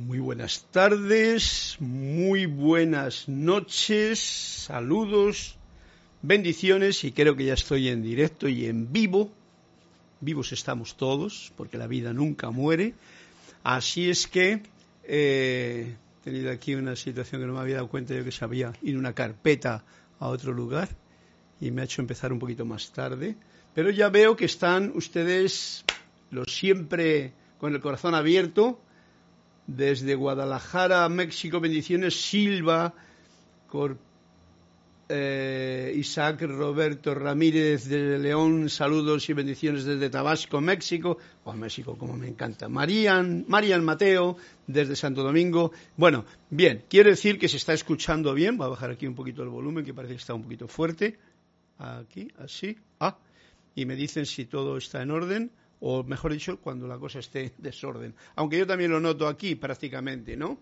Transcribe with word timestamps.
Muy 0.00 0.18
buenas 0.18 0.64
tardes, 0.70 1.76
muy 1.78 2.46
buenas 2.46 3.28
noches, 3.28 4.18
saludos, 4.18 5.58
bendiciones 6.22 7.04
y 7.04 7.12
creo 7.12 7.36
que 7.36 7.44
ya 7.44 7.52
estoy 7.52 7.88
en 7.88 8.02
directo 8.02 8.48
y 8.48 8.64
en 8.64 8.90
vivo. 8.94 9.30
Vivos 10.22 10.52
estamos 10.52 10.96
todos 10.96 11.52
porque 11.54 11.76
la 11.76 11.86
vida 11.86 12.14
nunca 12.14 12.50
muere. 12.50 12.94
Así 13.62 14.08
es 14.08 14.26
que 14.26 14.62
eh, 15.04 15.96
he 16.20 16.24
tenido 16.24 16.50
aquí 16.50 16.74
una 16.74 16.96
situación 16.96 17.42
que 17.42 17.46
no 17.46 17.52
me 17.52 17.60
había 17.60 17.74
dado 17.74 17.88
cuenta 17.88 18.14
yo 18.14 18.24
que 18.24 18.32
sabía 18.32 18.72
ir 18.80 18.96
una 18.96 19.12
carpeta 19.12 19.84
a 20.18 20.28
otro 20.28 20.54
lugar 20.54 20.88
y 21.60 21.70
me 21.72 21.82
ha 21.82 21.84
hecho 21.84 22.00
empezar 22.00 22.32
un 22.32 22.38
poquito 22.38 22.64
más 22.64 22.90
tarde. 22.90 23.36
Pero 23.74 23.90
ya 23.90 24.08
veo 24.08 24.34
que 24.34 24.46
están 24.46 24.92
ustedes 24.94 25.84
los 26.30 26.56
siempre 26.56 27.34
con 27.58 27.74
el 27.74 27.82
corazón 27.82 28.14
abierto 28.14 28.80
desde 29.76 30.14
Guadalajara, 30.14 31.08
México, 31.08 31.60
bendiciones, 31.60 32.20
Silva, 32.20 32.92
eh, 35.08 35.92
Isaac 35.96 36.42
Roberto 36.42 37.14
Ramírez 37.14 37.88
de 37.88 38.18
León, 38.18 38.68
saludos 38.68 39.28
y 39.28 39.32
bendiciones 39.32 39.84
desde 39.84 40.10
Tabasco, 40.10 40.60
México, 40.60 41.18
oh, 41.44 41.52
México 41.52 41.96
como 41.96 42.16
me 42.16 42.28
encanta, 42.28 42.68
Marian, 42.68 43.44
Marian 43.46 43.84
Mateo 43.84 44.36
desde 44.66 44.96
Santo 44.96 45.22
Domingo. 45.22 45.72
Bueno, 45.96 46.24
bien, 46.50 46.84
quiere 46.88 47.10
decir 47.10 47.38
que 47.38 47.48
se 47.48 47.56
está 47.56 47.72
escuchando 47.72 48.34
bien, 48.34 48.56
voy 48.56 48.66
a 48.66 48.70
bajar 48.70 48.90
aquí 48.90 49.06
un 49.06 49.14
poquito 49.14 49.42
el 49.42 49.50
volumen 49.50 49.84
que 49.84 49.94
parece 49.94 50.14
que 50.14 50.20
está 50.20 50.34
un 50.34 50.42
poquito 50.42 50.66
fuerte, 50.66 51.16
aquí, 51.78 52.28
así, 52.38 52.76
ah, 52.98 53.16
y 53.76 53.86
me 53.86 53.94
dicen 53.94 54.26
si 54.26 54.46
todo 54.46 54.76
está 54.76 55.02
en 55.02 55.12
orden 55.12 55.52
o 55.80 56.02
mejor 56.04 56.32
dicho, 56.32 56.58
cuando 56.60 56.86
la 56.86 56.98
cosa 56.98 57.18
esté 57.18 57.44
en 57.44 57.52
desorden. 57.58 58.14
Aunque 58.36 58.58
yo 58.58 58.66
también 58.66 58.90
lo 58.90 59.00
noto 59.00 59.26
aquí 59.26 59.54
prácticamente, 59.54 60.36
¿no? 60.36 60.58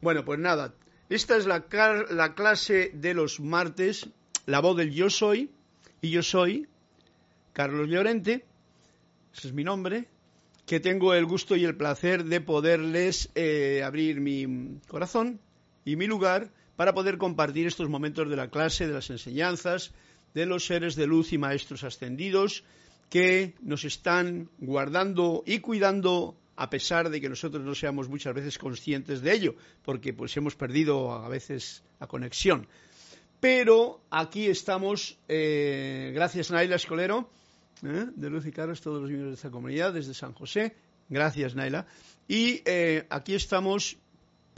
Bueno, 0.00 0.24
pues 0.24 0.38
nada, 0.38 0.74
esta 1.08 1.36
es 1.36 1.46
la, 1.46 1.64
la 2.10 2.34
clase 2.34 2.90
de 2.94 3.14
los 3.14 3.40
martes, 3.40 4.08
la 4.46 4.60
voz 4.60 4.76
del 4.76 4.92
yo 4.92 5.10
soy, 5.10 5.50
y 6.00 6.10
yo 6.10 6.22
soy 6.22 6.68
Carlos 7.52 7.88
Llorente, 7.88 8.44
ese 9.34 9.48
es 9.48 9.54
mi 9.54 9.64
nombre, 9.64 10.08
que 10.66 10.80
tengo 10.80 11.14
el 11.14 11.24
gusto 11.24 11.56
y 11.56 11.64
el 11.64 11.76
placer 11.76 12.24
de 12.24 12.40
poderles 12.40 13.30
eh, 13.34 13.82
abrir 13.84 14.20
mi 14.20 14.78
corazón 14.86 15.40
y 15.84 15.96
mi 15.96 16.06
lugar 16.06 16.52
para 16.76 16.94
poder 16.94 17.18
compartir 17.18 17.66
estos 17.66 17.88
momentos 17.88 18.28
de 18.28 18.36
la 18.36 18.50
clase, 18.50 18.86
de 18.86 18.92
las 18.92 19.10
enseñanzas, 19.10 19.92
de 20.34 20.46
los 20.46 20.66
seres 20.66 20.94
de 20.94 21.06
luz 21.06 21.32
y 21.32 21.38
maestros 21.38 21.84
ascendidos, 21.84 22.64
que 23.10 23.54
nos 23.62 23.84
están 23.84 24.48
guardando 24.58 25.42
y 25.46 25.60
cuidando 25.60 26.36
a 26.56 26.68
pesar 26.68 27.08
de 27.08 27.20
que 27.20 27.28
nosotros 27.28 27.64
no 27.64 27.74
seamos 27.74 28.08
muchas 28.08 28.34
veces 28.34 28.58
conscientes 28.58 29.22
de 29.22 29.32
ello, 29.32 29.54
porque 29.84 30.12
pues 30.12 30.36
hemos 30.36 30.56
perdido 30.56 31.12
a 31.12 31.28
veces 31.28 31.84
la 32.00 32.08
conexión. 32.08 32.66
Pero 33.40 34.00
aquí 34.10 34.46
estamos, 34.46 35.18
eh, 35.28 36.10
gracias 36.12 36.50
Naila 36.50 36.74
Escolero, 36.74 37.30
eh, 37.84 38.06
de 38.14 38.30
Luz 38.30 38.44
y 38.46 38.50
Caras, 38.50 38.80
todos 38.80 39.00
los 39.00 39.08
miembros 39.08 39.30
de 39.30 39.36
esta 39.36 39.50
comunidad, 39.50 39.92
desde 39.92 40.14
San 40.14 40.32
José, 40.32 40.74
gracias 41.08 41.54
Naila, 41.54 41.86
y 42.26 42.60
eh, 42.64 43.06
aquí 43.08 43.34
estamos 43.34 43.96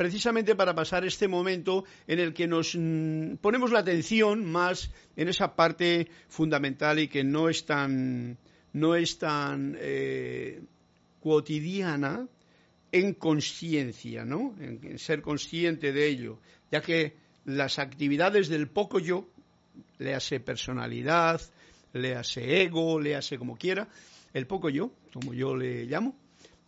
precisamente 0.00 0.56
para 0.56 0.74
pasar 0.74 1.04
este 1.04 1.28
momento 1.28 1.84
en 2.06 2.20
el 2.20 2.32
que 2.32 2.46
nos 2.46 2.74
mm, 2.74 3.34
ponemos 3.34 3.70
la 3.70 3.80
atención 3.80 4.50
más 4.50 4.90
en 5.14 5.28
esa 5.28 5.54
parte 5.54 6.08
fundamental 6.26 6.98
y 7.00 7.08
que 7.08 7.22
no 7.22 7.50
es 7.50 7.66
tan, 7.66 8.38
no 8.72 8.94
es 8.94 9.18
tan 9.18 9.76
eh, 9.78 10.62
cotidiana 11.22 12.26
en 12.90 13.12
conciencia, 13.12 14.24
¿no? 14.24 14.54
En, 14.58 14.98
ser 14.98 15.20
consciente 15.20 15.92
de 15.92 16.06
ello, 16.08 16.38
ya 16.72 16.80
que 16.80 17.16
las 17.44 17.78
actividades 17.78 18.48
del 18.48 18.68
poco 18.68 19.00
yo, 19.00 19.28
le 19.98 20.14
hace 20.14 20.40
personalidad, 20.40 21.42
le 21.92 22.14
hace 22.14 22.62
ego, 22.62 22.98
le 22.98 23.16
hace 23.16 23.36
como 23.36 23.58
quiera, 23.58 23.86
el 24.32 24.46
poco 24.46 24.70
yo, 24.70 24.92
como 25.12 25.34
yo 25.34 25.54
le 25.54 25.84
llamo, 25.84 26.16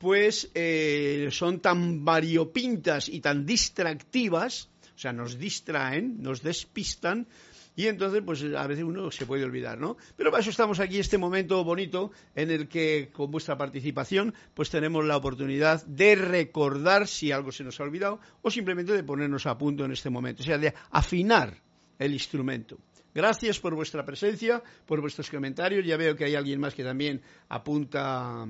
pues 0.03 0.51
eh, 0.53 1.29
son 1.31 1.61
tan 1.61 2.05
variopintas 2.05 3.09
y 3.09 3.21
tan 3.21 3.47
distractivas, 3.47 4.69
o 4.97 4.99
sea, 4.99 5.13
nos 5.13 5.39
distraen, 5.39 6.21
nos 6.21 6.43
despistan, 6.43 7.29
y 7.77 7.87
entonces, 7.87 8.21
pues 8.27 8.43
a 8.43 8.67
veces 8.67 8.83
uno 8.83 9.13
se 9.13 9.27
puede 9.27 9.45
olvidar, 9.45 9.79
¿no? 9.79 9.97
Pero 10.17 10.33
para 10.33 10.41
eso 10.41 10.51
estamos 10.51 10.81
aquí, 10.81 10.99
este 10.99 11.19
momento 11.19 11.63
bonito 11.63 12.11
en 12.35 12.51
el 12.51 12.67
que 12.67 13.11
con 13.13 13.31
vuestra 13.31 13.57
participación, 13.57 14.35
pues 14.55 14.71
tenemos 14.71 15.05
la 15.05 15.17
oportunidad 15.17 15.87
de 15.87 16.17
recordar 16.17 17.07
si 17.07 17.31
algo 17.31 17.53
se 17.53 17.63
nos 17.63 17.79
ha 17.79 17.85
olvidado 17.85 18.19
o 18.43 18.51
simplemente 18.51 18.93
de 18.93 19.05
ponernos 19.05 19.47
a 19.47 19.57
punto 19.57 19.85
en 19.85 19.93
este 19.93 20.11
momento, 20.11 20.43
o 20.43 20.45
sea, 20.45 20.59
de 20.59 20.75
afinar 20.91 21.63
el 22.01 22.13
instrumento. 22.13 22.77
Gracias 23.15 23.61
por 23.61 23.77
vuestra 23.77 24.05
presencia, 24.05 24.65
por 24.85 25.01
vuestros 25.01 25.31
comentarios. 25.31 25.87
Ya 25.87 25.97
veo 25.97 26.17
que 26.17 26.25
hay 26.25 26.35
alguien 26.35 26.59
más 26.59 26.75
que 26.75 26.83
también 26.83 27.23
apunta 27.49 28.49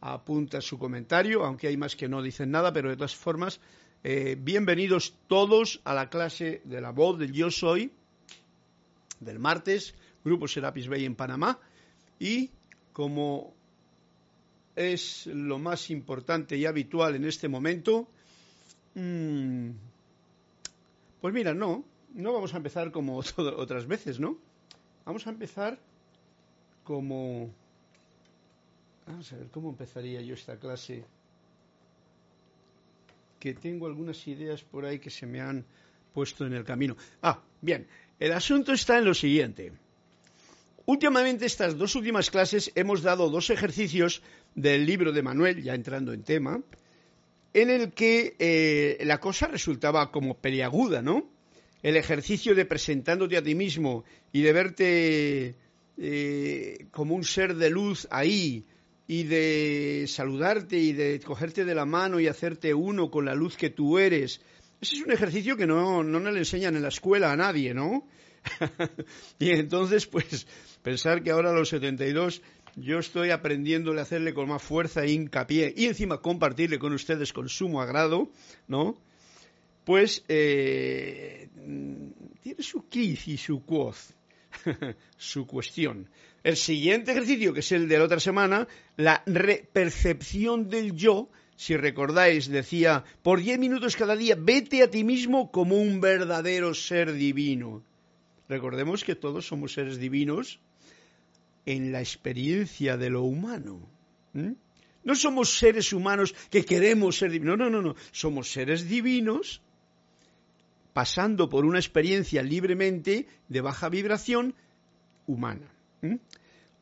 apunta 0.00 0.60
su 0.60 0.78
comentario, 0.78 1.44
aunque 1.44 1.68
hay 1.68 1.76
más 1.76 1.96
que 1.96 2.08
no 2.08 2.22
dicen 2.22 2.50
nada, 2.50 2.72
pero 2.72 2.88
de 2.88 2.96
todas 2.96 3.14
formas, 3.14 3.60
eh, 4.02 4.36
bienvenidos 4.40 5.14
todos 5.26 5.80
a 5.84 5.94
la 5.94 6.08
clase 6.08 6.62
de 6.64 6.80
la 6.80 6.90
voz 6.90 7.18
del 7.18 7.32
Yo 7.32 7.50
Soy 7.50 7.92
del 9.20 9.38
martes, 9.38 9.94
Grupo 10.24 10.48
Serapis 10.48 10.88
Bay 10.88 11.04
en 11.04 11.14
Panamá, 11.14 11.58
y 12.18 12.50
como 12.92 13.54
es 14.74 15.26
lo 15.26 15.58
más 15.58 15.90
importante 15.90 16.56
y 16.56 16.64
habitual 16.64 17.14
en 17.14 17.26
este 17.26 17.48
momento, 17.48 18.08
mm, 18.94 19.70
pues 21.20 21.34
mira, 21.34 21.52
no, 21.52 21.84
no 22.14 22.32
vamos 22.32 22.54
a 22.54 22.56
empezar 22.56 22.90
como 22.90 23.18
otras 23.36 23.86
veces, 23.86 24.18
¿no? 24.18 24.38
Vamos 25.04 25.26
a 25.26 25.30
empezar 25.30 25.78
como 26.84 27.50
Vamos 29.10 29.32
a 29.32 29.36
ver 29.36 29.48
cómo 29.48 29.70
empezaría 29.70 30.20
yo 30.20 30.34
esta 30.34 30.56
clase. 30.56 31.04
Que 33.40 33.54
tengo 33.54 33.88
algunas 33.88 34.24
ideas 34.28 34.62
por 34.62 34.84
ahí 34.84 35.00
que 35.00 35.10
se 35.10 35.26
me 35.26 35.40
han 35.40 35.64
puesto 36.14 36.46
en 36.46 36.52
el 36.52 36.64
camino. 36.64 36.96
Ah, 37.20 37.42
bien. 37.60 37.88
El 38.20 38.32
asunto 38.32 38.72
está 38.72 38.98
en 38.98 39.06
lo 39.06 39.14
siguiente. 39.14 39.72
Últimamente, 40.86 41.44
estas 41.44 41.76
dos 41.76 41.96
últimas 41.96 42.30
clases, 42.30 42.70
hemos 42.76 43.02
dado 43.02 43.30
dos 43.30 43.50
ejercicios 43.50 44.22
del 44.54 44.86
libro 44.86 45.10
de 45.10 45.22
Manuel, 45.22 45.60
ya 45.60 45.74
entrando 45.74 46.12
en 46.12 46.22
tema, 46.22 46.62
en 47.52 47.68
el 47.68 47.92
que 47.92 48.36
eh, 48.38 48.98
la 49.04 49.18
cosa 49.18 49.48
resultaba 49.48 50.12
como 50.12 50.38
peliaguda, 50.38 51.02
¿no? 51.02 51.28
El 51.82 51.96
ejercicio 51.96 52.54
de 52.54 52.64
presentándote 52.64 53.36
a 53.36 53.42
ti 53.42 53.56
mismo 53.56 54.04
y 54.32 54.42
de 54.42 54.52
verte 54.52 55.54
eh, 55.98 56.86
como 56.92 57.16
un 57.16 57.24
ser 57.24 57.56
de 57.56 57.70
luz 57.70 58.06
ahí, 58.10 58.66
y 59.10 59.24
de 59.24 60.04
saludarte 60.06 60.78
y 60.78 60.92
de 60.92 61.18
cogerte 61.18 61.64
de 61.64 61.74
la 61.74 61.84
mano 61.84 62.20
y 62.20 62.28
hacerte 62.28 62.72
uno 62.72 63.10
con 63.10 63.24
la 63.24 63.34
luz 63.34 63.56
que 63.56 63.68
tú 63.68 63.98
eres. 63.98 64.40
Ese 64.80 64.94
es 64.94 65.02
un 65.02 65.10
ejercicio 65.10 65.56
que 65.56 65.66
no, 65.66 66.04
no 66.04 66.20
le 66.20 66.38
enseñan 66.38 66.76
en 66.76 66.82
la 66.82 66.90
escuela 66.90 67.32
a 67.32 67.36
nadie, 67.36 67.74
¿no? 67.74 68.06
y 69.40 69.50
entonces, 69.50 70.06
pues, 70.06 70.46
pensar 70.84 71.24
que 71.24 71.32
ahora 71.32 71.50
a 71.50 71.52
los 71.52 71.70
72 71.70 72.40
yo 72.76 73.00
estoy 73.00 73.30
aprendiéndole 73.30 73.98
a 73.98 74.04
hacerle 74.04 74.32
con 74.32 74.48
más 74.48 74.62
fuerza 74.62 75.02
e 75.02 75.10
hincapié 75.10 75.74
y 75.76 75.86
encima 75.86 76.18
compartirle 76.18 76.78
con 76.78 76.92
ustedes 76.92 77.32
con 77.32 77.48
sumo 77.48 77.82
agrado, 77.82 78.30
¿no? 78.68 78.96
Pues 79.84 80.24
eh, 80.28 81.48
tiene 82.44 82.62
su 82.62 82.88
quiz 82.88 83.26
y 83.26 83.36
su 83.38 83.64
quoz, 83.64 84.14
su 85.16 85.46
cuestión. 85.46 86.08
El 86.42 86.56
siguiente 86.56 87.12
ejercicio, 87.12 87.52
que 87.52 87.60
es 87.60 87.72
el 87.72 87.88
de 87.88 87.98
la 87.98 88.04
otra 88.04 88.20
semana, 88.20 88.66
la 88.96 89.22
percepción 89.72 90.68
del 90.70 90.94
yo, 90.94 91.30
si 91.56 91.76
recordáis, 91.76 92.48
decía, 92.48 93.04
por 93.22 93.40
diez 93.40 93.58
minutos 93.58 93.96
cada 93.96 94.16
día, 94.16 94.36
vete 94.38 94.82
a 94.82 94.90
ti 94.90 95.04
mismo 95.04 95.50
como 95.50 95.76
un 95.76 96.00
verdadero 96.00 96.72
ser 96.72 97.12
divino. 97.12 97.82
Recordemos 98.48 99.04
que 99.04 99.14
todos 99.14 99.46
somos 99.46 99.74
seres 99.74 99.98
divinos 99.98 100.60
en 101.66 101.92
la 101.92 102.00
experiencia 102.00 102.96
de 102.96 103.10
lo 103.10 103.22
humano. 103.22 103.86
No 105.04 105.14
somos 105.14 105.58
seres 105.58 105.92
humanos 105.92 106.34
que 106.50 106.64
queremos 106.64 107.18
ser 107.18 107.30
divinos, 107.30 107.58
no, 107.58 107.68
no, 107.68 107.82
no, 107.82 107.96
somos 108.10 108.50
seres 108.50 108.88
divinos 108.88 109.60
pasando 111.00 111.48
por 111.48 111.64
una 111.64 111.78
experiencia 111.78 112.42
libremente 112.42 113.26
de 113.48 113.60
baja 113.62 113.88
vibración 113.88 114.54
humana 115.26 115.72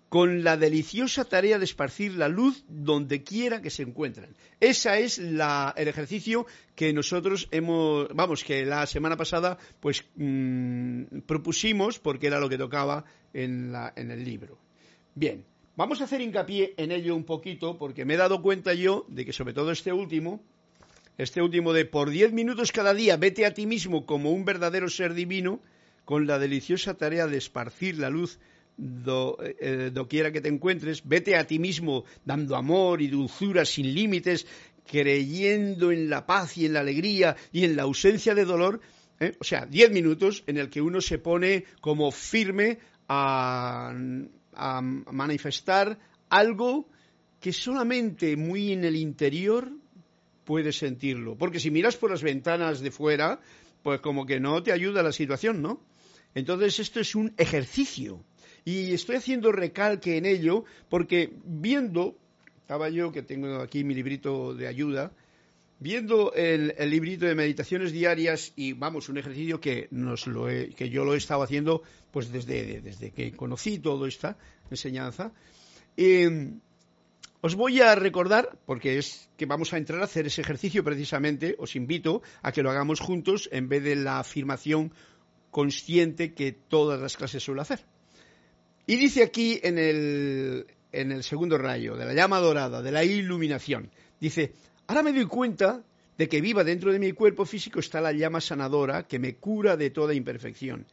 con 0.09 0.43
la 0.43 0.57
deliciosa 0.57 1.25
tarea 1.25 1.57
de 1.57 1.65
esparcir 1.65 2.15
la 2.15 2.27
luz 2.27 2.65
donde 2.67 3.23
quiera 3.23 3.63
que 3.63 3.71
se 3.71 3.85
encuentren. 3.85 4.35
Ese 4.59 5.05
es 5.05 5.21
el 5.21 5.39
ejercicio 5.87 6.47
que 6.75 6.93
nosotros 6.93 7.47
hemos, 7.53 8.09
vamos, 8.13 8.43
que 8.43 8.67
la 8.67 8.87
semana 8.87 9.17
pasada 9.17 9.57
pues 9.79 10.05
mm, 10.17 11.21
propusimos 11.25 12.01
porque 12.01 12.27
era 12.27 12.41
lo 12.41 12.49
que 12.49 12.59
tocaba 12.59 13.05
en 13.33 13.73
el 13.97 14.25
libro. 14.25 14.59
Bien, 15.15 15.45
vamos 15.77 16.01
a 16.01 16.05
hacer 16.05 16.21
hincapié 16.23 16.75
en 16.77 16.91
ello 16.91 17.15
un 17.15 17.23
poquito 17.23 17.79
porque 17.79 18.05
me 18.05 18.15
he 18.15 18.17
dado 18.17 18.43
cuenta 18.43 18.75
yo 18.75 19.07
de 19.07 19.25
que 19.25 19.33
sobre 19.33 19.55
todo 19.55 19.71
este 19.71 19.93
último 19.93 20.43
este 21.19 21.43
último 21.43 21.73
de 21.73 21.85
por 21.85 22.11
diez 22.11 22.33
minutos 22.33 22.71
cada 22.71 22.95
día 22.95 23.17
vete 23.17 23.45
a 23.45 23.53
ti 23.53 23.67
mismo 23.67 24.07
como 24.07 24.31
un 24.31 24.45
verdadero 24.45 24.89
ser 24.89 25.15
divino, 25.15 25.61
con 26.05 26.27
la 26.27 26.39
deliciosa 26.39 26.95
tarea 26.95 27.27
de 27.27 27.37
esparcir 27.37 27.99
la 27.99 28.09
luz 28.09 28.39
do, 28.77 29.37
eh, 29.43 29.91
doquiera 29.93 30.31
que 30.31 30.41
te 30.41 30.49
encuentres, 30.49 31.03
vete 31.05 31.37
a 31.37 31.45
ti 31.45 31.59
mismo 31.59 32.05
dando 32.25 32.55
amor 32.55 33.03
y 33.03 33.09
dulzura 33.09 33.65
sin 33.65 33.93
límites, 33.93 34.47
creyendo 34.87 35.91
en 35.91 36.09
la 36.09 36.25
paz 36.25 36.57
y 36.57 36.67
en 36.67 36.75
la 36.75 36.81
alegría 36.81 37.37
y 37.53 37.65
en 37.65 37.75
la 37.75 37.83
ausencia 37.83 38.35
de 38.35 38.45
dolor, 38.45 38.81
¿eh? 39.19 39.35
o 39.41 39.45
sea, 39.45 39.67
diez 39.67 39.91
minutos 39.91 40.45
en 40.47 40.57
el 40.57 40.71
que 40.71 40.81
uno 40.81 41.01
se 41.01 41.19
pone 41.19 41.65
como 41.81 42.13
firme 42.13 42.79
a, 43.09 43.93
a 44.55 44.81
manifestar 44.81 45.99
algo 46.31 46.89
que 47.41 47.53
solamente 47.53 48.37
muy 48.37 48.73
en 48.73 48.85
el 48.85 48.97
interior 48.97 49.73
puedes 50.49 50.79
sentirlo. 50.79 51.37
Porque 51.37 51.61
si 51.61 51.71
miras 51.71 51.99
por 51.99 52.11
las 52.11 52.23
ventanas 52.23 52.81
de 52.81 52.91
fuera, 52.91 53.39
pues 53.83 54.01
como 54.01 54.25
que 54.25 54.41
no 54.41 54.63
te 54.63 54.73
ayuda 54.73 55.03
la 55.03 55.13
situación, 55.13 55.61
¿no? 55.61 55.79
Entonces 56.35 56.79
esto 56.79 57.01
es 57.01 57.15
un 57.15 57.35
ejercicio. 57.37 58.25
Y 58.65 58.95
estoy 58.95 59.17
haciendo 59.17 59.53
recalque 59.53 60.17
en 60.17 60.25
ello 60.25 60.65
porque 60.89 61.35
viendo, 61.45 62.17
estaba 62.63 62.89
yo 62.89 63.13
que 63.13 63.21
tengo 63.21 63.57
aquí 63.57 63.85
mi 63.85 63.95
librito 63.95 64.55
de 64.55 64.69
ayuda, 64.69 65.13
viendo 65.81 66.33
el, 66.33 66.73
librito 66.89 67.27
de 67.27 67.35
meditaciones 67.35 67.93
diarias 67.93 68.55
y 68.57 68.73
vamos, 68.73 69.11
un 69.11 69.19
ejercicio 69.19 69.61
que, 69.61 69.89
nos 69.91 70.27
lo 70.27 70.47
que 70.47 70.89
yo 70.89 71.05
lo 71.05 71.13
he 71.13 71.19
estado 71.19 71.43
haciendo 71.43 71.83
pues 72.11 72.33
desde, 72.33 72.81
desde 72.81 73.11
que 73.11 73.33
conocí 73.33 73.81
toda 73.81 74.09
esta 74.09 74.39
enseñanza. 74.71 75.31
Eh, 75.95 76.53
os 77.41 77.55
voy 77.55 77.81
a 77.81 77.95
recordar, 77.95 78.59
porque 78.67 78.99
es 78.99 79.31
que 79.37 79.47
vamos 79.47 79.73
a 79.73 79.79
entrar 79.79 80.01
a 80.01 80.05
hacer 80.05 80.27
ese 80.27 80.41
ejercicio 80.41 80.83
precisamente, 80.83 81.55
os 81.59 81.77
invito 81.77 82.23
a 82.43 82.53
que 82.53 82.63
lo 82.63 82.71
hagamos 82.71 83.01
juntos 83.01 83.49
en 83.53 83.69
vez 83.69 83.85
de 83.85 83.97
la 83.97 84.19
afirmación 84.19 84.93
consciente 85.51 86.35
que 86.35 86.53
todas 86.53 87.01
las 87.01 87.17
clases 87.17 87.43
suelen 87.43 87.63
hacer. 87.63 87.85
Y 88.87 88.97
dice 88.97 89.23
aquí 89.23 89.61
en 89.63 89.79
el, 89.79 90.67
en 90.93 91.13
el 91.13 91.23
segundo 91.23 91.59
rayo, 91.59 91.97
de 91.97 92.07
la 92.07 92.15
llama 92.15 92.39
dorada, 92.41 92.83
de 92.83 92.91
la 92.91 93.05
iluminación, 93.05 93.91
dice, 94.21 94.53
ahora 94.87 95.03
me 95.03 95.13
doy 95.13 95.27
cuenta 95.27 95.85
de 96.17 96.29
que 96.29 96.41
viva 96.41 96.65
dentro 96.65 96.93
de 96.93 96.99
mi 96.99 97.13
cuerpo 97.13 97.45
físico 97.47 97.79
está 97.79 98.01
la 98.01 98.13
llama 98.13 98.41
sanadora 98.41 99.07
que 99.07 99.21
me 99.21 99.37
cura 99.37 99.77
de 99.77 99.91
toda 99.91 100.15
imperfección 100.15 100.87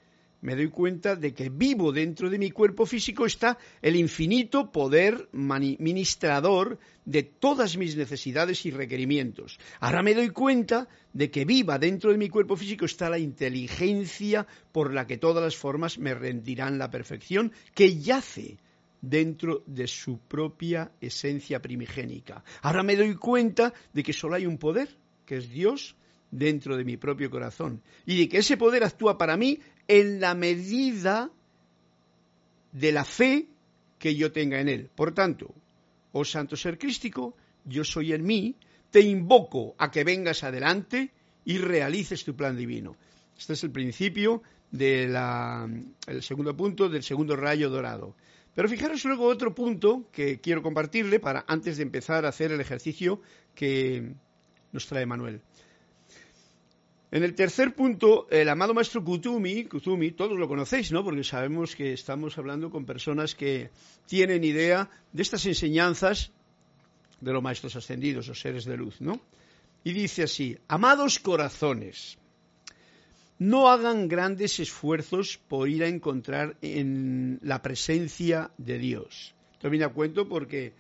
me 0.46 0.56
doy 0.56 0.70
cuenta 0.70 1.16
de 1.16 1.34
que 1.34 1.50
vivo 1.50 1.92
dentro 1.92 2.30
de 2.30 2.38
mi 2.38 2.52
cuerpo 2.52 2.86
físico 2.86 3.26
está 3.26 3.58
el 3.82 3.96
infinito 3.96 4.72
poder 4.72 5.28
ministrador 5.34 6.78
de 7.04 7.24
todas 7.24 7.78
mis 7.78 7.96
necesidades 7.96 8.64
y 8.68 8.70
requerimientos. 8.70 9.60
Ahora 9.80 10.04
me 10.04 10.14
doy 10.14 10.30
cuenta 10.30 10.88
de 11.14 11.32
que 11.32 11.46
viva 11.46 11.80
dentro 11.80 12.12
de 12.12 12.20
mi 12.20 12.30
cuerpo 12.30 12.56
físico 12.56 12.86
está 12.86 13.10
la 13.10 13.18
inteligencia 13.18 14.46
por 14.72 14.94
la 14.94 15.08
que 15.08 15.18
todas 15.18 15.44
las 15.44 15.58
formas 15.58 15.98
me 15.98 16.14
rendirán 16.14 16.78
la 16.78 16.92
perfección 16.92 17.52
que 17.74 17.98
yace 17.98 18.60
dentro 19.02 19.64
de 19.66 19.88
su 19.88 20.20
propia 20.20 20.92
esencia 21.02 21.60
primigénica. 21.60 22.44
Ahora 22.62 22.84
me 22.84 22.96
doy 22.96 23.16
cuenta 23.16 23.74
de 23.94 24.04
que 24.04 24.14
solo 24.14 24.36
hay 24.36 24.46
un 24.46 24.60
poder, 24.60 24.96
que 25.26 25.38
es 25.38 25.50
Dios, 25.50 25.96
dentro 26.30 26.76
de 26.76 26.84
mi 26.84 26.98
propio 26.98 27.30
corazón, 27.30 27.82
y 28.06 28.18
de 28.20 28.30
que 28.30 28.40
ese 28.40 28.58
poder 28.58 28.84
actúa 28.84 29.18
para 29.18 29.38
mí 29.38 29.60
en 29.88 30.20
la 30.20 30.36
medida 30.36 31.30
de 32.72 32.92
la 32.92 33.06
fe 33.06 33.48
que 34.00 34.16
yo 34.16 34.32
tenga 34.32 34.60
en 34.60 34.70
Él. 34.70 34.90
Por 34.94 35.14
tanto, 35.14 35.54
oh 36.12 36.26
Santo 36.26 36.56
Ser 36.56 36.78
Crístico, 36.78 37.36
yo 37.64 37.84
soy 37.84 38.14
en 38.14 38.24
mí, 38.24 38.56
te 38.92 39.02
invoco 39.02 39.76
a 39.78 39.92
que 39.92 40.04
vengas 40.04 40.44
adelante 40.44 41.12
y 41.44 41.58
realices 41.58 42.24
tu 42.24 42.36
plan 42.36 42.58
divino. 42.58 42.96
Este 43.38 43.54
es 43.54 43.64
el 43.64 43.72
principio 43.72 44.42
del 44.72 45.16
segundo 46.22 46.56
punto 46.56 46.90
del 46.90 47.04
segundo 47.04 47.36
rayo 47.36 47.70
dorado. 47.70 48.16
Pero 48.54 48.70
fijaros 48.70 49.04
luego 49.04 49.26
otro 49.28 49.54
punto 49.54 50.10
que 50.12 50.40
quiero 50.40 50.62
compartirle 50.62 51.20
para 51.20 51.44
antes 51.48 51.78
de 51.78 51.84
empezar 51.84 52.26
a 52.26 52.30
hacer 52.30 52.52
el 52.52 52.62
ejercicio 52.62 53.22
que 53.54 54.14
nos 54.72 54.88
trae 54.88 55.06
Manuel. 55.06 55.42
En 57.16 57.24
el 57.24 57.34
tercer 57.34 57.74
punto, 57.74 58.28
el 58.30 58.50
amado 58.50 58.74
maestro 58.74 59.02
Kutumi, 59.02 59.64
Kutumi, 59.64 60.12
todos 60.12 60.38
lo 60.38 60.50
conocéis, 60.50 60.92
¿no? 60.92 61.02
Porque 61.02 61.24
sabemos 61.24 61.74
que 61.74 61.94
estamos 61.94 62.38
hablando 62.38 62.70
con 62.70 62.86
personas 62.86 63.36
que 63.36 63.70
tienen 64.06 64.44
idea 64.44 64.90
de 65.14 65.22
estas 65.22 65.46
enseñanzas 65.46 66.34
de 67.22 67.32
los 67.32 67.42
maestros 67.42 67.74
ascendidos, 67.78 68.28
los 68.28 68.42
seres 68.42 68.66
de 68.66 68.76
luz, 68.76 69.00
¿no? 69.00 69.22
Y 69.86 69.94
dice 69.94 70.24
así, 70.24 70.58
amados 70.68 71.20
corazones, 71.20 72.18
no 73.40 73.70
hagan 73.70 74.10
grandes 74.10 74.60
esfuerzos 74.60 75.40
por 75.48 75.70
ir 75.70 75.86
a 75.86 75.88
encontrar 75.88 76.58
en 76.62 77.40
la 77.44 77.62
presencia 77.62 78.52
de 78.58 78.78
Dios. 78.78 79.34
Esto 79.54 79.70
viene 79.70 79.88
cuento 79.88 80.28
porque 80.28 80.74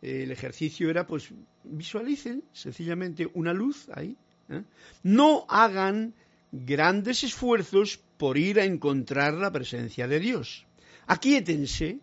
el 0.00 0.30
ejercicio 0.30 0.90
era, 0.90 1.08
pues, 1.08 1.30
visualicen 1.64 2.44
sencillamente 2.52 3.28
una 3.34 3.52
luz 3.52 3.88
ahí, 3.92 4.16
¿eh? 4.52 4.64
No 5.02 5.46
hagan 5.48 6.14
grandes 6.52 7.24
esfuerzos 7.24 7.98
por 8.18 8.38
ir 8.38 8.60
a 8.60 8.64
encontrar 8.64 9.34
la 9.34 9.50
presencia 9.50 10.06
de 10.06 10.20
Dios. 10.20 10.66
Aquíétense 11.06 11.98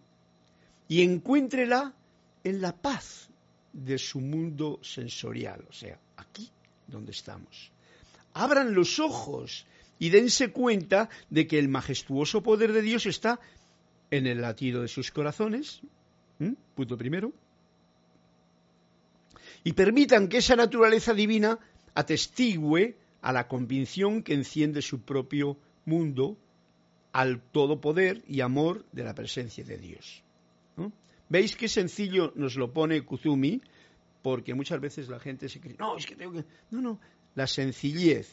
y 0.87 1.01
encuéntrela 1.01 1.93
en 2.43 2.61
la 2.61 2.75
paz 2.75 3.29
de 3.71 3.97
su 3.97 4.19
mundo 4.19 4.79
sensorial, 4.81 5.65
o 5.69 5.73
sea, 5.73 5.97
aquí 6.17 6.49
donde 6.87 7.11
estamos. 7.11 7.71
Abran 8.33 8.73
los 8.73 8.99
ojos 8.99 9.65
y 9.99 10.09
dense 10.09 10.51
cuenta 10.51 11.09
de 11.29 11.47
que 11.47 11.59
el 11.59 11.69
majestuoso 11.69 12.41
poder 12.41 12.73
de 12.73 12.81
Dios 12.81 13.05
está 13.05 13.39
en 14.11 14.25
el 14.25 14.41
latido 14.41 14.81
de 14.81 14.87
sus 14.87 15.11
corazones, 15.11 15.81
punto 16.75 16.97
primero, 16.97 17.31
y 19.63 19.73
permitan 19.73 20.27
que 20.27 20.37
esa 20.37 20.55
naturaleza 20.55 21.13
divina 21.13 21.59
atestigue 21.93 22.97
a 23.21 23.33
la 23.33 23.47
convicción 23.47 24.23
que 24.23 24.33
enciende 24.33 24.81
su 24.81 25.01
propio 25.01 25.57
mundo 25.85 26.37
al 27.11 27.41
todo 27.41 27.81
poder 27.81 28.23
y 28.27 28.41
amor 28.41 28.85
de 28.91 29.03
la 29.03 29.15
presencia 29.15 29.63
de 29.63 29.77
Dios. 29.77 30.23
¿Veis 31.29 31.55
qué 31.55 31.67
sencillo 31.67 32.33
nos 32.35 32.55
lo 32.55 32.73
pone 32.73 33.05
Kuzumi? 33.05 33.61
Porque 34.23 34.55
muchas 34.55 34.81
veces 34.81 35.07
la 35.09 35.19
gente 35.19 35.47
se 35.47 35.61
cree, 35.61 35.75
no, 35.77 35.95
es 35.95 36.05
que 36.05 36.15
tengo 36.15 36.33
que... 36.33 36.43
No, 36.71 36.81
no, 36.81 36.99
la 37.35 37.45
sencillez. 37.45 38.27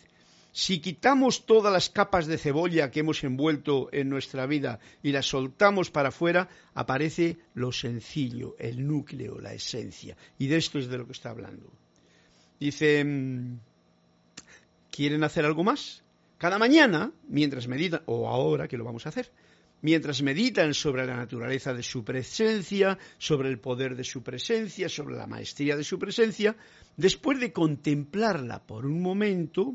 Si 0.50 0.80
quitamos 0.80 1.44
todas 1.44 1.70
las 1.70 1.90
capas 1.90 2.26
de 2.26 2.38
cebolla 2.38 2.90
que 2.90 3.00
hemos 3.00 3.22
envuelto 3.22 3.90
en 3.92 4.08
nuestra 4.08 4.46
vida 4.46 4.80
y 5.02 5.12
las 5.12 5.26
soltamos 5.26 5.90
para 5.90 6.08
afuera, 6.08 6.48
aparece 6.72 7.36
lo 7.52 7.70
sencillo, 7.70 8.56
el 8.58 8.86
núcleo, 8.86 9.38
la 9.38 9.52
esencia. 9.52 10.16
Y 10.38 10.46
de 10.46 10.56
esto 10.56 10.78
es 10.78 10.88
de 10.88 10.96
lo 10.96 11.04
que 11.04 11.12
está 11.12 11.28
hablando. 11.28 11.70
Dice, 12.58 13.04
mm, 13.04 13.58
¿quieren 14.90 15.24
hacer 15.24 15.44
algo 15.44 15.64
más? 15.64 16.02
Cada 16.38 16.58
mañana, 16.58 17.12
mientras 17.28 17.68
meditan, 17.68 18.02
o 18.06 18.28
ahora 18.28 18.68
que 18.68 18.76
lo 18.76 18.84
vamos 18.84 19.06
a 19.06 19.10
hacer, 19.10 19.30
mientras 19.82 20.22
meditan 20.22 20.74
sobre 20.74 21.06
la 21.06 21.16
naturaleza 21.16 21.72
de 21.74 21.82
su 21.82 22.04
presencia, 22.04 22.98
sobre 23.18 23.48
el 23.48 23.58
poder 23.58 23.96
de 23.96 24.04
su 24.04 24.22
presencia, 24.22 24.88
sobre 24.88 25.16
la 25.16 25.26
maestría 25.26 25.76
de 25.76 25.84
su 25.84 25.98
presencia, 25.98 26.56
después 26.96 27.40
de 27.40 27.52
contemplarla 27.52 28.66
por 28.66 28.86
un 28.86 29.00
momento, 29.00 29.74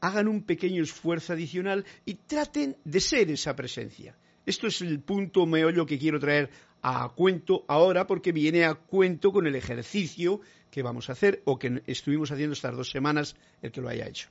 hagan 0.00 0.28
un 0.28 0.42
pequeño 0.42 0.82
esfuerzo 0.82 1.32
adicional 1.32 1.84
y 2.04 2.14
traten 2.14 2.76
de 2.84 3.00
ser 3.00 3.30
esa 3.30 3.56
presencia. 3.56 4.16
Esto 4.44 4.66
es 4.66 4.80
el 4.80 5.00
punto 5.00 5.46
meollo 5.46 5.86
que 5.86 5.98
quiero 5.98 6.18
traer 6.18 6.50
a 6.82 7.08
cuento 7.14 7.64
ahora 7.68 8.06
porque 8.06 8.32
viene 8.32 8.64
a 8.64 8.74
cuento 8.74 9.30
con 9.30 9.46
el 9.46 9.54
ejercicio 9.54 10.40
que 10.72 10.82
vamos 10.82 11.10
a 11.10 11.12
hacer 11.12 11.42
o 11.44 11.58
que 11.60 11.82
estuvimos 11.86 12.32
haciendo 12.32 12.54
estas 12.54 12.74
dos 12.74 12.90
semanas 12.90 13.36
el 13.60 13.70
que 13.70 13.82
lo 13.82 13.90
haya 13.90 14.08
hecho. 14.08 14.28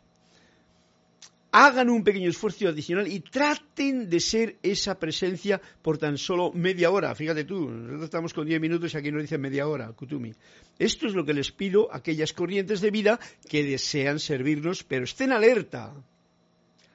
Hagan 1.53 1.89
un 1.89 2.03
pequeño 2.03 2.29
esfuerzo 2.29 2.67
adicional 2.67 3.07
y 3.07 3.19
traten 3.19 4.09
de 4.09 4.19
ser 4.19 4.57
esa 4.63 4.97
presencia 4.97 5.61
por 5.83 5.97
tan 5.99 6.17
solo 6.17 6.51
media 6.53 6.89
hora. 6.89 7.13
Fíjate 7.13 7.43
tú, 7.43 7.69
nosotros 7.69 8.05
estamos 8.05 8.33
con 8.33 8.47
diez 8.47 8.59
minutos 8.59 8.93
y 8.93 8.97
aquí 8.97 9.11
nos 9.11 9.21
dicen 9.21 9.39
media 9.39 9.67
hora, 9.67 9.91
Kutumi. 9.91 10.33
Esto 10.79 11.05
es 11.05 11.13
lo 11.13 11.25
que 11.25 11.35
les 11.35 11.51
pido 11.51 11.93
a 11.93 11.97
aquellas 11.97 12.33
corrientes 12.33 12.81
de 12.81 12.89
vida 12.89 13.19
que 13.47 13.63
desean 13.63 14.19
servirnos, 14.19 14.83
pero 14.83 15.03
estén 15.03 15.31
alerta 15.31 15.93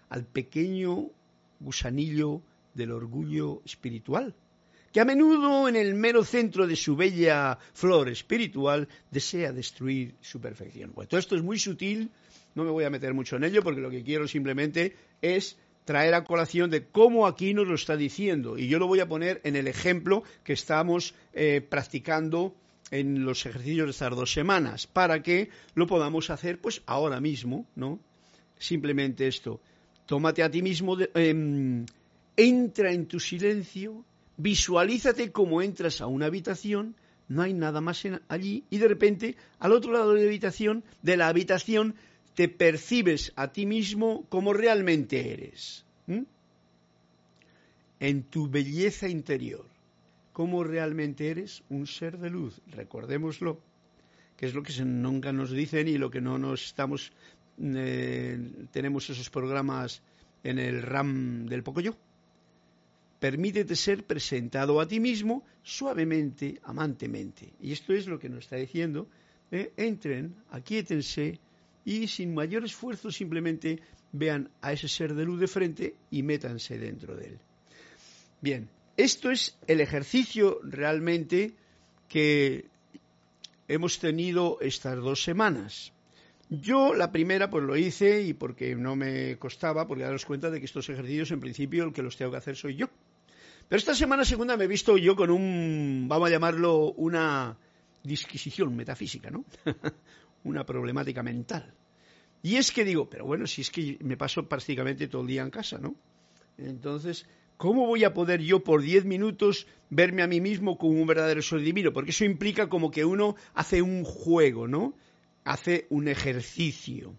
al 0.08 0.24
pequeño 0.24 1.10
gusanillo 1.60 2.42
del 2.74 2.90
orgullo 2.90 3.62
espiritual 3.64 4.34
que 4.96 5.02
a 5.02 5.04
menudo 5.04 5.68
en 5.68 5.76
el 5.76 5.94
mero 5.94 6.24
centro 6.24 6.66
de 6.66 6.74
su 6.74 6.96
bella 6.96 7.58
flor 7.74 8.08
espiritual 8.08 8.88
desea 9.10 9.52
destruir 9.52 10.14
su 10.22 10.40
perfección. 10.40 10.92
Bueno, 10.94 11.06
todo 11.06 11.20
esto 11.20 11.36
es 11.36 11.42
muy 11.42 11.58
sutil, 11.58 12.08
no 12.54 12.64
me 12.64 12.70
voy 12.70 12.84
a 12.84 12.88
meter 12.88 13.12
mucho 13.12 13.36
en 13.36 13.44
ello 13.44 13.62
porque 13.62 13.82
lo 13.82 13.90
que 13.90 14.02
quiero 14.02 14.26
simplemente 14.26 14.96
es 15.20 15.58
traer 15.84 16.14
a 16.14 16.24
colación 16.24 16.70
de 16.70 16.86
cómo 16.86 17.26
aquí 17.26 17.52
nos 17.52 17.68
lo 17.68 17.74
está 17.74 17.94
diciendo. 17.94 18.56
Y 18.56 18.68
yo 18.68 18.78
lo 18.78 18.86
voy 18.86 19.00
a 19.00 19.06
poner 19.06 19.42
en 19.44 19.54
el 19.56 19.68
ejemplo 19.68 20.22
que 20.42 20.54
estamos 20.54 21.14
eh, 21.34 21.60
practicando 21.60 22.54
en 22.90 23.22
los 23.22 23.44
ejercicios 23.44 23.88
de 23.88 23.90
estas 23.90 24.16
dos 24.16 24.32
semanas 24.32 24.86
para 24.86 25.22
que 25.22 25.50
lo 25.74 25.86
podamos 25.86 26.30
hacer 26.30 26.58
pues 26.58 26.80
ahora 26.86 27.20
mismo, 27.20 27.66
¿no? 27.76 28.00
Simplemente 28.56 29.26
esto, 29.26 29.60
tómate 30.06 30.42
a 30.42 30.50
ti 30.50 30.62
mismo, 30.62 30.96
em, 31.12 31.84
entra 32.34 32.92
en 32.92 33.04
tu 33.04 33.20
silencio, 33.20 34.02
visualízate 34.36 35.32
como 35.32 35.62
entras 35.62 36.00
a 36.00 36.06
una 36.06 36.26
habitación, 36.26 36.96
no 37.28 37.42
hay 37.42 37.54
nada 37.54 37.80
más 37.80 38.02
allí 38.28 38.64
y 38.70 38.78
de 38.78 38.88
repente 38.88 39.36
al 39.58 39.72
otro 39.72 39.92
lado 39.92 40.12
de 40.12 40.22
la 40.22 40.28
habitación, 40.28 40.84
de 41.02 41.16
la 41.16 41.28
habitación 41.28 41.94
te 42.34 42.48
percibes 42.48 43.32
a 43.36 43.48
ti 43.48 43.66
mismo 43.66 44.26
como 44.28 44.52
realmente 44.52 45.32
eres, 45.32 45.84
en 47.98 48.22
tu 48.24 48.48
belleza 48.48 49.08
interior 49.08 49.66
cómo 50.36 50.62
realmente 50.64 51.30
eres 51.30 51.62
un 51.70 51.86
ser 51.86 52.18
de 52.18 52.28
luz. 52.28 52.60
Recordémoslo, 52.66 53.58
que 54.36 54.44
es 54.44 54.52
lo 54.52 54.62
que 54.62 54.84
nunca 54.84 55.32
nos 55.32 55.50
dicen 55.50 55.88
y 55.88 55.96
lo 55.96 56.10
que 56.10 56.20
no 56.20 56.36
nos 56.36 56.62
estamos. 56.62 57.10
Eh, 57.58 58.38
tenemos 58.70 59.08
esos 59.08 59.30
programas 59.30 60.02
en 60.44 60.58
el 60.58 60.82
RAM 60.82 61.46
del 61.46 61.62
poco 61.62 61.80
yo. 61.80 61.96
Permítete 63.18 63.76
ser 63.76 64.04
presentado 64.04 64.80
a 64.80 64.86
ti 64.86 65.00
mismo 65.00 65.44
suavemente, 65.62 66.60
amantemente. 66.64 67.54
Y 67.60 67.72
esto 67.72 67.92
es 67.92 68.06
lo 68.06 68.18
que 68.18 68.28
nos 68.28 68.44
está 68.44 68.56
diciendo. 68.56 69.08
Eh, 69.50 69.72
entren, 69.76 70.36
aquíétense 70.50 71.38
y 71.84 72.08
sin 72.08 72.34
mayor 72.34 72.64
esfuerzo 72.64 73.10
simplemente 73.10 73.80
vean 74.12 74.50
a 74.60 74.72
ese 74.72 74.88
ser 74.88 75.14
de 75.14 75.24
luz 75.24 75.40
de 75.40 75.46
frente 75.46 75.94
y 76.10 76.22
métanse 76.22 76.78
dentro 76.78 77.16
de 77.16 77.26
él. 77.26 77.38
Bien, 78.40 78.68
esto 78.96 79.30
es 79.30 79.56
el 79.66 79.80
ejercicio 79.80 80.60
realmente 80.62 81.54
que 82.08 82.66
hemos 83.68 83.98
tenido 83.98 84.58
estas 84.60 84.96
dos 84.96 85.22
semanas. 85.22 85.92
Yo 86.48 86.94
la 86.94 87.10
primera 87.10 87.50
pues 87.50 87.64
lo 87.64 87.76
hice 87.76 88.22
y 88.22 88.32
porque 88.32 88.76
no 88.76 88.94
me 88.94 89.36
costaba, 89.38 89.86
porque 89.86 90.04
daros 90.04 90.24
cuenta 90.24 90.50
de 90.50 90.60
que 90.60 90.66
estos 90.66 90.88
ejercicios 90.88 91.30
en 91.32 91.40
principio 91.40 91.84
el 91.84 91.92
que 91.92 92.02
los 92.02 92.16
tengo 92.16 92.30
que 92.30 92.38
hacer 92.38 92.56
soy 92.56 92.76
yo. 92.76 92.88
Pero 93.68 93.78
esta 93.78 93.94
semana 93.94 94.24
segunda 94.24 94.56
me 94.56 94.64
he 94.64 94.68
visto 94.68 94.96
yo 94.96 95.16
con 95.16 95.30
un, 95.30 96.06
vamos 96.08 96.28
a 96.28 96.30
llamarlo, 96.30 96.92
una 96.92 97.56
disquisición 98.02 98.74
metafísica, 98.76 99.30
¿no? 99.30 99.44
una 100.44 100.64
problemática 100.64 101.22
mental. 101.22 101.74
Y 102.42 102.56
es 102.56 102.70
que 102.70 102.84
digo, 102.84 103.10
pero 103.10 103.24
bueno, 103.24 103.46
si 103.46 103.62
es 103.62 103.70
que 103.70 103.98
me 104.02 104.16
paso 104.16 104.48
prácticamente 104.48 105.08
todo 105.08 105.22
el 105.22 105.28
día 105.28 105.42
en 105.42 105.50
casa, 105.50 105.78
¿no? 105.78 105.96
Entonces, 106.58 107.26
¿Cómo 107.56 107.86
voy 107.86 108.04
a 108.04 108.12
poder 108.12 108.42
yo 108.42 108.62
por 108.62 108.82
diez 108.82 109.04
minutos 109.04 109.66
verme 109.88 110.22
a 110.22 110.26
mí 110.26 110.40
mismo 110.40 110.76
como 110.76 111.00
un 111.00 111.06
verdadero 111.06 111.40
ser 111.40 111.60
divino? 111.60 111.92
Porque 111.92 112.10
eso 112.10 112.24
implica 112.24 112.68
como 112.68 112.90
que 112.90 113.04
uno 113.04 113.34
hace 113.54 113.80
un 113.80 114.04
juego, 114.04 114.68
¿no? 114.68 114.94
Hace 115.44 115.86
un 115.88 116.08
ejercicio. 116.08 117.14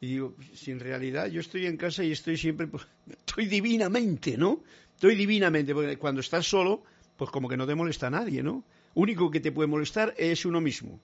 Y 0.00 0.06
digo, 0.06 0.36
si 0.54 0.70
en 0.70 0.78
realidad 0.78 1.26
yo 1.26 1.40
estoy 1.40 1.66
en 1.66 1.76
casa 1.76 2.04
y 2.04 2.12
estoy 2.12 2.36
siempre, 2.36 2.68
pues, 2.68 2.86
estoy 3.26 3.46
divinamente, 3.46 4.36
¿no? 4.36 4.62
Estoy 4.94 5.16
divinamente, 5.16 5.74
porque 5.74 5.96
cuando 5.98 6.20
estás 6.20 6.46
solo, 6.46 6.82
pues 7.16 7.30
como 7.30 7.48
que 7.48 7.56
no 7.56 7.66
te 7.66 7.74
molesta 7.74 8.08
a 8.08 8.10
nadie, 8.10 8.42
¿no? 8.42 8.64
Único 8.94 9.30
que 9.30 9.40
te 9.40 9.52
puede 9.52 9.66
molestar 9.66 10.14
es 10.16 10.44
uno 10.44 10.60
mismo. 10.60 11.00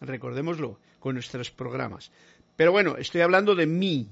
Recordémoslo 0.00 0.78
con 0.98 1.14
nuestros 1.14 1.50
programas. 1.50 2.10
Pero 2.56 2.72
bueno, 2.72 2.96
estoy 2.96 3.20
hablando 3.20 3.54
de 3.54 3.66
mí, 3.66 4.08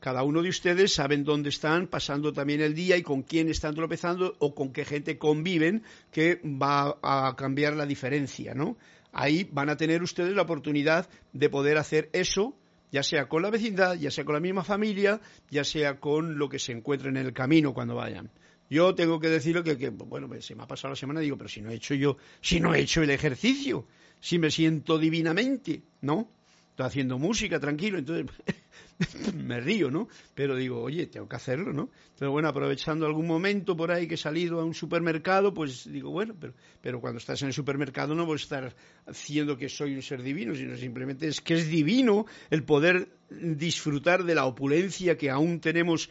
cada 0.00 0.22
uno 0.22 0.42
de 0.42 0.48
ustedes 0.48 0.94
saben 0.94 1.24
dónde 1.24 1.50
están 1.50 1.86
pasando 1.86 2.32
también 2.32 2.62
el 2.62 2.74
día 2.74 2.96
y 2.96 3.02
con 3.02 3.22
quién 3.22 3.50
están 3.50 3.74
tropezando 3.74 4.34
o 4.38 4.54
con 4.54 4.72
qué 4.72 4.86
gente 4.86 5.18
conviven 5.18 5.82
que 6.10 6.40
va 6.44 6.96
a 7.02 7.36
cambiar 7.36 7.74
la 7.74 7.84
diferencia, 7.84 8.54
¿no? 8.54 8.78
Ahí 9.12 9.46
van 9.52 9.68
a 9.68 9.76
tener 9.76 10.02
ustedes 10.02 10.34
la 10.34 10.42
oportunidad 10.42 11.08
de 11.34 11.50
poder 11.50 11.76
hacer 11.76 12.08
eso, 12.14 12.54
ya 12.90 13.02
sea 13.02 13.28
con 13.28 13.42
la 13.42 13.50
vecindad, 13.50 13.96
ya 13.96 14.10
sea 14.10 14.24
con 14.24 14.34
la 14.34 14.40
misma 14.40 14.64
familia, 14.64 15.20
ya 15.50 15.64
sea 15.64 16.00
con 16.00 16.38
lo 16.38 16.48
que 16.48 16.58
se 16.58 16.72
encuentre 16.72 17.10
en 17.10 17.18
el 17.18 17.34
camino 17.34 17.74
cuando 17.74 17.96
vayan. 17.96 18.30
Yo 18.70 18.94
tengo 18.94 19.18
que 19.18 19.28
decirlo 19.28 19.64
que, 19.64 19.76
que, 19.76 19.90
bueno, 19.90 20.28
pues, 20.28 20.46
se 20.46 20.54
me 20.54 20.62
ha 20.62 20.66
pasado 20.68 20.92
la 20.92 20.96
semana, 20.96 21.18
digo, 21.18 21.36
pero 21.36 21.48
si 21.48 21.60
no 21.60 21.70
he 21.70 21.74
hecho 21.74 21.94
yo, 21.94 22.16
si 22.40 22.60
no 22.60 22.72
he 22.72 22.80
hecho 22.80 23.02
el 23.02 23.10
ejercicio, 23.10 23.86
si 24.20 24.38
me 24.38 24.52
siento 24.52 24.96
divinamente, 24.96 25.82
¿no? 26.02 26.30
Estoy 26.70 26.86
haciendo 26.86 27.18
música, 27.18 27.58
tranquilo, 27.58 27.98
entonces 27.98 28.26
me 29.34 29.60
río, 29.60 29.90
¿no? 29.90 30.08
Pero 30.34 30.56
digo, 30.56 30.80
oye, 30.82 31.06
tengo 31.06 31.28
que 31.28 31.36
hacerlo, 31.36 31.72
¿no? 31.72 31.90
Pero 32.18 32.32
bueno, 32.32 32.48
aprovechando 32.48 33.06
algún 33.06 33.26
momento 33.26 33.76
por 33.76 33.90
ahí 33.90 34.06
que 34.06 34.14
he 34.14 34.18
salido 34.18 34.60
a 34.60 34.64
un 34.64 34.74
supermercado, 34.74 35.54
pues 35.54 35.90
digo, 35.90 36.10
bueno, 36.10 36.34
pero, 36.38 36.54
pero 36.80 37.00
cuando 37.00 37.18
estás 37.18 37.40
en 37.42 37.48
el 37.48 37.54
supermercado 37.54 38.14
no 38.14 38.26
voy 38.26 38.34
a 38.34 38.36
estar 38.36 38.74
haciendo 39.06 39.56
que 39.56 39.68
soy 39.68 39.94
un 39.94 40.02
ser 40.02 40.22
divino, 40.22 40.54
sino 40.54 40.76
simplemente 40.76 41.28
es 41.28 41.40
que 41.40 41.54
es 41.54 41.68
divino 41.68 42.26
el 42.50 42.62
poder 42.64 43.08
disfrutar 43.30 44.24
de 44.24 44.34
la 44.34 44.44
opulencia 44.44 45.16
que 45.16 45.30
aún 45.30 45.60
tenemos, 45.60 46.10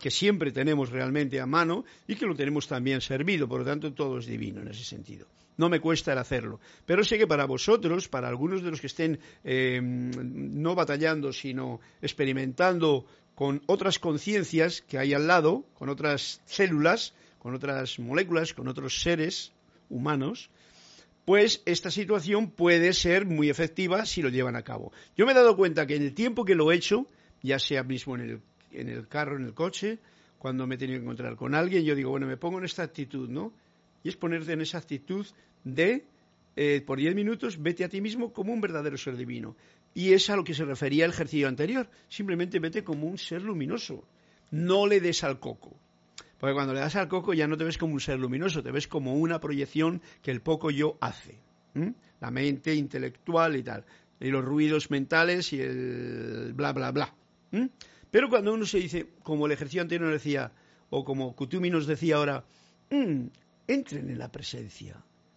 que 0.00 0.10
siempre 0.10 0.52
tenemos 0.52 0.90
realmente 0.90 1.40
a 1.40 1.46
mano 1.46 1.84
y 2.06 2.14
que 2.14 2.26
lo 2.26 2.34
tenemos 2.34 2.68
también 2.68 3.00
servido. 3.00 3.48
Por 3.48 3.60
lo 3.60 3.66
tanto, 3.66 3.92
todo 3.94 4.18
es 4.18 4.26
divino 4.26 4.60
en 4.60 4.68
ese 4.68 4.84
sentido 4.84 5.26
no 5.58 5.68
me 5.68 5.80
cuesta 5.80 6.12
el 6.12 6.18
hacerlo. 6.18 6.60
Pero 6.86 7.04
sé 7.04 7.18
que 7.18 7.26
para 7.26 7.44
vosotros, 7.44 8.08
para 8.08 8.28
algunos 8.28 8.62
de 8.62 8.70
los 8.70 8.80
que 8.80 8.86
estén 8.86 9.18
eh, 9.44 9.80
no 9.82 10.74
batallando, 10.74 11.32
sino 11.32 11.80
experimentando 12.08 13.06
con 13.34 13.62
otras 13.66 13.98
conciencias 13.98 14.82
que 14.82 14.98
hay 14.98 15.14
al 15.14 15.26
lado, 15.26 15.64
con 15.74 15.88
otras 15.88 16.40
células, 16.46 17.14
con 17.38 17.54
otras 17.54 17.98
moléculas, 17.98 18.52
con 18.52 18.66
otros 18.66 19.00
seres 19.00 19.52
humanos, 19.88 20.50
pues 21.24 21.62
esta 21.66 21.90
situación 21.90 22.50
puede 22.50 22.92
ser 22.92 23.26
muy 23.26 23.50
efectiva 23.50 24.06
si 24.06 24.22
lo 24.22 24.30
llevan 24.30 24.56
a 24.56 24.62
cabo. 24.62 24.92
Yo 25.16 25.26
me 25.26 25.32
he 25.32 25.34
dado 25.34 25.56
cuenta 25.56 25.86
que 25.86 25.94
en 25.94 26.02
el 26.02 26.14
tiempo 26.14 26.44
que 26.44 26.54
lo 26.54 26.72
he 26.72 26.76
hecho, 26.76 27.06
ya 27.42 27.58
sea 27.58 27.82
mismo 27.82 28.16
en 28.16 28.22
el, 28.22 28.40
en 28.72 28.88
el 28.88 29.06
carro, 29.06 29.36
en 29.36 29.44
el 29.44 29.54
coche, 29.54 29.98
cuando 30.38 30.66
me 30.66 30.76
he 30.76 30.78
tenido 30.78 30.98
que 30.98 31.04
encontrar 31.04 31.36
con 31.36 31.54
alguien, 31.54 31.84
yo 31.84 31.94
digo, 31.94 32.10
bueno, 32.10 32.26
me 32.26 32.36
pongo 32.36 32.58
en 32.58 32.64
esta 32.64 32.82
actitud, 32.82 33.28
¿no? 33.28 33.52
Y 34.02 34.08
es 34.08 34.16
ponerte 34.16 34.52
en 34.52 34.62
esa 34.62 34.78
actitud 34.78 35.26
de, 35.64 36.04
eh, 36.56 36.82
por 36.86 36.98
diez 36.98 37.14
minutos, 37.14 37.60
vete 37.60 37.84
a 37.84 37.88
ti 37.88 38.00
mismo 38.00 38.32
como 38.32 38.52
un 38.52 38.60
verdadero 38.60 38.96
ser 38.96 39.16
divino. 39.16 39.54
Y 39.98 40.12
es 40.12 40.30
a 40.30 40.36
lo 40.36 40.44
que 40.44 40.54
se 40.54 40.64
refería 40.64 41.06
el 41.06 41.10
ejercicio 41.10 41.48
anterior. 41.48 41.90
Simplemente 42.08 42.60
vete 42.60 42.84
como 42.84 43.08
un 43.08 43.18
ser 43.18 43.42
luminoso. 43.42 44.04
No 44.52 44.86
le 44.86 45.00
des 45.00 45.24
al 45.24 45.40
coco. 45.40 45.76
Porque 46.38 46.54
cuando 46.54 46.72
le 46.72 46.78
das 46.78 46.94
al 46.94 47.08
coco 47.08 47.34
ya 47.34 47.48
no 47.48 47.56
te 47.56 47.64
ves 47.64 47.78
como 47.78 47.94
un 47.94 48.00
ser 48.00 48.20
luminoso, 48.20 48.62
te 48.62 48.70
ves 48.70 48.86
como 48.86 49.16
una 49.16 49.40
proyección 49.40 50.00
que 50.22 50.30
el 50.30 50.40
poco 50.40 50.70
yo 50.70 50.98
hace. 51.00 51.40
La 52.20 52.30
mente 52.30 52.76
intelectual 52.76 53.56
y 53.56 53.64
tal. 53.64 53.84
Y 54.20 54.28
los 54.28 54.44
ruidos 54.44 54.88
mentales 54.88 55.52
y 55.52 55.60
el 55.62 56.52
bla, 56.54 56.72
bla, 56.72 56.92
bla. 56.92 57.12
Pero 58.12 58.28
cuando 58.28 58.54
uno 58.54 58.66
se 58.66 58.78
dice, 58.78 59.08
como 59.24 59.46
el 59.46 59.52
ejercicio 59.52 59.82
anterior 59.82 60.12
decía, 60.12 60.52
o 60.90 61.04
como 61.04 61.34
Kutumi 61.34 61.70
nos 61.70 61.88
decía 61.88 62.18
ahora, 62.18 62.44
mm, 62.90 63.26
entren 63.66 64.10
en 64.10 64.18
la 64.20 64.30
presencia. 64.30 64.94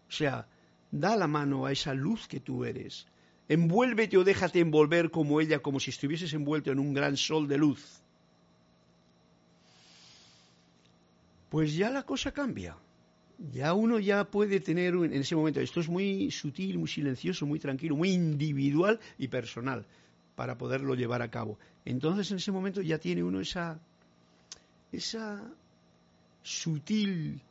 O 0.07 0.11
sea, 0.11 0.47
da 0.91 1.17
la 1.17 1.25
mano 1.25 1.65
a 1.65 1.71
esa 1.71 1.95
luz 1.95 2.27
que 2.27 2.41
tú 2.41 2.63
eres. 2.63 3.07
Envuélvete 3.51 4.15
o 4.15 4.23
déjate 4.23 4.59
envolver 4.63 5.11
como 5.11 5.41
ella, 5.41 5.59
como 5.59 5.77
si 5.83 5.89
estuvieses 5.91 6.31
envuelto 6.31 6.71
en 6.71 6.79
un 6.79 6.93
gran 6.93 7.17
sol 7.17 7.49
de 7.51 7.57
luz. 7.57 7.81
Pues 11.49 11.75
ya 11.75 11.89
la 11.89 12.03
cosa 12.03 12.31
cambia. 12.31 12.77
Ya 13.51 13.73
uno 13.73 13.99
ya 13.99 14.23
puede 14.23 14.61
tener 14.61 14.93
en 14.93 15.13
ese 15.13 15.35
momento, 15.35 15.59
esto 15.59 15.81
es 15.81 15.89
muy 15.89 16.31
sutil, 16.31 16.77
muy 16.77 16.87
silencioso, 16.87 17.45
muy 17.45 17.59
tranquilo, 17.59 17.97
muy 17.97 18.11
individual 18.11 19.01
y 19.17 19.27
personal 19.27 19.85
para 20.37 20.57
poderlo 20.57 20.95
llevar 20.95 21.21
a 21.21 21.29
cabo. 21.29 21.59
Entonces 21.83 22.31
en 22.31 22.37
ese 22.37 22.53
momento 22.53 22.81
ya 22.81 22.99
tiene 22.99 23.21
uno 23.21 23.41
esa, 23.41 23.81
esa 24.93 25.43
sutil 26.41 27.41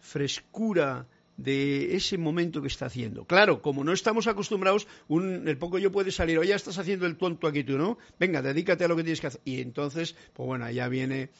frescura 0.00 1.06
de 1.36 1.94
ese 1.94 2.18
momento 2.18 2.62
que 2.62 2.68
está 2.68 2.86
haciendo. 2.86 3.24
Claro, 3.24 3.60
como 3.60 3.84
no 3.84 3.92
estamos 3.92 4.26
acostumbrados, 4.26 4.86
el 5.08 5.58
poco 5.58 5.78
yo 5.78 5.92
puede 5.92 6.10
salir, 6.10 6.38
oye, 6.38 6.54
estás 6.54 6.78
haciendo 6.78 7.06
el 7.06 7.16
tonto 7.16 7.46
aquí 7.46 7.62
tú, 7.64 7.76
¿no? 7.76 7.98
Venga, 8.18 8.42
dedícate 8.42 8.84
a 8.84 8.88
lo 8.88 8.96
que 8.96 9.02
tienes 9.02 9.20
que 9.20 9.26
hacer. 9.28 9.40
Y 9.44 9.60
entonces, 9.60 10.16
pues 10.32 10.46
bueno, 10.46 10.70
ya 10.70 10.88
viene 10.88 11.30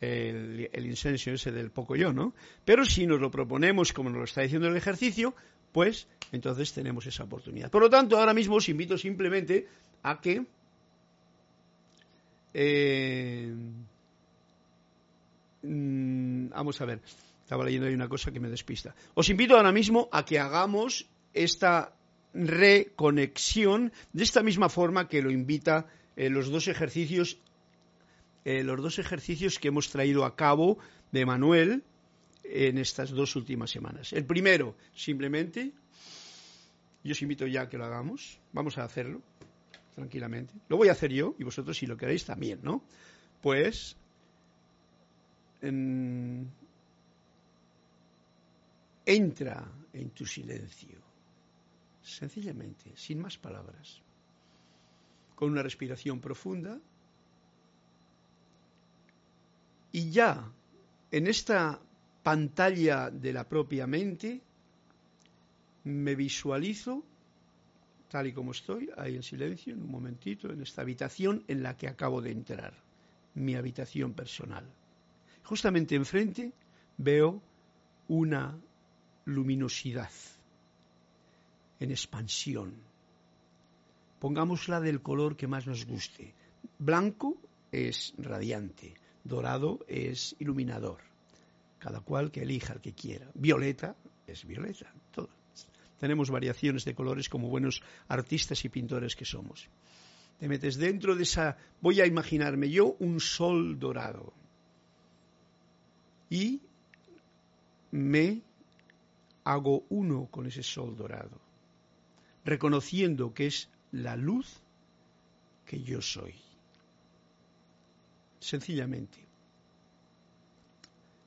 el, 0.00 0.68
el 0.72 0.86
ese 0.86 1.52
del 1.52 1.70
poco 1.70 1.96
yo, 1.96 2.12
¿no? 2.12 2.34
Pero 2.64 2.84
si 2.84 3.06
nos 3.06 3.20
lo 3.20 3.30
proponemos 3.30 3.92
como 3.92 4.10
nos 4.10 4.18
lo 4.18 4.24
está 4.24 4.42
diciendo 4.42 4.68
el 4.68 4.76
ejercicio, 4.76 5.34
pues 5.72 6.06
entonces 6.32 6.72
tenemos 6.72 7.06
esa 7.06 7.24
oportunidad. 7.24 7.70
Por 7.70 7.82
lo 7.82 7.90
tanto, 7.90 8.18
ahora 8.18 8.34
mismo 8.34 8.56
os 8.56 8.68
invito 8.68 8.98
simplemente 8.98 9.66
a 10.02 10.20
que 10.20 10.44
eh, 12.54 13.54
mm, 15.62 16.48
vamos 16.48 16.80
a 16.80 16.84
ver. 16.84 17.00
Estaba 17.46 17.62
leyendo 17.62 17.86
ahí 17.86 17.94
una 17.94 18.08
cosa 18.08 18.32
que 18.32 18.40
me 18.40 18.50
despista. 18.50 18.92
Os 19.14 19.28
invito 19.30 19.56
ahora 19.56 19.70
mismo 19.70 20.08
a 20.10 20.24
que 20.24 20.40
hagamos 20.40 21.06
esta 21.32 21.94
reconexión 22.34 23.92
de 24.12 24.24
esta 24.24 24.42
misma 24.42 24.68
forma 24.68 25.06
que 25.06 25.22
lo 25.22 25.30
invita 25.30 25.86
eh, 26.16 26.28
los 26.28 26.50
dos 26.50 26.66
ejercicios 26.66 27.38
eh, 28.44 28.64
los 28.64 28.82
dos 28.82 28.98
ejercicios 28.98 29.60
que 29.60 29.68
hemos 29.68 29.90
traído 29.90 30.24
a 30.24 30.34
cabo 30.34 30.78
de 31.12 31.24
Manuel 31.24 31.84
en 32.42 32.78
estas 32.78 33.10
dos 33.10 33.36
últimas 33.36 33.70
semanas. 33.70 34.12
El 34.12 34.24
primero, 34.24 34.74
simplemente 34.92 35.70
Yo 37.04 37.12
os 37.12 37.22
invito 37.22 37.46
ya 37.46 37.62
a 37.62 37.68
que 37.68 37.78
lo 37.78 37.84
hagamos. 37.84 38.40
Vamos 38.52 38.76
a 38.78 38.82
hacerlo 38.82 39.22
tranquilamente. 39.94 40.52
Lo 40.68 40.76
voy 40.78 40.88
a 40.88 40.92
hacer 40.98 41.12
yo 41.12 41.36
y 41.38 41.44
vosotros 41.44 41.78
si 41.78 41.86
lo 41.86 41.96
queréis 41.96 42.24
también, 42.24 42.58
¿no? 42.62 42.82
Pues 43.40 43.96
entra 49.06 49.72
en 49.92 50.10
tu 50.10 50.26
silencio, 50.26 50.98
sencillamente, 52.02 52.92
sin 52.96 53.20
más 53.20 53.38
palabras, 53.38 54.02
con 55.34 55.50
una 55.50 55.62
respiración 55.62 56.20
profunda 56.20 56.78
y 59.92 60.10
ya 60.10 60.52
en 61.10 61.26
esta 61.26 61.80
pantalla 62.22 63.10
de 63.10 63.32
la 63.32 63.48
propia 63.48 63.86
mente 63.86 64.42
me 65.84 66.14
visualizo 66.14 67.04
tal 68.08 68.26
y 68.28 68.32
como 68.32 68.52
estoy, 68.52 68.90
ahí 68.96 69.16
en 69.16 69.22
silencio, 69.22 69.72
en 69.74 69.82
un 69.82 69.90
momentito, 69.90 70.50
en 70.50 70.62
esta 70.62 70.82
habitación 70.82 71.44
en 71.48 71.62
la 71.62 71.76
que 71.76 71.88
acabo 71.88 72.22
de 72.22 72.30
entrar, 72.30 72.74
mi 73.34 73.54
habitación 73.54 74.14
personal. 74.14 74.64
Justamente 75.42 75.94
enfrente 75.94 76.52
veo 76.96 77.42
una 78.08 78.58
luminosidad 79.26 80.10
en 81.78 81.90
expansión. 81.90 82.72
Pongámosla 84.18 84.80
del 84.80 85.02
color 85.02 85.36
que 85.36 85.46
más 85.46 85.66
nos 85.66 85.84
guste. 85.84 86.32
Blanco 86.78 87.36
es 87.70 88.14
radiante, 88.16 88.94
dorado 89.24 89.84
es 89.86 90.34
iluminador. 90.38 91.00
Cada 91.78 92.00
cual 92.00 92.30
que 92.30 92.42
elija 92.42 92.72
el 92.72 92.80
que 92.80 92.94
quiera. 92.94 93.30
Violeta 93.34 93.94
es 94.26 94.46
violeta. 94.46 94.90
Todo. 95.12 95.28
Tenemos 95.98 96.30
variaciones 96.30 96.84
de 96.84 96.94
colores 96.94 97.28
como 97.28 97.48
buenos 97.48 97.82
artistas 98.08 98.64
y 98.64 98.68
pintores 98.68 99.14
que 99.14 99.24
somos. 99.24 99.68
Te 100.38 100.48
metes 100.48 100.76
dentro 100.76 101.14
de 101.14 101.22
esa... 101.22 101.56
Voy 101.80 102.00
a 102.00 102.06
imaginarme 102.06 102.70
yo 102.70 102.96
un 102.98 103.20
sol 103.20 103.78
dorado 103.78 104.32
y 106.28 106.60
me 107.90 108.42
hago 109.46 109.84
uno 109.90 110.26
con 110.26 110.46
ese 110.46 110.64
sol 110.64 110.96
dorado, 110.96 111.40
reconociendo 112.44 113.32
que 113.32 113.46
es 113.46 113.70
la 113.92 114.16
luz 114.16 114.60
que 115.64 115.82
yo 115.84 116.02
soy. 116.02 116.34
Sencillamente. 118.40 119.18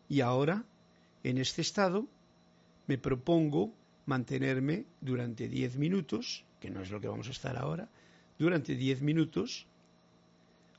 Y 0.09 0.19
ahora, 0.19 0.65
en 1.23 1.37
este 1.37 1.61
estado, 1.61 2.07
me 2.87 2.97
propongo 2.97 3.73
mantenerme 4.05 4.85
durante 4.99 5.47
diez 5.47 5.77
minutos, 5.77 6.43
que 6.59 6.69
no 6.69 6.81
es 6.81 6.91
lo 6.91 6.99
que 6.99 7.07
vamos 7.07 7.29
a 7.29 7.31
estar 7.31 7.55
ahora, 7.57 7.87
durante 8.37 8.75
diez 8.75 9.01
minutos, 9.01 9.65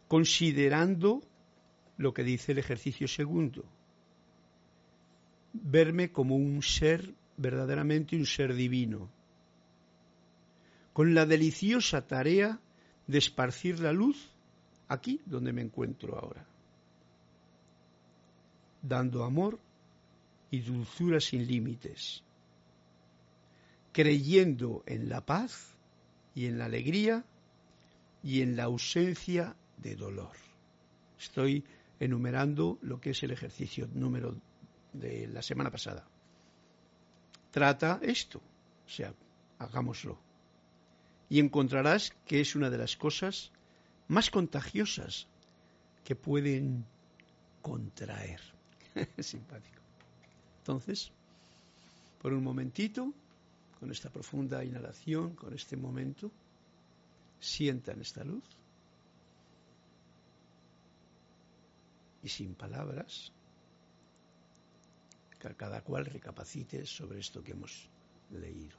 considerando 0.09 1.23
lo 1.97 2.13
que 2.13 2.23
dice 2.23 2.53
el 2.53 2.59
ejercicio 2.59 3.09
segundo, 3.09 3.65
verme 5.55 6.13
como 6.13 6.37
un 6.37 6.63
ser, 6.63 7.15
verdaderamente 7.41 8.17
un 8.17 8.27
ser 8.27 8.55
divino, 8.55 9.09
con 10.93 11.15
la 11.15 11.25
deliciosa 11.25 12.07
tarea 12.07 12.61
de 13.07 13.19
esparcir 13.19 13.81
la 13.81 13.93
luz 13.93 14.31
aquí 14.89 15.21
donde 15.25 15.53
me 15.53 15.63
encuentro 15.63 16.19
ahora, 16.19 16.45
dando 18.83 19.25
amor 19.25 19.59
y 20.51 20.61
dulzura 20.61 21.19
sin 21.19 21.47
límites, 21.47 22.23
creyendo 23.93 24.83
en 24.85 25.09
la 25.09 25.25
paz 25.25 25.75
y 26.35 26.45
en 26.45 26.59
la 26.59 26.67
alegría 26.67 27.25
y 28.23 28.43
en 28.43 28.55
la 28.55 28.65
ausencia 28.65 29.57
de 29.79 29.97
dolor. 29.97 30.37
Estoy 31.19 31.65
enumerando 31.99 32.79
lo 32.83 33.01
que 33.01 33.11
es 33.11 33.23
el 33.23 33.31
ejercicio 33.31 33.89
número 33.95 34.37
de 34.93 35.27
la 35.29 35.41
semana 35.41 35.71
pasada. 35.71 36.07
Trata 37.51 38.01
esto, 38.03 38.39
o 38.87 38.89
sea, 38.89 39.13
hagámoslo. 39.59 40.19
Y 41.29 41.39
encontrarás 41.39 42.13
que 42.27 42.41
es 42.41 42.55
una 42.55 42.71
de 42.71 42.79
las 42.79 42.97
cosas 42.97 43.51
más 44.09 44.31
contagiosas 44.31 45.27
que 46.05 46.17
pueden 46.17 46.85
contraer. 47.63 48.41
Simpático. 49.19 49.81
Entonces, 50.59 51.13
por 52.21 52.33
un 52.33 52.43
momentito, 52.43 53.13
con 53.79 53.91
esta 53.91 54.11
profunda 54.11 54.65
inhalación, 54.65 55.35
con 55.35 55.55
este 55.55 55.77
momento, 55.77 56.31
sientan 57.41 58.01
esta 58.01 58.23
luz 58.25 58.45
y 62.23 62.29
sin 62.29 62.55
palabras 62.55 63.33
que 65.41 65.55
cada 65.57 65.81
cual 65.81 66.05
recapacite 66.05 66.85
sobre 66.85 67.19
esto 67.19 67.43
que 67.43 67.53
hemos 67.53 67.89
leído, 68.31 68.77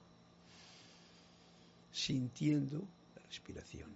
sintiendo 1.91 2.77
la 3.15 3.23
respiración. 3.23 3.89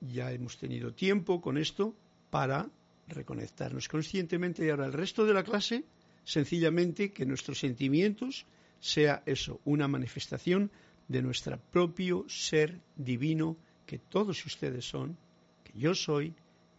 Ya 0.00 0.32
hemos 0.32 0.58
tenido 0.58 0.92
tiempo 0.92 1.40
con 1.40 1.56
esto 1.56 1.94
para 2.30 2.68
reconectarnos 3.06 3.88
conscientemente 3.88 4.64
y 4.64 4.70
ahora 4.70 4.86
el 4.86 4.92
resto 4.92 5.24
de 5.24 5.34
la 5.34 5.44
clase, 5.44 5.84
sencillamente 6.24 7.12
que 7.12 7.26
nuestros 7.26 7.60
sentimientos 7.60 8.46
sea 8.80 9.22
eso, 9.26 9.60
una 9.64 9.86
manifestación 9.86 10.70
de 11.10 11.22
nuestro 11.22 11.58
propio 11.58 12.24
ser 12.28 12.80
divino 12.94 13.56
que 13.84 13.98
todos 13.98 14.46
ustedes 14.46 14.88
son, 14.88 15.18
que 15.64 15.76
yo 15.76 15.92
soy 15.92 16.32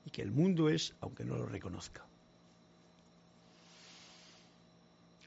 y 0.06 0.10
que 0.10 0.22
el 0.22 0.32
mundo 0.32 0.70
es, 0.70 0.96
aunque 1.02 1.26
no 1.26 1.36
lo 1.36 1.46
reconozca. 1.46 2.06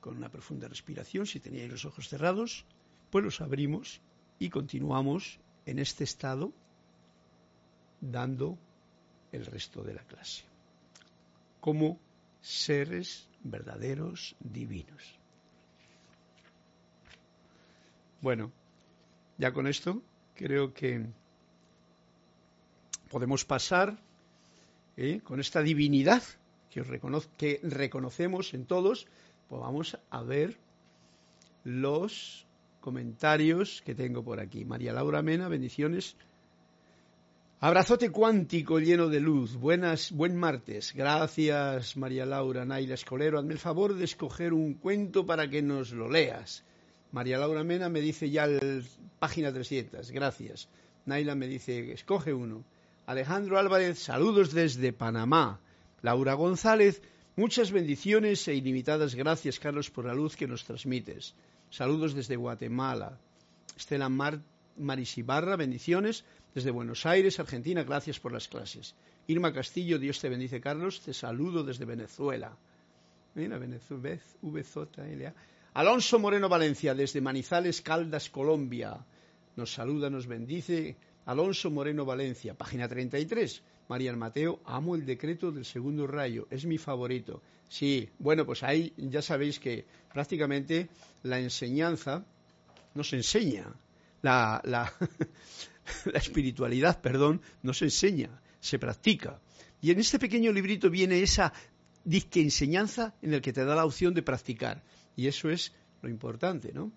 Con 0.00 0.16
una 0.16 0.30
profunda 0.30 0.68
respiración, 0.68 1.26
si 1.26 1.38
teníais 1.38 1.70
los 1.70 1.84
ojos 1.84 2.08
cerrados, 2.08 2.64
pues 3.10 3.22
los 3.22 3.42
abrimos 3.42 4.00
y 4.38 4.48
continuamos 4.48 5.38
en 5.66 5.78
este 5.80 6.04
estado 6.04 6.50
dando 8.00 8.56
el 9.32 9.44
resto 9.44 9.82
de 9.82 9.94
la 9.94 10.02
clase. 10.04 10.44
Como 11.60 11.98
seres 12.40 13.28
verdaderos 13.42 14.34
divinos. 14.40 15.18
Bueno, 18.22 18.50
ya 19.38 19.52
con 19.52 19.66
esto 19.66 20.02
creo 20.34 20.72
que 20.72 21.06
podemos 23.10 23.44
pasar 23.44 23.98
¿eh? 24.96 25.20
con 25.22 25.40
esta 25.40 25.62
divinidad 25.62 26.22
que, 26.70 26.82
que 27.36 27.60
reconocemos 27.62 28.54
en 28.54 28.66
todos, 28.66 29.06
pues 29.48 29.60
vamos 29.60 29.98
a 30.10 30.22
ver 30.22 30.58
los 31.62 32.46
comentarios 32.80 33.82
que 33.82 33.94
tengo 33.94 34.22
por 34.22 34.40
aquí. 34.40 34.64
María 34.64 34.92
Laura 34.92 35.22
Mena, 35.22 35.48
bendiciones. 35.48 36.16
Abrazote 37.60 38.10
cuántico 38.10 38.78
lleno 38.78 39.08
de 39.08 39.20
luz. 39.20 39.56
Buenas, 39.56 40.12
buen 40.12 40.36
martes. 40.36 40.92
Gracias, 40.94 41.96
María 41.96 42.26
Laura. 42.26 42.66
Naila 42.66 42.94
Escolero, 42.94 43.38
hazme 43.38 43.54
el 43.54 43.58
favor 43.58 43.94
de 43.94 44.04
escoger 44.04 44.52
un 44.52 44.74
cuento 44.74 45.24
para 45.24 45.48
que 45.48 45.62
nos 45.62 45.92
lo 45.92 46.10
leas. 46.10 46.64
María 47.14 47.38
Laura 47.38 47.62
Mena 47.62 47.88
me 47.88 48.00
dice 48.00 48.28
ya 48.28 48.42
el, 48.46 48.84
página 49.20 49.52
300, 49.52 50.10
gracias. 50.10 50.68
Naila 51.06 51.36
me 51.36 51.46
dice, 51.46 51.92
escoge 51.92 52.34
uno. 52.34 52.64
Alejandro 53.06 53.56
Álvarez, 53.56 54.00
saludos 54.00 54.52
desde 54.52 54.92
Panamá. 54.92 55.60
Laura 56.02 56.34
González, 56.34 57.02
muchas 57.36 57.70
bendiciones 57.70 58.48
e 58.48 58.56
ilimitadas 58.56 59.14
gracias, 59.14 59.60
Carlos, 59.60 59.90
por 59.90 60.06
la 60.06 60.12
luz 60.12 60.34
que 60.34 60.48
nos 60.48 60.64
transmites. 60.64 61.36
Saludos 61.70 62.14
desde 62.14 62.34
Guatemala. 62.34 63.16
Estela 63.76 64.08
Mar 64.08 64.40
Marisibarra, 64.76 65.54
bendiciones 65.54 66.24
desde 66.52 66.72
Buenos 66.72 67.06
Aires, 67.06 67.38
Argentina, 67.38 67.84
gracias 67.84 68.18
por 68.18 68.32
las 68.32 68.48
clases. 68.48 68.96
Irma 69.28 69.52
Castillo, 69.52 70.00
Dios 70.00 70.18
te 70.18 70.28
bendice, 70.28 70.60
Carlos, 70.60 71.00
te 71.00 71.14
saludo 71.14 71.62
desde 71.62 71.84
Venezuela. 71.84 72.56
Mira, 73.36 73.56
Venezuela, 73.58 74.20
VZLA. 74.42 75.32
Alonso 75.74 76.20
Moreno 76.20 76.48
Valencia, 76.48 76.94
desde 76.94 77.20
Manizales, 77.20 77.82
Caldas, 77.82 78.30
Colombia. 78.30 79.04
Nos 79.56 79.72
saluda, 79.72 80.08
nos 80.08 80.28
bendice. 80.28 80.96
Alonso 81.26 81.68
Moreno 81.68 82.04
Valencia, 82.04 82.54
página 82.54 82.86
33. 82.86 83.60
María 83.88 84.14
Mateo, 84.14 84.60
amo 84.66 84.94
el 84.94 85.04
decreto 85.04 85.50
del 85.50 85.64
segundo 85.64 86.06
rayo, 86.06 86.46
es 86.48 86.64
mi 86.64 86.78
favorito. 86.78 87.42
Sí, 87.68 88.08
bueno, 88.20 88.46
pues 88.46 88.62
ahí 88.62 88.94
ya 88.96 89.20
sabéis 89.20 89.58
que 89.58 89.84
prácticamente 90.12 90.88
la 91.24 91.40
enseñanza 91.40 92.24
nos 92.94 93.12
enseña, 93.12 93.66
la, 94.22 94.62
la, 94.64 94.92
la 96.04 96.18
espiritualidad, 96.20 97.00
perdón, 97.00 97.42
nos 97.62 97.82
enseña, 97.82 98.30
se 98.60 98.78
practica. 98.78 99.40
Y 99.82 99.90
en 99.90 99.98
este 99.98 100.20
pequeño 100.20 100.52
librito 100.52 100.88
viene 100.88 101.20
esa 101.20 101.52
disque 102.04 102.40
enseñanza 102.40 103.16
en 103.22 103.34
el 103.34 103.42
que 103.42 103.52
te 103.52 103.64
da 103.64 103.74
la 103.74 103.84
opción 103.84 104.14
de 104.14 104.22
practicar. 104.22 104.84
Y 105.16 105.26
eso 105.26 105.48
es 105.48 105.72
lo 106.02 106.08
importante, 106.08 106.72
¿no? 106.72 106.90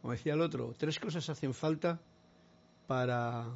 Como 0.00 0.12
decía 0.12 0.34
el 0.34 0.40
otro, 0.40 0.74
tres 0.76 0.98
cosas 0.98 1.28
hacen 1.28 1.54
falta 1.54 2.00
para 2.86 3.46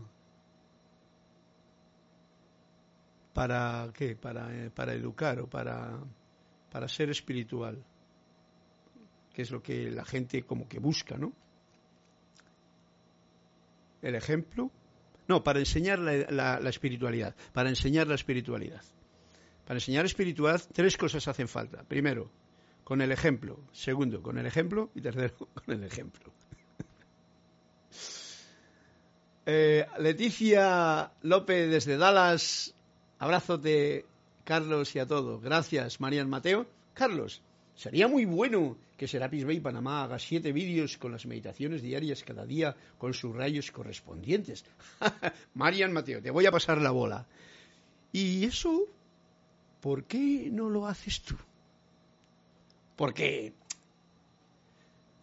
para 3.34 3.90
qué 3.94 4.16
para, 4.16 4.52
eh, 4.54 4.70
para 4.70 4.94
educar 4.94 5.38
o 5.40 5.46
para, 5.46 5.98
para 6.72 6.88
ser 6.88 7.10
espiritual 7.10 7.84
que 9.32 9.42
es 9.42 9.50
lo 9.50 9.62
que 9.62 9.90
la 9.90 10.04
gente 10.04 10.42
como 10.42 10.66
que 10.66 10.80
busca 10.80 11.16
no 11.16 11.32
el 14.02 14.14
ejemplo 14.16 14.72
no 15.28 15.44
para 15.44 15.60
enseñar 15.60 16.00
la, 16.00 16.58
la 16.58 16.70
espiritualidad 16.70 17.36
para 17.52 17.68
enseñar 17.68 18.06
la 18.08 18.14
espiritualidad. 18.14 18.82
Para 19.68 19.76
enseñar 19.76 20.06
espiritualidad 20.06 20.62
tres 20.72 20.96
cosas 20.96 21.28
hacen 21.28 21.46
falta. 21.46 21.82
Primero 21.84 22.30
con 22.88 23.02
el 23.02 23.12
ejemplo 23.12 23.60
segundo 23.72 24.22
con 24.22 24.38
el 24.38 24.46
ejemplo 24.46 24.90
y 24.94 25.02
tercero 25.02 25.36
con 25.66 25.74
el 25.74 25.84
ejemplo 25.84 26.32
eh, 29.44 29.84
Leticia 29.98 31.12
López 31.20 31.70
desde 31.70 31.98
Dallas 31.98 32.74
Abrazote, 33.18 34.06
Carlos, 34.44 34.94
y 34.94 35.00
a 35.00 35.06
todos. 35.06 35.42
Gracias, 35.42 36.00
Marian 36.00 36.30
Mateo. 36.30 36.66
Carlos, 36.94 37.42
sería 37.74 38.06
muy 38.06 38.26
bueno 38.26 38.76
que 38.96 39.08
Serapis 39.08 39.44
Bay 39.44 39.60
Panamá 39.60 40.04
haga 40.04 40.20
siete 40.20 40.52
vídeos 40.52 40.98
con 40.98 41.12
las 41.12 41.26
meditaciones 41.26 41.82
diarias 41.82 42.22
cada 42.22 42.46
día 42.46 42.76
con 42.96 43.14
sus 43.14 43.34
rayos 43.34 43.72
correspondientes. 43.72 44.64
Marian 45.54 45.92
Mateo, 45.92 46.22
te 46.22 46.30
voy 46.30 46.46
a 46.46 46.52
pasar 46.52 46.80
la 46.80 46.92
bola. 46.92 47.26
¿Y 48.12 48.44
eso 48.44 48.86
por 49.80 50.04
qué 50.04 50.48
no 50.52 50.70
lo 50.70 50.86
haces 50.86 51.22
tú? 51.22 51.34
Porque 52.98 53.52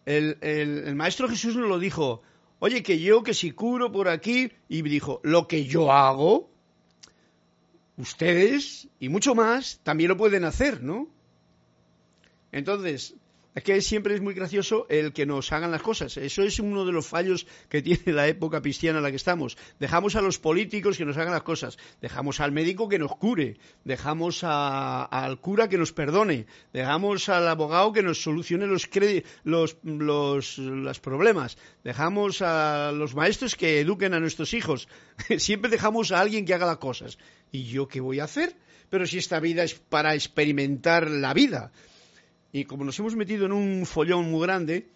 el, 0.06 0.38
el 0.40 0.94
Maestro 0.94 1.28
Jesús 1.28 1.54
nos 1.56 1.68
lo 1.68 1.78
dijo, 1.78 2.22
oye, 2.58 2.82
que 2.82 2.98
yo 2.98 3.22
que 3.22 3.34
si 3.34 3.50
curo 3.50 3.92
por 3.92 4.08
aquí, 4.08 4.50
y 4.66 4.80
dijo, 4.80 5.20
lo 5.22 5.46
que 5.46 5.66
yo 5.66 5.92
hago, 5.92 6.48
ustedes 7.98 8.88
y 8.98 9.10
mucho 9.10 9.34
más 9.34 9.80
también 9.82 10.08
lo 10.08 10.16
pueden 10.16 10.44
hacer, 10.44 10.82
¿no? 10.82 11.06
Entonces, 12.50 13.14
es 13.56 13.64
que 13.64 13.80
siempre 13.80 14.14
es 14.14 14.20
muy 14.20 14.34
gracioso 14.34 14.86
el 14.90 15.14
que 15.14 15.24
nos 15.24 15.50
hagan 15.50 15.70
las 15.70 15.80
cosas. 15.80 16.18
Eso 16.18 16.42
es 16.42 16.60
uno 16.60 16.84
de 16.84 16.92
los 16.92 17.06
fallos 17.06 17.46
que 17.70 17.80
tiene 17.80 18.12
la 18.12 18.28
época 18.28 18.60
cristiana 18.60 18.98
en 18.98 19.02
la 19.02 19.08
que 19.08 19.16
estamos. 19.16 19.56
Dejamos 19.80 20.14
a 20.14 20.20
los 20.20 20.38
políticos 20.38 20.98
que 20.98 21.06
nos 21.06 21.16
hagan 21.16 21.32
las 21.32 21.42
cosas. 21.42 21.78
Dejamos 22.02 22.40
al 22.40 22.52
médico 22.52 22.86
que 22.86 22.98
nos 22.98 23.16
cure. 23.16 23.56
Dejamos 23.82 24.44
al 24.44 25.40
cura 25.40 25.70
que 25.70 25.78
nos 25.78 25.94
perdone. 25.94 26.44
Dejamos 26.74 27.30
al 27.30 27.48
abogado 27.48 27.94
que 27.94 28.02
nos 28.02 28.22
solucione 28.22 28.66
los, 28.66 28.90
los, 29.44 29.76
los, 29.82 30.58
los 30.58 31.00
problemas. 31.00 31.56
Dejamos 31.82 32.42
a 32.42 32.92
los 32.92 33.14
maestros 33.14 33.56
que 33.56 33.80
eduquen 33.80 34.12
a 34.12 34.20
nuestros 34.20 34.52
hijos. 34.52 34.86
Siempre 35.38 35.70
dejamos 35.70 36.12
a 36.12 36.20
alguien 36.20 36.44
que 36.44 36.52
haga 36.52 36.66
las 36.66 36.76
cosas. 36.76 37.16
¿Y 37.50 37.64
yo 37.64 37.88
qué 37.88 38.00
voy 38.00 38.20
a 38.20 38.24
hacer? 38.24 38.54
Pero 38.90 39.06
si 39.06 39.16
esta 39.16 39.40
vida 39.40 39.64
es 39.64 39.72
para 39.72 40.14
experimentar 40.14 41.10
la 41.10 41.32
vida. 41.32 41.72
Y 42.56 42.64
como 42.64 42.86
nos 42.86 42.98
hemos 42.98 43.14
metido 43.16 43.44
en 43.44 43.52
un 43.52 43.84
follón 43.84 44.30
muy 44.30 44.40
grande, 44.40 44.88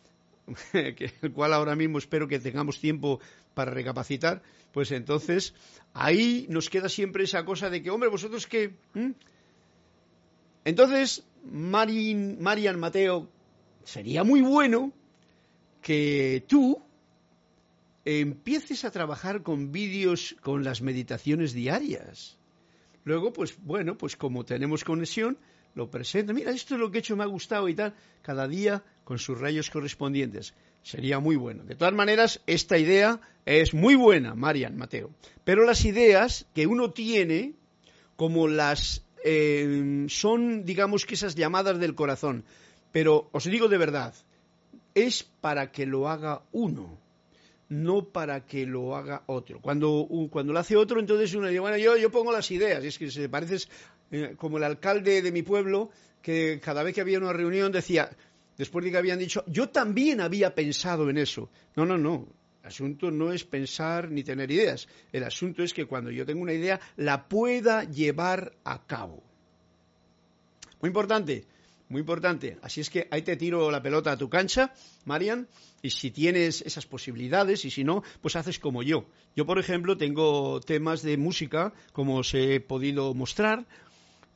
el 0.72 1.32
cual 1.34 1.52
ahora 1.52 1.76
mismo 1.76 1.98
espero 1.98 2.26
que 2.26 2.38
tengamos 2.38 2.80
tiempo 2.80 3.20
para 3.52 3.70
recapacitar, 3.70 4.42
pues 4.72 4.90
entonces 4.92 5.52
ahí 5.92 6.46
nos 6.48 6.70
queda 6.70 6.88
siempre 6.88 7.24
esa 7.24 7.44
cosa 7.44 7.68
de 7.68 7.82
que, 7.82 7.90
hombre, 7.90 8.08
vosotros 8.08 8.46
qué. 8.46 8.78
¿Mm? 8.94 9.10
Entonces, 10.64 11.22
Marian 11.44 12.80
Mateo, 12.80 13.28
sería 13.84 14.24
muy 14.24 14.40
bueno 14.40 14.94
que 15.82 16.42
tú 16.48 16.82
empieces 18.06 18.86
a 18.86 18.90
trabajar 18.90 19.42
con 19.42 19.70
vídeos 19.70 20.34
con 20.40 20.64
las 20.64 20.80
meditaciones 20.80 21.52
diarias. 21.52 22.38
Luego, 23.04 23.34
pues 23.34 23.62
bueno, 23.62 23.98
pues 23.98 24.16
como 24.16 24.46
tenemos 24.46 24.82
conexión, 24.82 25.36
lo 25.74 25.90
presento. 25.90 26.34
Mira, 26.34 26.50
esto 26.50 26.74
es 26.74 26.80
lo 26.80 26.90
que 26.90 26.98
he 26.98 27.00
hecho, 27.00 27.16
me 27.16 27.24
ha 27.24 27.26
gustado 27.26 27.68
y 27.68 27.74
tal. 27.74 27.94
Cada 28.22 28.48
día 28.48 28.82
con 29.04 29.18
sus 29.18 29.38
rayos 29.38 29.70
correspondientes. 29.70 30.54
Sería 30.82 31.18
muy 31.18 31.36
bueno. 31.36 31.64
De 31.64 31.74
todas 31.74 31.94
maneras, 31.94 32.40
esta 32.46 32.78
idea 32.78 33.20
es 33.44 33.74
muy 33.74 33.94
buena, 33.94 34.34
Marian, 34.34 34.76
Mateo. 34.76 35.10
Pero 35.44 35.64
las 35.64 35.84
ideas 35.84 36.46
que 36.54 36.66
uno 36.66 36.90
tiene, 36.90 37.54
como 38.16 38.48
las 38.48 39.04
eh, 39.24 40.06
son, 40.08 40.64
digamos 40.64 41.04
que 41.04 41.14
esas 41.14 41.34
llamadas 41.34 41.78
del 41.78 41.94
corazón. 41.94 42.44
Pero 42.92 43.28
os 43.32 43.44
digo 43.44 43.68
de 43.68 43.78
verdad, 43.78 44.14
es 44.94 45.22
para 45.22 45.70
que 45.70 45.86
lo 45.86 46.08
haga 46.08 46.42
uno 46.52 46.98
no 47.70 48.04
para 48.04 48.44
que 48.46 48.66
lo 48.66 48.96
haga 48.96 49.22
otro. 49.26 49.60
Cuando, 49.60 50.06
cuando 50.30 50.52
lo 50.52 50.58
hace 50.58 50.76
otro, 50.76 50.98
entonces 50.98 51.32
uno 51.34 51.46
dice, 51.46 51.60
bueno, 51.60 51.78
yo, 51.78 51.96
yo 51.96 52.10
pongo 52.10 52.32
las 52.32 52.50
ideas. 52.50 52.84
es 52.84 52.98
que 52.98 53.10
se 53.10 53.28
pareces 53.28 53.68
eh, 54.10 54.34
como 54.36 54.58
el 54.58 54.64
alcalde 54.64 55.22
de 55.22 55.32
mi 55.32 55.42
pueblo, 55.42 55.90
que 56.22 56.60
cada 56.62 56.82
vez 56.82 56.94
que 56.94 57.00
había 57.00 57.18
una 57.18 57.32
reunión 57.32 57.72
decía, 57.72 58.10
después 58.56 58.84
de 58.84 58.90
que 58.90 58.98
habían 58.98 59.18
dicho, 59.18 59.44
yo 59.46 59.68
también 59.68 60.20
había 60.20 60.54
pensado 60.54 61.08
en 61.08 61.18
eso. 61.18 61.50
No, 61.76 61.86
no, 61.86 61.96
no. 61.96 62.28
El 62.62 62.68
asunto 62.68 63.10
no 63.10 63.32
es 63.32 63.44
pensar 63.44 64.10
ni 64.10 64.22
tener 64.22 64.50
ideas. 64.50 64.86
El 65.12 65.24
asunto 65.24 65.62
es 65.62 65.72
que 65.72 65.86
cuando 65.86 66.10
yo 66.10 66.26
tengo 66.26 66.42
una 66.42 66.52
idea, 66.52 66.78
la 66.96 67.26
pueda 67.28 67.84
llevar 67.84 68.52
a 68.64 68.86
cabo. 68.86 69.22
Muy 70.80 70.88
importante, 70.88 71.46
muy 71.88 72.00
importante. 72.00 72.58
Así 72.62 72.80
es 72.80 72.90
que 72.90 73.08
ahí 73.10 73.22
te 73.22 73.36
tiro 73.36 73.70
la 73.70 73.82
pelota 73.82 74.12
a 74.12 74.18
tu 74.18 74.28
cancha, 74.28 74.74
Marian, 75.04 75.48
y 75.82 75.90
si 75.90 76.10
tienes 76.10 76.60
esas 76.62 76.86
posibilidades, 76.86 77.64
y 77.64 77.70
si 77.70 77.82
no, 77.82 78.02
pues 78.20 78.36
haces 78.36 78.58
como 78.58 78.82
yo. 78.82 79.06
Yo, 79.34 79.46
por 79.46 79.58
ejemplo, 79.58 79.96
tengo 79.96 80.60
temas 80.60 81.02
de 81.02 81.16
música, 81.16 81.72
como 81.92 82.16
os 82.16 82.34
he 82.34 82.60
podido 82.60 83.14
mostrar, 83.14 83.66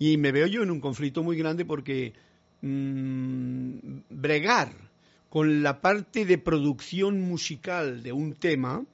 y 0.05 0.19
me 0.19 0.33
veo 0.33 0.47
yo 0.47 0.63
en 0.63 0.71
un 0.71 0.81
conflicto 0.81 1.23
muy 1.23 1.35
grande 1.35 1.65
porque 1.65 2.13
mm, 2.61 4.01
bregar 4.11 4.71
con 5.31 5.63
la 5.63 5.81
parte 5.81 6.27
de 6.27 6.37
producción 6.37 7.23
musical 7.23 8.03
de 8.03 8.13
un 8.13 8.35
tema, 8.35 8.85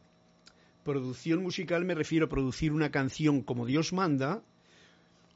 producción 0.84 1.42
musical 1.42 1.84
me 1.84 1.96
refiero 1.96 2.26
a 2.26 2.28
producir 2.28 2.70
una 2.70 2.92
canción 2.92 3.42
como 3.42 3.66
Dios 3.66 3.92
manda, 3.92 4.40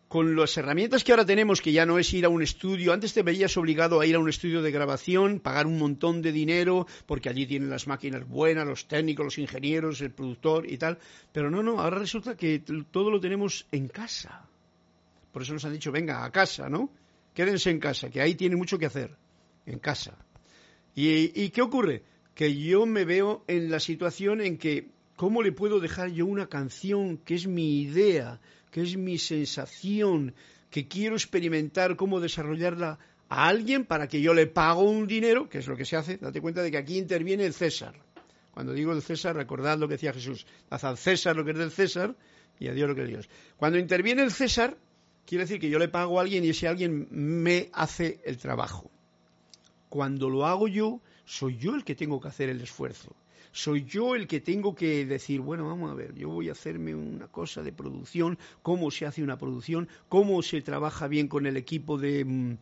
con 0.06 0.36
las 0.36 0.56
herramientas 0.56 1.02
que 1.02 1.10
ahora 1.10 1.26
tenemos, 1.26 1.60
que 1.60 1.72
ya 1.72 1.86
no 1.86 1.98
es 1.98 2.14
ir 2.14 2.24
a 2.24 2.28
un 2.28 2.40
estudio, 2.40 2.92
antes 2.92 3.12
te 3.12 3.24
veías 3.24 3.56
obligado 3.56 4.00
a 4.00 4.06
ir 4.06 4.14
a 4.14 4.20
un 4.20 4.28
estudio 4.28 4.62
de 4.62 4.70
grabación, 4.70 5.40
pagar 5.40 5.66
un 5.66 5.80
montón 5.80 6.22
de 6.22 6.30
dinero, 6.30 6.86
porque 7.04 7.30
allí 7.30 7.46
tienen 7.46 7.68
las 7.68 7.88
máquinas 7.88 8.28
buenas, 8.28 8.64
los 8.64 8.86
técnicos, 8.86 9.24
los 9.24 9.38
ingenieros, 9.38 10.00
el 10.02 10.12
productor 10.12 10.70
y 10.70 10.78
tal, 10.78 10.98
pero 11.32 11.50
no, 11.50 11.64
no, 11.64 11.80
ahora 11.80 11.98
resulta 11.98 12.36
que 12.36 12.62
todo 12.92 13.10
lo 13.10 13.18
tenemos 13.18 13.66
en 13.72 13.88
casa. 13.88 14.48
Por 15.34 15.42
eso 15.42 15.52
nos 15.52 15.64
han 15.64 15.72
dicho, 15.72 15.90
venga, 15.90 16.24
a 16.24 16.30
casa, 16.30 16.68
¿no? 16.68 16.90
Quédense 17.34 17.68
en 17.68 17.80
casa, 17.80 18.08
que 18.08 18.20
ahí 18.20 18.36
tiene 18.36 18.54
mucho 18.54 18.78
que 18.78 18.86
hacer, 18.86 19.16
en 19.66 19.80
casa. 19.80 20.16
¿Y, 20.94 21.50
qué 21.50 21.60
ocurre? 21.60 22.04
Que 22.36 22.54
yo 22.54 22.86
me 22.86 23.04
veo 23.04 23.42
en 23.48 23.68
la 23.68 23.80
situación 23.80 24.40
en 24.40 24.58
que, 24.58 24.90
¿cómo 25.16 25.42
le 25.42 25.50
puedo 25.50 25.80
dejar 25.80 26.10
yo 26.12 26.24
una 26.26 26.46
canción 26.46 27.16
que 27.16 27.34
es 27.34 27.48
mi 27.48 27.80
idea, 27.82 28.40
que 28.70 28.82
es 28.82 28.96
mi 28.96 29.18
sensación, 29.18 30.36
que 30.70 30.86
quiero 30.86 31.16
experimentar 31.16 31.96
cómo 31.96 32.20
desarrollarla 32.20 33.00
a 33.28 33.48
alguien 33.48 33.86
para 33.86 34.06
que 34.06 34.20
yo 34.20 34.34
le 34.34 34.46
pago 34.46 34.82
un 34.82 35.08
dinero, 35.08 35.48
que 35.48 35.58
es 35.58 35.66
lo 35.66 35.76
que 35.76 35.84
se 35.84 35.96
hace, 35.96 36.16
date 36.18 36.40
cuenta 36.40 36.62
de 36.62 36.70
que 36.70 36.78
aquí 36.78 36.96
interviene 36.96 37.44
el 37.44 37.54
César. 37.54 37.96
Cuando 38.52 38.72
digo 38.72 38.92
el 38.92 39.02
César, 39.02 39.34
recordad 39.34 39.80
lo 39.80 39.88
que 39.88 39.94
decía 39.94 40.12
Jesús, 40.12 40.46
haz 40.70 40.84
al 40.84 40.96
César 40.96 41.34
lo 41.34 41.44
que 41.44 41.50
es 41.50 41.58
del 41.58 41.72
César 41.72 42.14
y 42.60 42.68
a 42.68 42.72
Dios 42.72 42.88
lo 42.88 42.94
que 42.94 43.00
es 43.00 43.08
de 43.08 43.12
Dios. 43.14 43.28
Cuando 43.56 43.80
interviene 43.80 44.22
el 44.22 44.30
César, 44.30 44.76
quiere 45.26 45.44
decir 45.44 45.60
que 45.60 45.70
yo 45.70 45.78
le 45.78 45.88
pago 45.88 46.18
a 46.18 46.22
alguien 46.22 46.44
y 46.44 46.50
ese 46.50 46.68
alguien 46.68 47.08
me 47.10 47.70
hace 47.72 48.20
el 48.24 48.38
trabajo. 48.38 48.90
Cuando 49.88 50.28
lo 50.28 50.46
hago 50.46 50.68
yo, 50.68 51.00
soy 51.24 51.56
yo 51.56 51.74
el 51.74 51.84
que 51.84 51.94
tengo 51.94 52.20
que 52.20 52.28
hacer 52.28 52.48
el 52.48 52.60
esfuerzo. 52.60 53.14
Soy 53.56 53.84
yo 53.84 54.16
el 54.16 54.26
que 54.26 54.40
tengo 54.40 54.74
que 54.74 55.06
decir, 55.06 55.40
bueno, 55.40 55.68
vamos 55.68 55.88
a 55.88 55.94
ver, 55.94 56.12
yo 56.16 56.28
voy 56.28 56.48
a 56.48 56.52
hacerme 56.52 56.92
una 56.92 57.28
cosa 57.28 57.62
de 57.62 57.72
producción, 57.72 58.36
cómo 58.62 58.90
se 58.90 59.06
hace 59.06 59.22
una 59.22 59.38
producción, 59.38 59.88
cómo 60.08 60.42
se 60.42 60.60
trabaja 60.60 61.06
bien 61.06 61.28
con 61.28 61.46
el 61.46 61.56
equipo 61.56 61.96
de, 61.96 62.24
mm, 62.24 62.56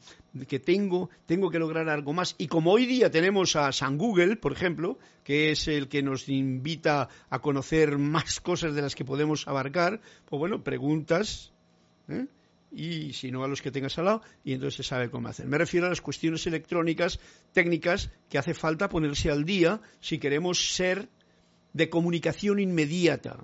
que 0.47 0.61
tengo, 0.61 1.09
tengo 1.25 1.51
que 1.51 1.59
lograr 1.59 1.89
algo 1.89 2.13
más. 2.13 2.35
Y 2.37 2.47
como 2.47 2.73
hoy 2.73 2.85
día 2.85 3.11
tenemos 3.11 3.57
a 3.57 3.73
San 3.73 3.97
Google, 3.97 4.37
por 4.37 4.53
ejemplo, 4.53 4.99
que 5.25 5.51
es 5.51 5.67
el 5.67 5.89
que 5.89 6.03
nos 6.03 6.29
invita 6.29 7.09
a 7.31 7.39
conocer 7.39 7.97
más 7.97 8.41
cosas 8.41 8.75
de 8.75 8.83
las 8.83 8.95
que 8.95 9.07
podemos 9.07 9.49
abarcar, 9.49 10.03
pues 10.27 10.39
bueno, 10.39 10.63
preguntas. 10.63 11.55
¿eh? 12.09 12.27
Y 12.73 13.13
si 13.13 13.31
no 13.31 13.45
a 13.45 13.49
los 13.49 13.61
que 13.61 13.71
tengas 13.71 13.99
al 13.99 14.07
lado, 14.07 14.23
y 14.45 14.55
entonces 14.55 14.77
se 14.77 14.89
sabe 14.89 15.11
cómo 15.11 15.29
hacer. 15.29 15.47
Me 15.47 15.59
refiero 15.59 15.87
a 15.87 15.91
las 15.91 16.01
cuestiones 16.01 16.47
electrónicas, 16.47 17.21
técnicas, 17.53 18.11
que 18.31 18.39
hace 18.39 18.55
falta 18.55 18.89
ponerse 18.89 19.31
al 19.31 19.45
día 19.45 19.81
si 20.01 20.19
queremos 20.19 20.75
ser 20.75 21.09
de 21.75 21.91
comunicación 21.91 22.59
inmediata. 22.59 23.39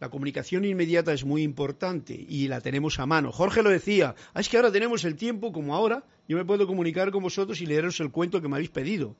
La 0.00 0.10
comunicación 0.10 0.64
inmediata 0.64 1.12
es 1.12 1.24
muy 1.24 1.42
importante 1.42 2.14
y 2.14 2.48
la 2.48 2.60
tenemos 2.60 2.98
a 2.98 3.06
mano. 3.06 3.32
Jorge 3.32 3.62
lo 3.62 3.70
decía, 3.70 4.14
ah, 4.34 4.40
es 4.40 4.48
que 4.48 4.56
ahora 4.56 4.72
tenemos 4.72 5.04
el 5.04 5.16
tiempo 5.16 5.52
como 5.52 5.74
ahora, 5.74 6.04
yo 6.28 6.36
me 6.36 6.44
puedo 6.44 6.66
comunicar 6.66 7.10
con 7.12 7.22
vosotros 7.22 7.60
y 7.60 7.66
leeros 7.66 8.00
el 8.00 8.10
cuento 8.10 8.42
que 8.42 8.48
me 8.48 8.56
habéis 8.56 8.70
pedido 8.70 9.16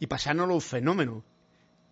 y 0.00 0.06
pasárnoslo 0.06 0.54
un 0.54 0.60
fenómeno. 0.60 1.24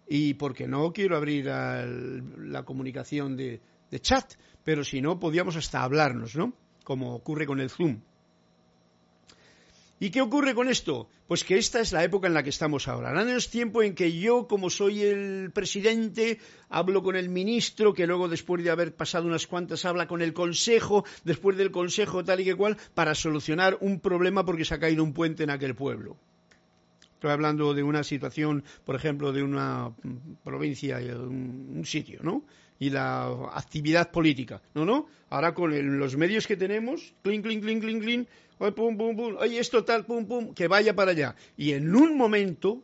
Y 0.09 0.35
porque 0.35 0.69
no 0.69 0.93
quiero 0.93 1.17
abrir 1.17 1.47
la 1.47 2.63
comunicación 2.65 3.37
de 3.37 3.61
chat, 4.01 4.35
pero 4.67 4.83
si 4.83 5.01
no, 5.01 5.21
podíamos 5.21 5.55
hasta 5.55 5.85
hablarnos, 5.85 6.35
¿no? 6.35 6.53
Como 6.83 7.15
ocurre 7.15 7.47
con 7.47 7.61
el 7.61 7.71
Zoom. 7.71 8.01
¿Y 10.01 10.11
qué 10.11 10.21
ocurre 10.21 10.57
con 10.57 10.69
esto? 10.69 11.09
Pues 11.29 11.45
que 11.45 11.57
esta 11.57 11.79
es 11.79 11.93
la 11.93 12.03
época 12.03 12.27
en 12.27 12.35
la 12.35 12.43
que 12.43 12.51
estamos 12.51 12.89
ahora. 12.89 13.11
Ahora 13.11 13.37
es 13.37 13.49
tiempo 13.49 13.85
en 13.85 13.95
que 13.95 14.19
yo, 14.19 14.49
como 14.49 14.69
soy 14.69 15.05
el 15.05 15.53
presidente, 15.53 16.41
hablo 16.69 17.05
con 17.05 17.15
el 17.15 17.29
ministro, 17.29 17.95
que 17.95 18.09
luego 18.09 18.29
después 18.29 18.65
de 18.65 18.71
haber 18.71 18.93
pasado 18.93 19.29
unas 19.29 19.47
cuantas 19.47 19.85
habla 19.85 20.09
con 20.09 20.21
el 20.21 20.33
consejo, 20.33 21.05
después 21.23 21.57
del 21.57 21.71
consejo 21.71 22.25
tal 22.25 22.41
y 22.41 22.45
que 22.45 22.57
cual, 22.57 22.77
para 22.93 23.15
solucionar 23.15 23.79
un 23.81 24.01
problema 24.01 24.45
porque 24.45 24.65
se 24.65 24.75
ha 24.75 24.81
caído 24.81 25.05
un 25.05 25.13
puente 25.13 25.45
en 25.45 25.51
aquel 25.51 25.77
pueblo. 25.77 26.17
Estoy 27.15 27.31
hablando 27.31 27.73
de 27.73 27.85
una 27.85 28.03
situación, 28.03 28.65
por 28.85 28.97
ejemplo, 28.97 29.33
de 29.33 29.45
una 29.45 29.93
provincia, 30.43 30.99
un, 30.99 31.75
un 31.77 31.87
sitio, 31.87 32.19
¿no? 32.25 32.43
Y 32.79 32.91
la 32.91 33.27
actividad 33.53 34.11
política. 34.11 34.61
No, 34.75 34.85
no. 34.85 35.07
Ahora 35.31 35.55
con 35.55 35.99
los 35.99 36.17
medios 36.17 36.47
que 36.47 36.57
tenemos, 36.57 37.15
clink, 37.23 37.45
clink, 37.45 37.63
clink, 37.63 37.83
clink, 37.83 38.03
clink, 38.03 38.29
pum, 38.59 38.97
pum, 38.97 39.17
pum, 39.17 39.37
oye, 39.39 39.59
esto 39.59 39.85
tal, 39.85 40.05
pum, 40.05 40.27
pum, 40.27 40.55
que 40.55 40.69
vaya 40.69 40.95
para 40.95 41.11
allá. 41.11 41.35
Y 41.57 41.73
en 41.73 41.95
un 41.95 42.17
momento 42.17 42.83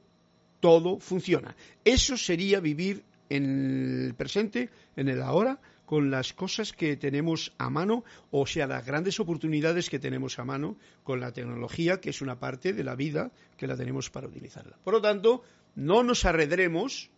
todo 0.61 0.99
funciona. 0.99 1.55
Eso 1.85 2.17
sería 2.17 2.61
vivir 2.61 3.03
en 3.29 4.07
el 4.07 4.15
presente, 4.15 4.71
en 4.97 5.09
el 5.09 5.23
ahora, 5.23 5.59
con 5.87 6.11
las 6.11 6.33
cosas 6.33 6.73
que 6.73 6.97
tenemos 6.97 7.53
a 7.59 7.69
mano, 7.69 8.05
o 8.31 8.47
sea, 8.47 8.67
las 8.67 8.87
grandes 8.87 9.21
oportunidades 9.21 9.91
que 9.91 9.99
tenemos 9.99 10.39
a 10.39 10.45
mano 10.45 10.77
con 11.03 11.21
la 11.21 11.33
tecnología, 11.33 12.01
que 12.01 12.11
es 12.11 12.23
una 12.23 12.39
parte 12.39 12.73
de 12.73 12.85
la 12.85 12.95
vida 12.95 13.31
que 13.59 13.67
la 13.67 13.77
tenemos 13.77 14.09
para 14.09 14.27
utilizarla. 14.27 14.79
Por 14.85 14.95
lo 14.95 15.03
tanto, 15.03 15.43
no 15.75 16.03
nos 16.03 16.25
arredremos 16.25 17.11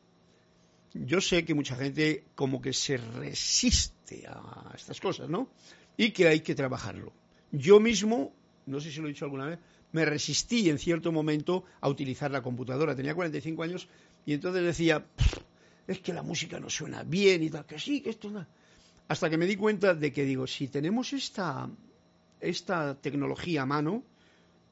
yo 0.94 1.20
sé 1.20 1.44
que 1.44 1.54
mucha 1.54 1.76
gente 1.76 2.24
como 2.34 2.62
que 2.62 2.72
se 2.72 2.96
resiste 2.96 4.26
a 4.28 4.72
estas 4.74 5.00
cosas, 5.00 5.28
¿no? 5.28 5.48
Y 5.96 6.12
que 6.12 6.28
hay 6.28 6.40
que 6.40 6.54
trabajarlo. 6.54 7.12
Yo 7.50 7.80
mismo, 7.80 8.32
no 8.66 8.80
sé 8.80 8.90
si 8.90 9.00
lo 9.00 9.06
he 9.06 9.10
dicho 9.10 9.24
alguna 9.24 9.46
vez, 9.46 9.58
me 9.92 10.04
resistí 10.04 10.70
en 10.70 10.78
cierto 10.78 11.12
momento 11.12 11.64
a 11.80 11.88
utilizar 11.88 12.30
la 12.30 12.42
computadora. 12.42 12.94
Tenía 12.94 13.14
45 13.14 13.62
años 13.62 13.88
y 14.24 14.34
entonces 14.34 14.62
decía, 14.62 15.04
es 15.86 15.98
que 15.98 16.12
la 16.12 16.22
música 16.22 16.58
no 16.60 16.70
suena 16.70 17.02
bien 17.02 17.42
y 17.42 17.50
tal, 17.50 17.66
que 17.66 17.78
sí, 17.78 18.00
que 18.00 18.10
esto 18.10 18.30
no. 18.30 18.46
Hasta 19.08 19.28
que 19.28 19.36
me 19.36 19.46
di 19.46 19.56
cuenta 19.56 19.94
de 19.94 20.12
que 20.12 20.24
digo, 20.24 20.46
si 20.46 20.68
tenemos 20.68 21.12
esta, 21.12 21.68
esta 22.40 22.94
tecnología 23.00 23.62
a 23.62 23.66
mano, 23.66 24.02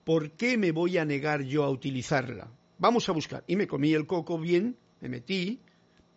¿por 0.05 0.31
qué 0.33 0.57
me 0.57 0.73
voy 0.73 0.99
a 0.99 1.05
negar 1.05 1.43
yo 1.43 1.65
a 1.65 1.71
utilizarla? 1.71 2.49
Vamos 2.79 3.09
a 3.09 3.13
buscar. 3.13 3.45
Y 3.47 3.57
me 3.57 3.67
comí 3.67 3.93
el 3.93 4.07
coco 4.07 4.39
bien, 4.39 4.77
me 5.01 5.09
metí, 5.09 5.61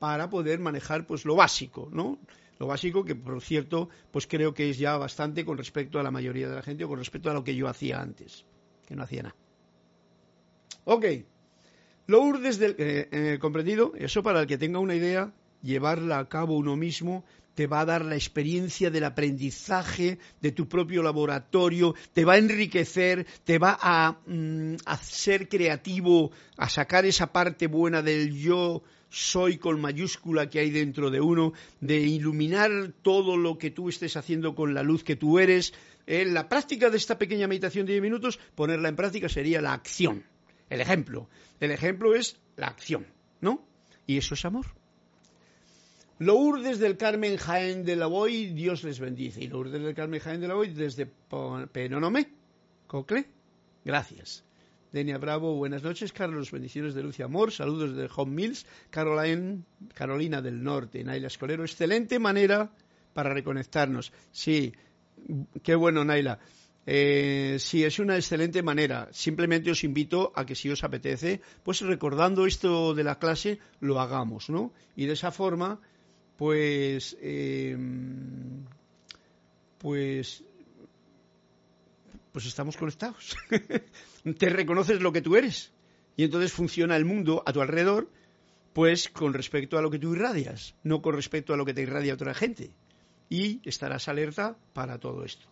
para 0.05 0.29
poder 0.29 0.59
manejar 0.59 1.07
pues 1.07 1.25
lo 1.25 1.35
básico, 1.35 1.89
¿no? 1.91 2.19
Lo 2.59 2.67
básico 2.67 3.03
que, 3.03 3.15
por 3.15 3.41
cierto, 3.41 3.89
pues 4.11 4.27
creo 4.27 4.53
que 4.53 4.69
es 4.69 4.77
ya 4.77 4.95
bastante 4.97 5.43
con 5.43 5.57
respecto 5.57 5.99
a 5.99 6.03
la 6.03 6.11
mayoría 6.11 6.47
de 6.47 6.53
la 6.53 6.61
gente 6.61 6.83
o 6.83 6.87
con 6.87 6.99
respecto 6.99 7.31
a 7.31 7.33
lo 7.33 7.43
que 7.43 7.55
yo 7.55 7.67
hacía 7.67 7.99
antes, 7.99 8.45
que 8.85 8.95
no 8.95 9.01
hacía 9.01 9.23
nada. 9.23 9.35
Ok. 10.83 11.05
Lourdes 12.05 12.59
del 12.59 12.75
eh, 12.77 13.09
eh, 13.11 13.37
comprendido, 13.41 13.93
eso 13.95 14.21
para 14.21 14.41
el 14.41 14.45
que 14.45 14.59
tenga 14.59 14.77
una 14.77 14.93
idea, 14.93 15.33
llevarla 15.63 16.19
a 16.19 16.29
cabo 16.29 16.55
uno 16.55 16.75
mismo 16.75 17.25
te 17.55 17.67
va 17.67 17.79
a 17.79 17.85
dar 17.85 18.05
la 18.05 18.15
experiencia 18.15 18.91
del 18.91 19.05
aprendizaje 19.05 20.19
de 20.41 20.51
tu 20.51 20.67
propio 20.67 21.01
laboratorio, 21.01 21.95
te 22.13 22.25
va 22.25 22.33
a 22.33 22.37
enriquecer, 22.37 23.25
te 23.45 23.57
va 23.57 23.79
a, 23.81 24.19
mm, 24.27 24.75
a 24.85 24.97
ser 24.97 25.47
creativo, 25.47 26.31
a 26.57 26.69
sacar 26.69 27.05
esa 27.05 27.31
parte 27.31 27.67
buena 27.67 28.01
del 28.01 28.35
yo 28.35 28.83
soy 29.09 29.57
con 29.57 29.79
mayúscula 29.79 30.49
que 30.49 30.59
hay 30.59 30.71
dentro 30.71 31.09
de 31.09 31.21
uno, 31.21 31.53
de 31.79 31.99
iluminar 31.99 32.93
todo 33.01 33.37
lo 33.37 33.57
que 33.57 33.71
tú 33.71 33.89
estés 33.89 34.17
haciendo 34.17 34.55
con 34.55 34.73
la 34.73 34.83
luz 34.83 35.03
que 35.03 35.15
tú 35.15 35.39
eres. 35.39 35.73
En 36.07 36.33
la 36.33 36.49
práctica 36.49 36.89
de 36.89 36.97
esta 36.97 37.17
pequeña 37.17 37.47
meditación 37.47 37.85
de 37.85 37.93
10 37.93 38.01
minutos, 38.01 38.39
ponerla 38.55 38.89
en 38.89 38.95
práctica 38.95 39.29
sería 39.29 39.61
la 39.61 39.73
acción, 39.73 40.23
el 40.69 40.81
ejemplo. 40.81 41.29
El 41.59 41.71
ejemplo 41.71 42.13
es 42.13 42.37
la 42.57 42.67
acción, 42.67 43.05
¿no? 43.41 43.65
Y 44.05 44.17
eso 44.17 44.33
es 44.33 44.45
amor. 44.45 44.65
Lourdes 46.19 46.79
del 46.79 46.95
Carmen 46.95 47.35
Jaén 47.35 47.83
de 47.83 47.95
la 47.95 48.07
Boy, 48.07 48.47
Dios 48.47 48.83
les 48.83 48.99
bendice. 48.99 49.43
Y 49.43 49.47
Lourdes 49.47 49.81
del 49.81 49.95
Carmen 49.95 50.19
Jaén 50.19 50.39
de 50.39 50.47
la 50.47 50.53
Boy 50.53 50.69
desde 50.69 51.07
Penonomé, 51.71 52.29
Cocle, 52.87 53.25
gracias. 53.83 54.45
Denia 54.95 55.17
Bravo, 55.17 55.55
buenas 55.55 55.83
noches. 55.83 56.13
Carlos, 56.13 56.51
bendiciones 56.51 56.95
de 56.95 57.03
luz 57.03 57.19
y 57.19 57.21
amor. 57.21 57.51
Saludos 57.51 57.97
de 57.97 58.09
Home 58.15 58.31
Mills. 58.31 58.65
Caroline, 58.89 59.63
Carolina 59.93 60.41
del 60.41 60.63
Norte. 60.63 61.03
Naila 61.03 61.27
Escolero, 61.27 61.65
excelente 61.65 62.17
manera 62.17 62.71
para 63.13 63.33
reconectarnos. 63.33 64.13
Sí, 64.31 64.71
qué 65.61 65.75
bueno, 65.75 66.05
Naila. 66.05 66.39
Eh, 66.85 67.57
sí, 67.59 67.83
es 67.83 67.99
una 67.99 68.15
excelente 68.15 68.63
manera. 68.63 69.09
Simplemente 69.11 69.69
os 69.69 69.83
invito 69.83 70.31
a 70.33 70.45
que 70.45 70.55
si 70.55 70.69
os 70.69 70.81
apetece, 70.85 71.41
pues 71.61 71.81
recordando 71.81 72.45
esto 72.45 72.93
de 72.93 73.03
la 73.03 73.19
clase, 73.19 73.59
lo 73.81 73.99
hagamos, 73.99 74.49
¿no? 74.49 74.71
Y 74.95 75.07
de 75.07 75.13
esa 75.13 75.31
forma, 75.31 75.81
pues, 76.37 77.17
eh, 77.19 77.77
pues 79.77 80.45
pues 82.35 82.47
estamos 82.47 82.75
conectados. 82.75 83.37
Te 84.37 84.49
reconoces 84.49 84.99
lo 84.99 85.13
que 85.13 85.21
tú 85.21 85.37
eres. 85.37 85.71
Y 86.17 86.25
entonces 86.25 86.51
funciona 86.51 86.97
el 86.97 87.05
mundo 87.05 87.41
a 87.45 87.53
tu 87.53 87.61
alrededor, 87.61 88.11
pues 88.73 89.07
con 89.07 89.33
respecto 89.33 89.77
a 89.77 89.81
lo 89.81 89.89
que 89.89 89.99
tú 89.99 90.15
irradias, 90.15 90.75
no 90.83 91.01
con 91.01 91.15
respecto 91.15 91.53
a 91.53 91.57
lo 91.57 91.63
que 91.63 91.73
te 91.73 91.83
irradia 91.83 92.13
otra 92.13 92.33
gente. 92.33 92.71
Y 93.29 93.61
estarás 93.63 94.09
alerta 94.09 94.57
para 94.73 94.99
todo 94.99 95.23
esto. 95.23 95.47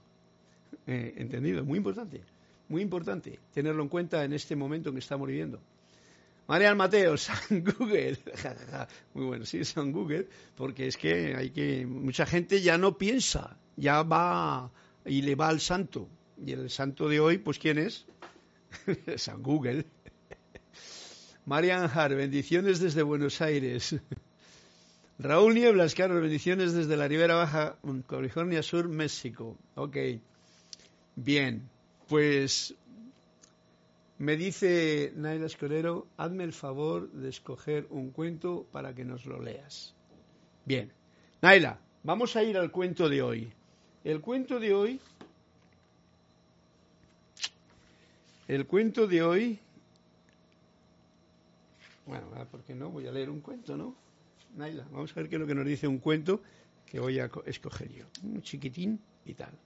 Eh, 0.85 1.13
¿Entendido? 1.15 1.63
Muy 1.63 1.77
importante. 1.77 2.21
Muy 2.67 2.81
importante 2.81 3.39
tenerlo 3.53 3.81
en 3.81 3.87
cuenta 3.87 4.25
en 4.25 4.33
este 4.33 4.57
momento 4.57 4.89
en 4.89 4.95
que 4.95 4.99
estamos 4.99 5.25
viviendo. 5.25 5.61
Marian 6.49 6.75
Mateo, 6.75 7.15
San 7.17 7.63
Google. 7.63 8.17
Muy 9.13 9.25
bueno, 9.25 9.45
sí, 9.45 9.63
San 9.63 9.93
Google, 9.93 10.27
porque 10.57 10.87
es 10.87 10.97
que 10.97 11.33
hay 11.33 11.51
que. 11.51 11.85
Mucha 11.85 12.25
gente 12.25 12.61
ya 12.61 12.77
no 12.77 12.97
piensa, 12.97 13.57
ya 13.77 14.03
va 14.03 14.69
y 15.05 15.21
le 15.21 15.35
va 15.35 15.47
al 15.47 15.61
santo. 15.61 16.09
Y 16.45 16.51
el 16.51 16.69
santo 16.69 17.07
de 17.07 17.21
hoy, 17.21 17.37
pues 17.37 17.57
¿quién 17.57 17.77
es? 17.77 18.05
San 19.15 19.41
Google. 19.41 19.85
Marian 21.45 21.89
Har, 21.93 22.13
bendiciones 22.15 22.79
desde 22.79 23.01
Buenos 23.01 23.41
Aires. 23.41 23.95
Raúl 25.19 25.53
Nieblas, 25.53 25.95
Carlos, 25.95 26.21
bendiciones 26.21 26.73
desde 26.73 26.97
la 26.97 27.07
Ribera 27.07 27.35
Baja, 27.35 27.77
California 28.07 28.61
Sur, 28.61 28.89
México. 28.89 29.57
Ok. 29.75 29.97
Bien, 31.15 31.69
pues 32.09 32.75
me 34.17 34.35
dice 34.35 35.13
Naila 35.15 35.45
Escolero, 35.45 36.07
hazme 36.17 36.43
el 36.43 36.53
favor 36.53 37.09
de 37.11 37.29
escoger 37.29 37.87
un 37.89 38.11
cuento 38.11 38.67
para 38.71 38.93
que 38.93 39.05
nos 39.05 39.25
lo 39.25 39.41
leas. 39.41 39.95
Bien. 40.65 40.91
Naila, 41.41 41.79
vamos 42.03 42.35
a 42.35 42.43
ir 42.43 42.57
al 42.57 42.71
cuento 42.71 43.07
de 43.07 43.21
hoy. 43.21 43.53
El 44.03 44.19
cuento 44.19 44.59
de 44.59 44.73
hoy 44.73 44.99
El 48.53 48.67
cuento 48.67 49.07
de 49.07 49.23
hoy, 49.23 49.59
bueno, 52.05 52.27
¿por 52.51 52.61
qué 52.63 52.75
no? 52.75 52.91
Voy 52.91 53.07
a 53.07 53.11
leer 53.11 53.31
un 53.31 53.41
cuento, 53.41 53.75
¿no? 53.75 53.95
Naila, 54.55 54.85
vamos 54.91 55.11
a 55.11 55.15
ver 55.15 55.27
qué 55.27 55.37
es 55.37 55.41
lo 55.41 55.47
que 55.47 55.55
nos 55.55 55.65
dice 55.65 55.87
un 55.87 55.97
cuento 55.97 56.39
que 56.85 56.99
voy 56.99 57.17
a 57.17 57.31
escoger 57.47 57.91
yo. 57.91 58.05
Un 58.21 58.43
chiquitín 58.43 58.99
y 59.25 59.33
tal. 59.33 59.57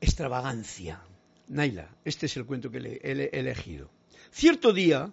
Extravagancia. 0.00 1.02
Naila, 1.48 1.88
este 2.04 2.26
es 2.26 2.36
el 2.36 2.46
cuento 2.46 2.70
que 2.70 2.78
he 2.78 3.36
elegido. 3.36 3.90
Cierto 4.30 4.72
día, 4.72 5.10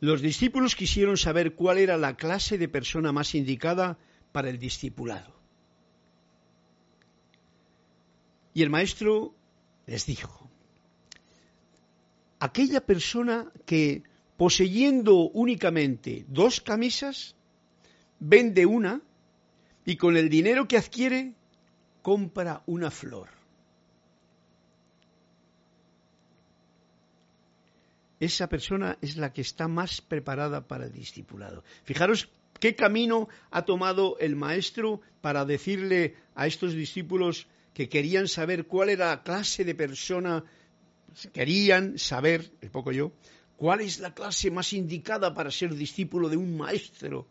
los 0.00 0.20
discípulos 0.20 0.76
quisieron 0.76 1.16
saber 1.16 1.54
cuál 1.54 1.78
era 1.78 1.96
la 1.96 2.18
clase 2.18 2.58
de 2.58 2.68
persona 2.68 3.10
más 3.10 3.34
indicada 3.34 3.96
para 4.34 4.50
el 4.50 4.58
discipulado. 4.58 5.32
Y 8.52 8.64
el 8.64 8.68
maestro 8.68 9.32
les 9.86 10.06
dijo, 10.06 10.50
aquella 12.40 12.80
persona 12.84 13.52
que 13.64 14.02
poseyendo 14.36 15.30
únicamente 15.30 16.24
dos 16.26 16.60
camisas, 16.60 17.36
vende 18.18 18.66
una 18.66 19.00
y 19.84 19.96
con 19.96 20.16
el 20.16 20.28
dinero 20.28 20.66
que 20.66 20.78
adquiere 20.78 21.34
compra 22.02 22.64
una 22.66 22.90
flor. 22.90 23.28
esa 28.20 28.48
persona 28.48 28.96
es 29.02 29.16
la 29.16 29.32
que 29.32 29.42
está 29.42 29.68
más 29.68 30.00
preparada 30.00 30.66
para 30.66 30.86
el 30.86 30.92
discipulado. 30.92 31.62
Fijaros 31.84 32.30
qué 32.60 32.74
camino 32.74 33.28
ha 33.50 33.64
tomado 33.64 34.18
el 34.18 34.36
maestro 34.36 35.00
para 35.20 35.44
decirle 35.44 36.16
a 36.34 36.46
estos 36.46 36.74
discípulos 36.74 37.46
que 37.72 37.88
querían 37.88 38.28
saber 38.28 38.66
cuál 38.66 38.90
era 38.90 39.06
la 39.08 39.22
clase 39.22 39.64
de 39.64 39.74
persona, 39.74 40.44
querían 41.32 41.98
saber, 41.98 42.52
el 42.60 42.70
poco 42.70 42.92
yo, 42.92 43.12
cuál 43.56 43.80
es 43.80 43.98
la 43.98 44.14
clase 44.14 44.50
más 44.50 44.72
indicada 44.72 45.34
para 45.34 45.50
ser 45.50 45.74
discípulo 45.74 46.28
de 46.28 46.36
un 46.36 46.56
maestro. 46.56 47.26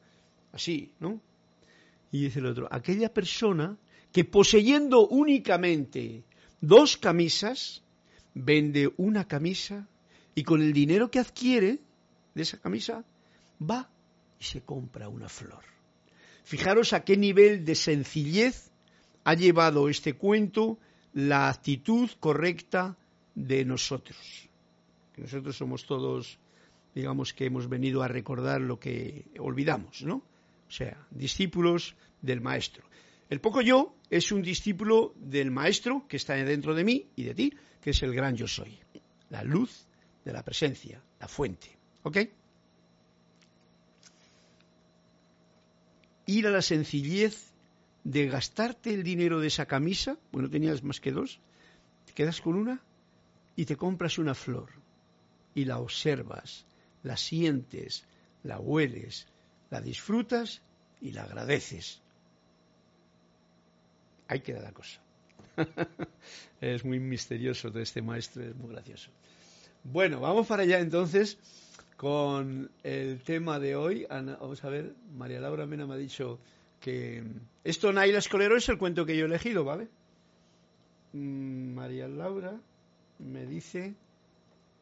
Así, 0.52 0.92
¿no? 1.00 1.22
Y 2.12 2.24
dice 2.26 2.40
el 2.40 2.46
otro, 2.48 2.68
aquella 2.70 3.12
persona 3.12 3.78
que 4.12 4.24
poseyendo 4.24 5.08
únicamente 5.08 6.24
dos 6.62 6.98
camisas, 6.98 7.82
vende 8.36 8.94
una 8.98 9.28
camisa 9.28 9.88
y 10.36 10.44
con 10.44 10.62
el 10.62 10.74
dinero 10.74 11.10
que 11.10 11.20
adquiere 11.20 11.80
de 12.34 12.42
esa 12.42 12.58
camisa 12.58 13.04
va 13.60 13.90
y 14.44 14.46
se 14.46 14.62
compra 14.62 15.08
una 15.08 15.30
flor. 15.30 15.64
Fijaros 16.44 16.92
a 16.92 17.06
qué 17.06 17.16
nivel 17.16 17.64
de 17.64 17.76
sencillez 17.76 18.72
ha 19.24 19.36
llevado 19.36 19.88
este 19.88 20.16
cuento 20.16 20.80
la 21.14 21.48
actitud 21.48 22.10
correcta 22.20 22.98
de 23.36 23.64
nosotros. 23.64 24.50
nosotros 25.16 25.56
somos 25.56 25.86
todos, 25.86 26.40
digamos 26.94 27.34
que 27.34 27.46
hemos 27.46 27.70
venido 27.70 28.04
a 28.04 28.10
recordar 28.10 28.60
lo 28.60 28.78
que 28.78 29.28
olvidamos, 29.40 30.04
¿no? 30.04 30.16
O 30.68 30.72
sea, 30.72 31.08
discípulos 31.10 31.96
del 32.22 32.42
Maestro. 32.42 32.84
El 33.30 33.40
poco 33.40 33.62
yo 33.62 33.96
es 34.10 34.34
un 34.34 34.42
discípulo 34.42 35.14
del 35.16 35.52
Maestro 35.52 36.06
que 36.10 36.18
está 36.18 36.34
dentro 36.36 36.76
de 36.76 36.84
mí 36.84 37.08
y 37.16 37.24
de 37.24 37.34
ti, 37.34 37.54
que 37.80 37.92
es 37.92 38.04
el 38.04 38.14
gran 38.14 38.36
yo 38.36 38.48
soy, 38.48 38.78
la 39.30 39.42
luz 39.44 39.88
de 40.26 40.34
la 40.34 40.44
presencia, 40.44 41.02
la 41.18 41.30
fuente. 41.30 41.78
¿Ok? 42.04 42.18
Ir 46.26 46.48
a 46.48 46.52
la 46.52 46.62
sencillez 46.62 47.52
de 48.04 48.28
gastarte 48.28 48.94
el 48.94 49.04
dinero 49.04 49.40
de 49.40 49.48
esa 49.48 49.66
camisa, 49.66 50.18
bueno, 50.32 50.50
tenías 50.50 50.84
más 50.84 51.00
que 51.00 51.12
dos, 51.12 51.40
te 52.06 52.14
quedas 52.14 52.42
con 52.42 52.56
una 52.56 52.82
y 53.56 53.66
te 53.66 53.76
compras 53.76 54.18
una 54.18 54.36
flor 54.36 54.70
y 55.56 55.66
la 55.66 55.80
observas, 55.80 56.66
la 57.04 57.18
sientes, 57.18 58.04
la 58.44 58.60
hueles, 58.60 59.28
la 59.70 59.82
disfrutas 59.82 60.62
y 61.02 61.12
la 61.12 61.24
agradeces. 61.24 62.02
Ahí 64.28 64.42
queda 64.42 64.62
la 64.62 64.72
cosa. 64.72 65.00
es 66.62 66.84
muy 66.84 67.00
misterioso 67.00 67.70
de 67.70 67.84
este 67.84 68.02
maestro, 68.02 68.44
es 68.44 68.56
muy 68.56 68.72
gracioso. 68.72 69.12
Bueno, 69.84 70.20
vamos 70.20 70.48
para 70.48 70.64
allá 70.64 70.80
entonces 70.80 71.38
con 72.04 72.70
el 72.84 73.22
tema 73.22 73.60
de 73.60 73.78
hoy. 73.78 74.06
vamos 74.10 74.62
a 74.66 74.70
ver, 74.70 74.94
María 75.16 75.40
Laura 75.40 75.66
Mena 75.66 75.88
me 75.88 75.94
ha 75.94 75.98
dicho 75.98 76.38
que 76.82 77.24
esto 77.64 77.94
Naila 77.94 78.18
Escolero 78.18 78.58
es 78.58 78.68
el 78.68 78.78
cuento 78.78 79.06
que 79.06 79.16
yo 79.16 79.24
he 79.24 79.28
elegido, 79.28 79.64
¿vale? 79.64 79.88
Mm, 81.14 81.74
María 81.74 82.10
Laura 82.10 82.60
me 83.20 83.46
dice 83.46 83.96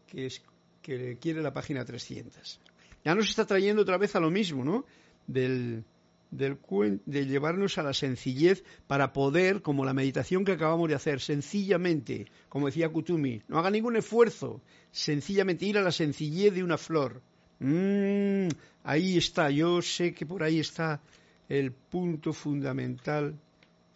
que, 0.08 0.26
es, 0.26 0.42
que 0.82 1.20
quiere 1.20 1.44
la 1.44 1.54
página 1.54 1.86
300. 1.86 2.60
Ya 3.06 3.14
nos 3.14 3.30
está 3.30 3.46
trayendo 3.46 3.84
otra 3.84 4.00
vez 4.00 4.16
a 4.16 4.20
lo 4.20 4.32
mismo, 4.32 4.66
¿no? 4.66 4.84
Del, 5.28 5.84
del, 6.32 6.58
de 7.06 7.26
llevarnos 7.26 7.78
a 7.78 7.84
la 7.84 7.94
sencillez 7.94 8.63
para 8.88 9.13
poder, 9.13 9.62
como 9.62 9.86
la 9.86 9.94
meditación 9.94 10.46
que 10.46 10.54
acabamos 10.54 10.89
de 10.89 10.96
hacer, 10.96 11.20
sencillamente, 11.20 12.28
como 12.50 12.67
decía 12.67 12.89
Kutumi, 12.89 13.41
no 13.50 13.60
haga 13.60 13.70
ningún 13.70 13.98
esfuerzo, 13.98 14.62
sencillamente 14.91 15.65
ir 15.65 15.78
a 15.78 15.82
la 15.82 15.91
sencillez 15.91 16.54
de 16.54 16.63
una 16.63 16.78
flor. 16.78 17.22
Mm, 17.60 18.48
ahí 18.84 19.17
está, 19.17 19.52
yo 19.52 19.82
sé 19.82 20.13
que 20.13 20.26
por 20.26 20.41
ahí 20.41 20.60
está 20.60 21.02
el 21.50 21.72
punto 21.72 22.34
fundamental 22.34 23.36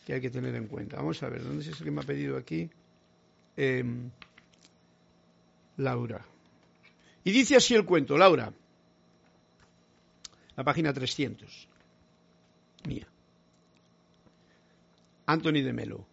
que 0.06 0.14
hay 0.14 0.22
que 0.22 0.30
tener 0.30 0.54
en 0.56 0.68
cuenta. 0.68 0.98
Vamos 0.98 1.24
a 1.24 1.30
ver, 1.30 1.44
¿dónde 1.44 1.64
es 1.64 1.70
el 1.70 1.84
que 1.84 1.92
me 1.92 2.02
ha 2.02 2.04
pedido 2.04 2.38
aquí? 2.38 2.70
Em, 3.56 4.12
Laura. 5.78 6.24
Y 7.24 7.32
dice 7.32 7.56
así 7.56 7.74
el 7.74 7.86
cuento, 7.86 8.18
Laura, 8.18 8.54
la 10.56 10.64
página 10.64 10.94
300 10.94 11.75
mía. 12.88 13.08
Anthony 15.26 15.64
de 15.64 15.74
Melo. 15.74 16.08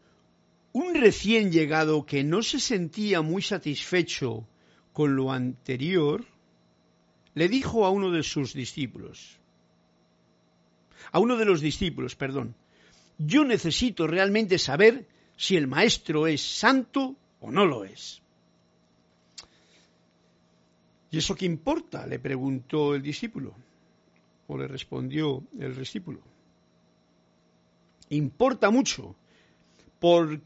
Un 0.72 0.94
recién 0.94 1.52
llegado 1.52 2.06
que 2.06 2.24
no 2.24 2.42
se 2.42 2.58
sentía 2.58 3.20
muy 3.20 3.42
satisfecho 3.42 4.46
con 4.92 5.16
lo 5.16 5.30
anterior, 5.30 6.24
le 7.35 7.48
dijo 7.48 7.85
a 7.85 7.90
uno 7.90 8.11
de 8.11 8.22
sus 8.22 8.54
discípulos, 8.54 9.38
a 11.11 11.18
uno 11.18 11.37
de 11.37 11.44
los 11.44 11.61
discípulos, 11.61 12.16
perdón, 12.16 12.54
yo 13.18 13.44
necesito 13.44 14.06
realmente 14.06 14.58
saber 14.58 15.06
si 15.37 15.56
el 15.56 15.66
maestro 15.66 16.26
es 16.26 16.40
santo 16.40 17.16
o 17.40 17.50
no 17.50 17.66
lo 17.66 17.85
es. 17.85 18.22
¿Y 21.11 21.18
eso 21.18 21.35
qué 21.35 21.44
importa? 21.44 22.06
le 22.06 22.18
preguntó 22.18 22.94
el 22.94 23.02
discípulo, 23.02 23.54
o 24.46 24.56
le 24.56 24.66
respondió 24.66 25.42
el 25.58 25.76
discípulo 25.76 26.32
importa 28.16 28.70
mucho. 28.70 29.16
¿Por 29.98 30.40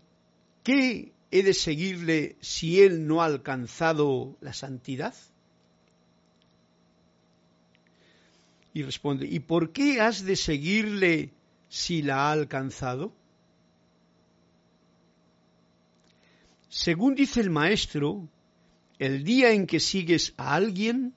qué 0.62 1.12
he 1.30 1.42
de 1.42 1.54
seguirle 1.54 2.36
si 2.40 2.80
él 2.80 3.06
no 3.06 3.22
ha 3.22 3.26
alcanzado 3.26 4.36
la 4.40 4.52
santidad? 4.52 5.14
Y 8.72 8.82
responde, 8.82 9.26
¿y 9.26 9.40
por 9.40 9.72
qué 9.72 10.00
has 10.00 10.24
de 10.24 10.36
seguirle 10.36 11.32
si 11.68 12.02
la 12.02 12.28
ha 12.28 12.32
alcanzado? 12.32 13.12
Según 16.68 17.14
dice 17.14 17.40
el 17.40 17.48
maestro, 17.48 18.28
el 18.98 19.24
día 19.24 19.52
en 19.52 19.66
que 19.66 19.80
sigues 19.80 20.34
a 20.36 20.54
alguien, 20.54 21.14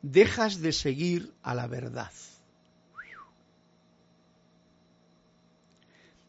dejas 0.00 0.60
de 0.60 0.72
seguir 0.72 1.32
a 1.42 1.54
la 1.54 1.66
verdad. 1.66 2.12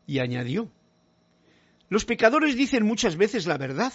Y 0.08 0.20
añadió, 0.20 0.72
los 1.90 2.06
pecadores 2.06 2.56
dicen 2.56 2.86
muchas 2.86 3.18
veces 3.18 3.48
la 3.48 3.58
verdad 3.58 3.94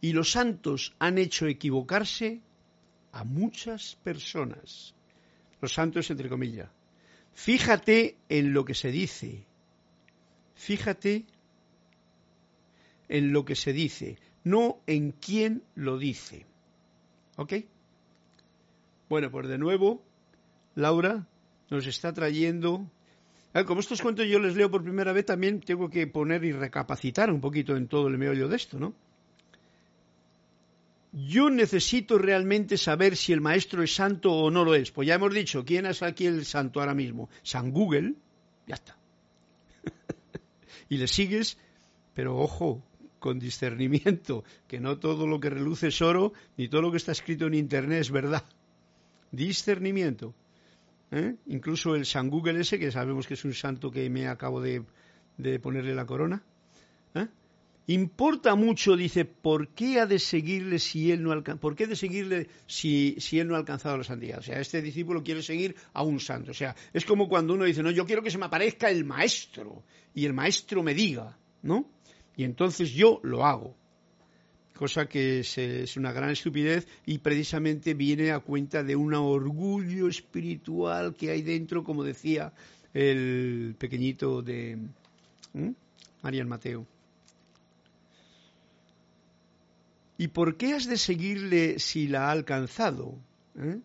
y 0.00 0.12
los 0.12 0.30
santos 0.30 0.94
han 0.98 1.18
hecho 1.18 1.46
equivocarse 1.46 2.40
a 3.10 3.24
muchas 3.24 3.96
personas. 4.02 4.94
Los 5.60 5.72
santos 5.72 6.10
entre 6.10 6.28
comillas. 6.28 6.68
Fíjate 7.32 8.16
en 8.28 8.52
lo 8.52 8.64
que 8.64 8.74
se 8.74 8.92
dice. 8.92 9.46
Fíjate 10.54 11.24
en 13.08 13.32
lo 13.32 13.44
que 13.44 13.56
se 13.56 13.72
dice, 13.72 14.18
no 14.44 14.80
en 14.86 15.12
quién 15.12 15.62
lo 15.74 15.98
dice. 15.98 16.46
¿Ok? 17.36 17.54
Bueno, 19.08 19.30
pues 19.30 19.48
de 19.48 19.58
nuevo, 19.58 20.02
Laura 20.74 21.26
nos 21.70 21.86
está 21.86 22.12
trayendo 22.12 22.88
como 23.62 23.80
estos 23.80 24.02
cuentos 24.02 24.26
yo 24.26 24.40
les 24.40 24.56
leo 24.56 24.68
por 24.68 24.82
primera 24.82 25.12
vez, 25.12 25.26
también 25.26 25.60
tengo 25.60 25.88
que 25.88 26.08
poner 26.08 26.44
y 26.44 26.50
recapacitar 26.50 27.30
un 27.30 27.40
poquito 27.40 27.76
en 27.76 27.86
todo 27.86 28.08
el 28.08 28.18
meollo 28.18 28.48
de 28.48 28.56
esto, 28.56 28.80
¿no? 28.80 28.94
Yo 31.12 31.48
necesito 31.48 32.18
realmente 32.18 32.76
saber 32.76 33.16
si 33.16 33.32
el 33.32 33.40
maestro 33.40 33.84
es 33.84 33.94
santo 33.94 34.32
o 34.32 34.50
no 34.50 34.64
lo 34.64 34.74
es. 34.74 34.90
Pues 34.90 35.06
ya 35.06 35.14
hemos 35.14 35.32
dicho, 35.32 35.64
¿quién 35.64 35.86
es 35.86 36.02
aquí 36.02 36.26
el 36.26 36.44
santo 36.44 36.80
ahora 36.80 36.94
mismo? 36.94 37.28
San 37.44 37.70
Google, 37.70 38.14
ya 38.66 38.74
está. 38.74 38.96
y 40.88 40.96
le 40.96 41.06
sigues, 41.06 41.56
pero 42.14 42.36
ojo, 42.36 42.82
con 43.20 43.38
discernimiento, 43.38 44.42
que 44.66 44.80
no 44.80 44.98
todo 44.98 45.28
lo 45.28 45.38
que 45.38 45.50
reluce 45.50 45.88
es 45.88 46.02
oro, 46.02 46.32
ni 46.56 46.66
todo 46.66 46.82
lo 46.82 46.90
que 46.90 46.96
está 46.96 47.12
escrito 47.12 47.46
en 47.46 47.54
Internet 47.54 48.00
es 48.00 48.10
verdad. 48.10 48.42
Discernimiento. 49.30 50.34
¿Eh? 51.14 51.36
incluso 51.46 51.94
el 51.94 52.04
San 52.04 52.28
Google 52.28 52.60
ese, 52.60 52.78
que 52.78 52.90
sabemos 52.90 53.26
que 53.26 53.34
es 53.34 53.44
un 53.44 53.54
santo 53.54 53.90
que 53.90 54.10
me 54.10 54.26
acabo 54.26 54.60
de, 54.60 54.84
ponerle 55.60 55.94
la 55.94 56.04
corona. 56.04 56.42
¿eh? 57.14 57.28
Importa 57.86 58.54
mucho, 58.56 58.96
dice, 58.96 59.24
¿por 59.24 59.68
qué 59.68 60.00
ha 60.00 60.06
de 60.06 60.18
seguirle 60.18 60.78
si 60.78 61.12
él 61.12 61.22
no 61.22 61.32
alcanza? 61.32 61.60
¿Por 61.60 61.76
qué 61.76 61.86
de 61.86 61.96
seguirle 61.96 62.48
si, 62.66 63.16
si 63.18 63.38
él 63.38 63.48
no 63.48 63.54
ha 63.54 63.58
alcanzado 63.58 63.96
la 63.96 64.04
santidad? 64.04 64.38
O 64.38 64.42
sea, 64.42 64.58
este 64.58 64.82
discípulo 64.82 65.22
quiere 65.22 65.42
seguir 65.42 65.76
a 65.92 66.02
un 66.02 66.18
santo. 66.18 66.50
O 66.50 66.54
sea, 66.54 66.74
es 66.92 67.04
como 67.04 67.28
cuando 67.28 67.54
uno 67.54 67.64
dice, 67.64 67.82
no, 67.82 67.90
yo 67.90 68.06
quiero 68.06 68.22
que 68.22 68.30
se 68.30 68.38
me 68.38 68.46
aparezca 68.46 68.90
el 68.90 69.04
maestro 69.04 69.84
y 70.14 70.24
el 70.24 70.32
maestro 70.32 70.82
me 70.82 70.94
diga, 70.94 71.38
¿no? 71.62 71.88
Y 72.36 72.44
entonces 72.44 72.90
yo 72.90 73.20
lo 73.22 73.44
hago 73.44 73.76
cosa 74.74 75.06
que 75.06 75.40
es, 75.40 75.96
una 75.96 76.12
gran 76.12 76.30
estupidez 76.30 76.86
y 77.06 77.18
precisamente 77.18 77.94
viene 77.94 78.32
a 78.32 78.40
cuenta 78.40 78.82
de 78.82 78.96
un 78.96 79.14
orgullo 79.14 80.08
espiritual 80.08 81.14
que 81.14 81.30
hay 81.30 81.42
dentro, 81.42 81.84
como 81.84 82.02
decía 82.02 82.52
el 82.92 83.76
pequeñito 83.78 84.42
de 84.42 84.78
María 86.22 86.44
Mateo. 86.44 86.86
¿Y 90.18 90.28
por 90.28 90.56
qué 90.56 90.74
has 90.74 90.86
de 90.86 90.96
seguirle 90.96 91.78
si 91.78 92.06
la 92.06 92.28
ha 92.28 92.30
alcanzado? 92.30 93.18
¿Eh? 93.58 93.80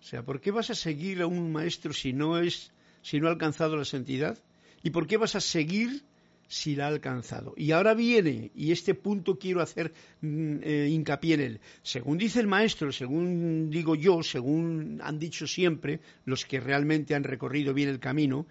O 0.00 0.02
sea, 0.02 0.24
¿por 0.24 0.40
qué 0.40 0.50
vas 0.50 0.70
a 0.70 0.74
seguir 0.74 1.22
a 1.22 1.26
un 1.26 1.52
maestro 1.52 1.92
si 1.92 2.12
no 2.12 2.38
es, 2.38 2.72
si 3.02 3.20
no 3.20 3.28
ha 3.28 3.30
alcanzado 3.30 3.76
la 3.76 3.84
santidad? 3.84 4.38
¿Y 4.82 4.90
por 4.90 5.06
qué 5.06 5.16
vas 5.16 5.36
a 5.36 5.40
seguir 5.40 6.02
si 6.50 6.74
la 6.74 6.86
ha 6.86 6.88
alcanzado? 6.88 7.54
Y 7.56 7.70
ahora 7.70 7.94
viene, 7.94 8.50
y 8.56 8.72
este 8.72 8.94
punto 8.94 9.38
quiero 9.38 9.62
hacer 9.62 9.92
mm, 10.20 10.56
eh, 10.62 10.88
hincapié 10.90 11.34
en 11.34 11.40
él. 11.40 11.60
Según 11.82 12.18
dice 12.18 12.40
el 12.40 12.48
maestro, 12.48 12.90
según 12.90 13.70
digo 13.70 13.94
yo, 13.94 14.20
según 14.24 15.00
han 15.00 15.18
dicho 15.20 15.46
siempre 15.46 16.00
los 16.24 16.44
que 16.44 16.58
realmente 16.58 17.14
han 17.14 17.22
recorrido 17.22 17.72
bien 17.72 17.88
el 17.88 18.00
camino, 18.00 18.46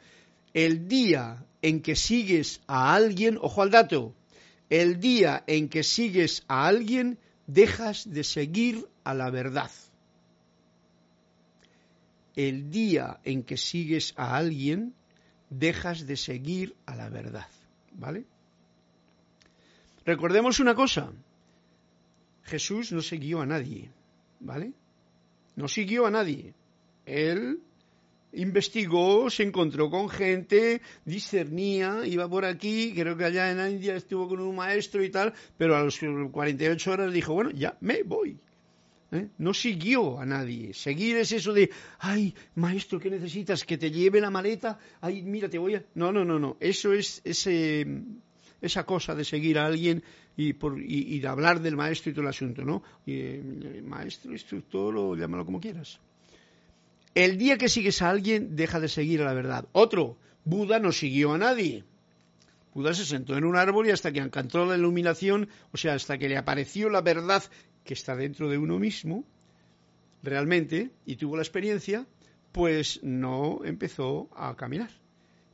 el 0.54 0.88
día 0.88 1.46
en 1.62 1.82
que 1.82 1.98
sigues 1.98 2.62
a 2.68 2.96
alguien, 2.96 3.38
ojo 3.42 3.62
al 3.62 3.70
dato, 3.70 4.16
el 4.70 5.02
día 5.02 5.44
en 5.46 5.68
que 5.68 5.84
sigues 5.84 6.44
a 6.48 6.68
alguien, 6.68 7.18
dejas 7.48 8.10
de 8.10 8.24
seguir 8.24 8.88
a 9.04 9.14
la 9.14 9.30
verdad. 9.30 9.72
El 12.38 12.72
día 12.72 13.20
en 13.26 13.44
que 13.44 13.58
sigues 13.58 14.14
a 14.16 14.38
alguien, 14.38 14.94
dejas 15.50 16.08
de 16.08 16.16
seguir 16.16 16.76
a 16.86 16.96
la 16.96 17.10
verdad. 17.10 17.48
¿Vale? 17.94 18.26
Recordemos 20.06 20.60
una 20.60 20.76
cosa. 20.76 21.12
Jesús 22.44 22.92
no 22.92 23.02
siguió 23.02 23.42
a 23.42 23.46
nadie. 23.46 23.92
¿Vale? 24.40 24.74
No 25.56 25.68
siguió 25.68 26.06
a 26.06 26.12
nadie. 26.12 26.54
Él 27.06 27.62
investigó, 28.34 29.30
se 29.30 29.44
encontró 29.44 29.90
con 29.90 30.10
gente, 30.10 30.82
discernía, 31.06 32.06
iba 32.06 32.28
por 32.30 32.46
aquí, 32.46 32.94
creo 32.94 33.18
que 33.18 33.26
allá 33.26 33.52
en 33.52 33.74
India 33.74 33.96
estuvo 33.96 34.28
con 34.28 34.40
un 34.40 34.56
maestro 34.56 35.04
y 35.04 35.10
tal, 35.10 35.34
pero 35.58 35.76
a 35.76 35.84
las 35.84 36.00
48 36.32 36.92
horas 36.92 37.14
dijo, 37.14 37.34
bueno, 37.34 37.52
ya 37.52 37.76
me 37.82 38.04
voy. 38.04 38.40
¿Eh? 39.12 39.28
No 39.40 39.54
siguió 39.54 40.20
a 40.20 40.26
nadie. 40.26 40.74
Seguir 40.74 41.18
es 41.18 41.32
eso 41.32 41.52
de, 41.52 41.72
ay, 42.00 42.36
maestro, 42.56 43.00
¿qué 43.00 43.10
necesitas? 43.10 43.66
Que 43.66 43.78
te 43.78 43.90
lleve 43.90 44.22
la 44.22 44.30
maleta. 44.30 44.78
Ay, 45.02 45.24
mira, 45.24 45.50
te 45.50 45.58
voy 45.58 45.76
a... 45.76 45.84
No, 45.96 46.12
no, 46.12 46.24
no, 46.24 46.38
no. 46.38 46.58
Eso 46.60 46.94
es 46.94 47.22
ese, 47.24 47.88
esa 48.62 48.86
cosa 48.86 49.16
de 49.16 49.26
seguir 49.26 49.58
a 49.58 49.66
alguien 49.66 50.04
y, 50.38 50.54
por, 50.54 50.80
y, 50.80 51.20
de 51.20 51.28
hablar 51.28 51.60
del 51.60 51.76
maestro 51.76 52.12
y 52.12 52.14
todo 52.14 52.22
el 52.22 52.30
asunto, 52.30 52.64
¿no? 52.64 52.84
Eh, 53.08 53.82
maestro, 53.84 54.32
instructor 54.32 54.96
o 54.96 55.16
llámalo 55.16 55.44
como 55.44 55.60
quieras. 55.60 56.00
El 57.16 57.38
día 57.38 57.58
que 57.58 57.68
sigues 57.68 58.02
a 58.02 58.10
alguien, 58.10 58.56
deja 58.56 58.80
de 58.80 58.88
seguir 58.88 59.22
a 59.22 59.26
la 59.26 59.34
verdad. 59.34 59.68
Otro, 59.72 60.18
Buda 60.46 60.80
no 60.80 60.92
siguió 60.92 61.34
a 61.34 61.38
nadie. 61.38 61.84
Buda 62.74 62.94
se 62.94 63.04
sentó 63.04 63.36
en 63.36 63.44
un 63.44 63.58
árbol 63.58 63.88
y 63.88 63.92
hasta 63.92 64.12
que 64.12 64.22
alcanzó 64.22 64.66
la 64.66 64.78
iluminación, 64.78 65.50
o 65.74 65.78
sea, 65.78 65.96
hasta 65.96 66.18
que 66.18 66.30
le 66.30 66.38
apareció 66.38 66.90
la 66.90 67.02
verdad 67.02 67.44
que 67.90 67.96
está 67.96 68.16
dentro 68.16 68.52
de 68.52 68.60
uno 68.60 68.78
mismo, 68.78 69.26
realmente, 70.22 70.92
y 71.08 71.16
tuvo 71.16 71.38
la 71.38 71.42
experiencia, 71.42 72.06
pues 72.52 73.00
no 73.02 73.62
empezó 73.66 74.30
a 74.36 74.56
caminar. 74.56 74.92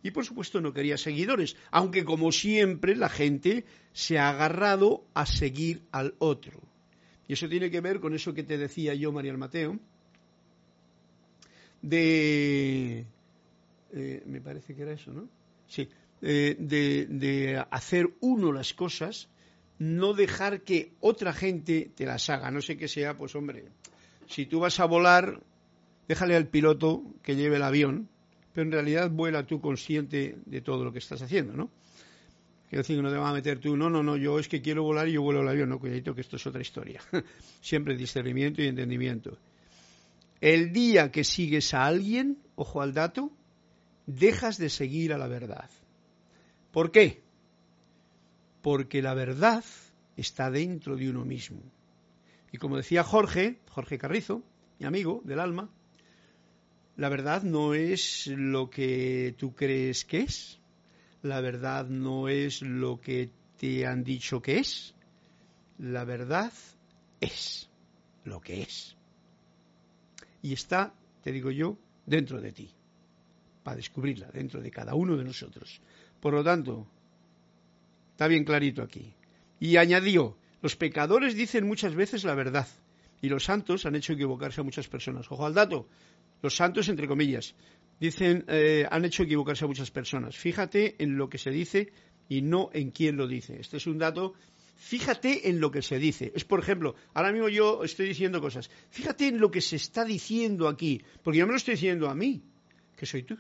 Y 0.04 0.12
por 0.12 0.26
supuesto 0.26 0.60
no 0.60 0.74
quería 0.74 0.98
seguidores, 0.98 1.56
aunque 1.72 2.04
como 2.04 2.34
siempre 2.34 2.98
la 2.98 3.08
gente 3.08 3.64
se 3.94 4.20
ha 4.20 4.32
agarrado 4.32 5.06
a 5.14 5.26
seguir 5.26 5.84
al 5.94 6.16
otro. 6.20 6.60
Y 7.26 7.34
eso 7.36 7.48
tiene 7.48 7.72
que 7.72 7.80
ver 7.80 8.02
con 8.02 8.14
eso 8.14 8.34
que 8.34 8.44
te 8.44 8.58
decía 8.58 8.94
yo, 8.96 9.14
María 9.14 9.38
Mateo, 9.38 9.80
de... 11.82 13.06
Eh, 13.94 14.24
me 14.26 14.42
parece 14.42 14.76
que 14.76 14.82
era 14.82 14.92
eso, 14.92 15.14
¿no? 15.14 15.30
Sí, 15.70 15.88
eh, 16.22 16.58
de, 16.60 17.06
de, 17.06 17.66
hacer 17.72 18.14
uno 18.20 18.52
las 18.52 18.74
cosas, 18.74 19.30
no 19.78 20.14
dejar 20.14 20.62
que 20.62 20.94
otra 21.00 21.34
gente 21.34 21.92
te 21.96 22.06
las 22.06 22.30
haga, 22.30 22.52
no 22.52 22.62
sé 22.62 22.78
qué 22.78 22.88
sea, 22.88 23.18
pues 23.18 23.36
hombre, 23.36 23.66
si 24.28 24.46
tú 24.46 24.60
vas 24.60 24.80
a 24.80 24.86
volar, 24.86 25.42
déjale 26.08 26.36
al 26.36 26.48
piloto 26.48 27.04
que 27.22 27.36
lleve 27.36 27.58
el 27.58 27.64
avión, 27.64 28.10
pero 28.54 28.66
en 28.66 28.72
realidad 28.72 29.12
vuela 29.12 29.46
tú 29.46 29.60
consciente 29.60 30.38
de 30.46 30.62
todo 30.62 30.84
lo 30.84 30.94
que 30.94 31.00
estás 31.00 31.22
haciendo, 31.22 31.54
¿no? 31.54 31.70
Quiero 32.70 32.82
decir 32.82 32.96
que 32.96 33.04
no 33.04 33.12
te 33.12 33.18
vas 33.18 33.30
a 33.30 33.34
meter 33.34 33.60
tú, 33.60 33.78
no, 33.78 33.90
no, 33.90 34.02
no, 34.02 34.18
yo 34.18 34.40
es 34.40 34.48
que 34.48 34.62
quiero 34.62 34.84
volar 34.84 35.08
y 35.08 35.14
yo 35.14 35.22
vuelo 35.22 35.42
el 35.42 35.50
avión, 35.50 35.70
no, 35.70 35.80
cuidadito 35.80 36.16
que 36.16 36.22
esto 36.22 36.38
es 36.38 36.48
otra 36.48 36.62
historia. 36.62 37.02
Siempre 37.62 37.96
discernimiento 37.96 38.62
y 38.62 38.68
entendimiento. 38.68 39.38
El 40.42 40.74
día 40.74 41.12
que 41.12 41.24
sigues 41.24 41.74
a 41.74 41.86
alguien, 41.86 42.40
ojo 42.56 42.82
al 42.82 42.94
dato, 42.94 43.32
dejas 44.08 44.58
de 44.58 44.70
seguir 44.70 45.14
a 45.14 45.18
la 45.18 45.28
verdad. 45.28 45.70
¿Por 46.72 46.92
qué? 46.92 47.25
Porque 48.66 49.04
la 49.04 49.14
verdad 49.14 49.64
está 50.18 50.50
dentro 50.50 50.96
de 50.96 51.08
uno 51.08 51.24
mismo. 51.24 51.62
Y 52.52 52.58
como 52.58 52.78
decía 52.78 53.04
Jorge, 53.04 53.60
Jorge 53.70 54.00
Carrizo, 54.00 54.42
mi 54.80 54.88
amigo 54.88 55.22
del 55.24 55.40
alma, 55.40 55.70
la 56.96 57.10
verdad 57.10 57.44
no 57.44 57.76
es 57.76 58.26
lo 58.26 58.72
que 58.72 59.36
tú 59.38 59.54
crees 59.54 60.04
que 60.04 60.22
es, 60.22 60.60
la 61.22 61.42
verdad 61.42 61.86
no 61.86 62.28
es 62.28 62.64
lo 62.64 63.00
que 63.00 63.30
te 63.60 63.86
han 63.86 64.04
dicho 64.04 64.42
que 64.42 64.58
es, 64.58 64.96
la 65.78 66.04
verdad 66.04 66.52
es 67.22 67.70
lo 68.24 68.42
que 68.42 68.64
es 68.64 68.96
y 70.46 70.54
está, 70.54 70.94
te 71.24 71.32
digo 71.32 71.50
yo, 71.50 71.76
dentro 72.06 72.40
de 72.40 72.52
ti, 72.52 72.70
para 73.64 73.78
descubrirla, 73.78 74.30
dentro 74.32 74.62
de 74.62 74.70
cada 74.70 74.94
uno 74.94 75.18
de 75.18 75.24
nosotros. 75.24 75.82
Por 76.20 76.36
lo 76.36 76.44
tanto, 76.44 76.86
está 78.16 78.30
bien 78.30 78.46
clarito 78.46 78.82
aquí. 78.82 79.14
Y 79.60 79.76
añadió, 79.76 80.38
los 80.62 80.78
pecadores 80.78 81.36
dicen 81.36 81.68
muchas 81.68 81.96
veces 81.96 82.24
la 82.24 82.34
verdad 82.34 82.66
y 83.22 83.28
los 83.28 83.44
santos 83.44 83.86
han 83.86 83.96
hecho 83.96 84.14
equivocarse 84.14 84.62
a 84.62 84.64
muchas 84.64 84.88
personas. 84.88 85.30
Ojo 85.30 85.46
al 85.46 85.54
dato, 85.54 85.90
los 86.42 86.56
santos 86.56 86.88
entre 86.88 87.10
comillas, 87.10 87.56
dicen, 88.00 88.46
eh, 88.48 88.88
han 88.90 89.04
hecho 89.04 89.24
equivocarse 89.24 89.66
a 89.66 89.68
muchas 89.68 89.92
personas. 89.92 90.38
Fíjate 90.38 90.96
en 90.98 91.18
lo 91.18 91.28
que 91.28 91.38
se 91.38 91.52
dice 91.52 91.92
y 92.30 92.42
no 92.42 92.70
en 92.72 92.92
quién 92.92 93.18
lo 93.18 93.28
dice. 93.28 93.60
Este 93.60 93.76
es 93.78 93.86
un 93.86 93.98
dato 93.98 94.34
fíjate 94.78 95.50
en 95.50 95.60
lo 95.60 95.72
que 95.72 95.82
se 95.82 96.00
dice. 96.00 96.32
Es, 96.36 96.46
por 96.46 96.62
ejemplo, 96.62 96.96
ahora 97.14 97.34
mismo 97.34 97.50
yo 97.50 97.84
estoy 97.84 98.08
diciendo 98.08 98.40
cosas. 98.40 98.70
Fíjate 98.92 99.28
en 99.28 99.40
lo 99.40 99.52
que 99.52 99.60
se 99.60 99.76
está 99.76 100.06
diciendo 100.06 100.70
aquí, 100.70 101.02
porque 101.22 101.40
yo 101.40 101.46
me 101.46 101.52
lo 101.52 101.58
estoy 101.58 101.74
diciendo 101.74 102.10
a 102.10 102.16
mí, 102.16 102.42
que 102.96 103.06
soy 103.06 103.24
tú. 103.24 103.38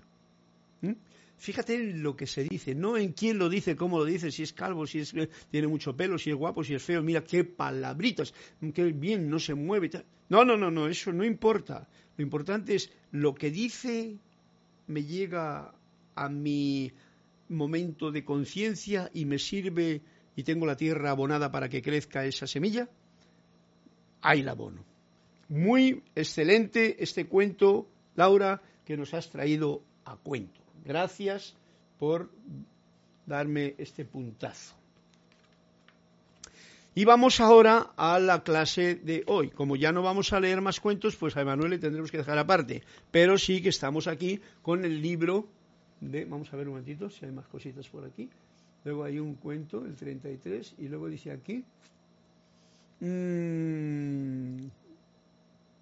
Fíjate 1.37 1.75
en 1.75 2.01
lo 2.01 2.15
que 2.15 2.27
se 2.27 2.43
dice, 2.43 2.73
no 2.73 2.97
en 2.97 3.11
quién 3.11 3.37
lo 3.37 3.49
dice, 3.49 3.75
cómo 3.75 3.99
lo 3.99 4.05
dice, 4.05 4.31
si 4.31 4.43
es 4.43 4.53
calvo, 4.53 4.87
si 4.87 4.99
es, 4.99 5.13
tiene 5.51 5.67
mucho 5.67 5.95
pelo, 5.95 6.17
si 6.17 6.29
es 6.29 6.35
guapo, 6.35 6.63
si 6.63 6.73
es 6.73 6.83
feo. 6.83 7.03
Mira 7.03 7.23
qué 7.23 7.43
palabritas, 7.43 8.33
qué 8.73 8.85
bien 8.85 9.29
no 9.29 9.39
se 9.39 9.53
mueve. 9.53 9.89
No, 10.29 10.45
no, 10.45 10.55
no, 10.57 10.71
no, 10.71 10.87
eso 10.87 11.11
no 11.11 11.25
importa. 11.25 11.87
Lo 12.17 12.23
importante 12.23 12.75
es 12.75 12.91
lo 13.11 13.35
que 13.35 13.51
dice 13.51 14.17
me 14.87 15.03
llega 15.03 15.73
a 16.15 16.29
mi 16.29 16.91
momento 17.49 18.11
de 18.11 18.23
conciencia 18.23 19.09
y 19.13 19.25
me 19.25 19.39
sirve 19.39 20.01
y 20.35 20.43
tengo 20.43 20.65
la 20.65 20.75
tierra 20.75 21.11
abonada 21.11 21.51
para 21.51 21.69
que 21.69 21.81
crezca 21.81 22.25
esa 22.25 22.47
semilla, 22.47 22.89
ahí 24.21 24.41
la 24.41 24.51
abono. 24.51 24.83
Muy 25.49 26.03
excelente 26.15 27.01
este 27.03 27.27
cuento, 27.27 27.87
Laura, 28.15 28.61
que 28.83 28.97
nos 28.97 29.13
has 29.13 29.29
traído 29.29 29.83
a 30.05 30.17
cuento. 30.17 30.64
Gracias 30.85 31.55
por 31.99 32.29
darme 33.25 33.75
este 33.77 34.05
puntazo. 34.05 34.75
Y 36.97 37.03
vamos 37.03 37.41
ahora 37.41 37.91
a 37.97 38.19
la 38.19 38.43
clase 38.43 38.95
de 38.95 39.23
hoy. 39.27 39.49
Como 39.49 39.75
ya 39.75 39.91
no 39.91 40.01
vamos 40.01 40.31
a 40.31 40.39
leer 40.39 40.61
más 40.61 40.79
cuentos, 40.79 41.17
pues 41.17 41.35
a 41.35 41.41
Emanuel 41.41 41.71
le 41.71 41.79
tendremos 41.79 42.09
que 42.09 42.19
dejar 42.19 42.37
aparte. 42.37 42.83
Pero 43.11 43.37
sí 43.37 43.61
que 43.61 43.67
estamos 43.67 44.07
aquí 44.07 44.39
con 44.61 44.85
el 44.85 45.01
libro 45.01 45.45
de... 45.99 46.23
Vamos 46.23 46.53
a 46.53 46.55
ver 46.55 46.67
un 46.67 46.75
momentito 46.75 47.09
si 47.09 47.25
hay 47.25 47.31
más 47.31 47.47
cositas 47.47 47.89
por 47.89 48.05
aquí. 48.05 48.29
Luego 48.85 49.03
hay 49.03 49.19
un 49.19 49.35
cuento, 49.35 49.83
el 49.83 49.95
33, 49.95 50.75
y 50.77 50.87
luego 50.87 51.07
dice 51.07 51.31
aquí, 51.31 51.65
mmm, 52.99 54.67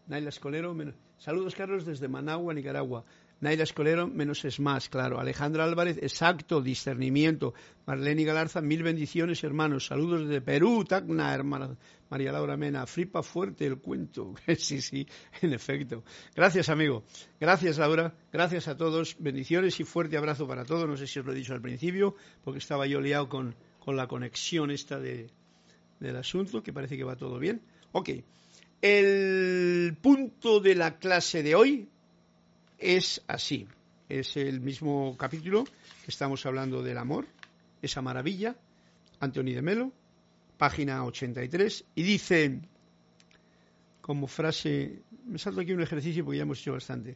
Naila 0.08 0.30
Escolero, 0.30 0.76
saludos 1.20 1.54
Carlos 1.54 1.86
desde 1.86 2.08
Managua, 2.08 2.54
Nicaragua. 2.54 3.04
Naila 3.44 3.64
Escolero, 3.64 4.08
menos 4.08 4.46
es 4.46 4.60
más, 4.62 4.88
claro. 4.88 5.20
Alejandra 5.20 5.66
Álvarez, 5.66 5.98
exacto, 6.02 6.62
discernimiento. 6.62 7.54
Marlene 7.86 8.24
Galarza, 8.24 8.62
mil 8.62 8.84
bendiciones, 8.84 9.44
hermanos. 9.44 9.88
Saludos 9.88 10.22
desde 10.22 10.40
Perú, 10.40 10.86
Tacna, 10.86 11.34
hermana. 11.34 11.78
María 12.10 12.32
Laura 12.32 12.56
Mena, 12.56 12.88
flipa 12.88 13.22
fuerte 13.22 13.66
el 13.66 13.80
cuento. 13.80 14.34
sí, 14.58 14.82
sí, 14.82 15.06
en 15.42 15.52
efecto. 15.52 16.04
Gracias, 16.34 16.70
amigo. 16.70 17.04
Gracias, 17.40 17.78
Laura. 17.78 18.16
Gracias 18.32 18.70
a 18.70 18.78
todos. 18.78 19.18
Bendiciones 19.20 19.78
y 19.82 19.84
fuerte 19.84 20.16
abrazo 20.16 20.48
para 20.48 20.64
todos. 20.64 20.88
No 20.88 20.96
sé 20.96 21.06
si 21.06 21.20
os 21.20 21.26
lo 21.26 21.34
he 21.34 21.36
dicho 21.36 21.54
al 21.54 21.62
principio, 21.62 22.16
porque 22.46 22.60
estaba 22.60 22.88
yo 22.88 23.02
liado 23.02 23.28
con, 23.28 23.56
con 23.80 23.98
la 23.98 24.08
conexión 24.08 24.72
esta 24.72 25.00
de, 25.00 25.30
del 26.00 26.16
asunto, 26.16 26.64
que 26.64 26.72
parece 26.72 26.96
que 26.96 27.04
va 27.04 27.18
todo 27.18 27.40
bien. 27.40 27.62
Ok. 27.92 28.10
El 28.82 29.98
punto 30.02 30.62
de 30.62 30.76
la 30.76 30.98
clase 30.98 31.44
de 31.44 31.56
hoy 31.56 31.90
es 32.84 33.24
así. 33.28 33.68
Es 34.10 34.36
el 34.36 34.60
mismo 34.60 35.16
capítulo 35.18 35.64
que 35.64 36.12
estamos 36.12 36.46
hablando 36.46 36.84
del 36.84 36.98
amor, 36.98 37.26
esa 37.82 38.02
maravilla, 38.02 38.56
Anthony 39.20 39.54
de 39.54 39.62
Melo, 39.62 39.92
página 40.58 41.04
83, 41.06 41.86
y 41.96 42.04
dice, 42.04 42.60
como 44.02 44.28
frase, 44.28 45.02
me 45.26 45.40
salto 45.40 45.62
aquí 45.62 45.72
un 45.72 45.82
ejercicio 45.82 46.26
porque 46.26 46.38
ya 46.38 46.44
hemos 46.44 46.60
hecho 46.60 46.74
bastante, 46.74 47.16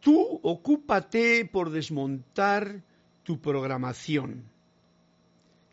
tú 0.00 0.40
ocúpate 0.42 1.46
por 1.46 1.70
desmontar 1.70 2.82
tu 3.22 3.40
programación 3.40 4.44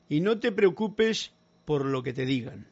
y 0.10 0.22
no 0.22 0.40
te 0.40 0.52
preocupes 0.52 1.32
por 1.66 1.86
lo 1.86 2.02
que 2.02 2.14
te 2.14 2.26
digan. 2.26 2.66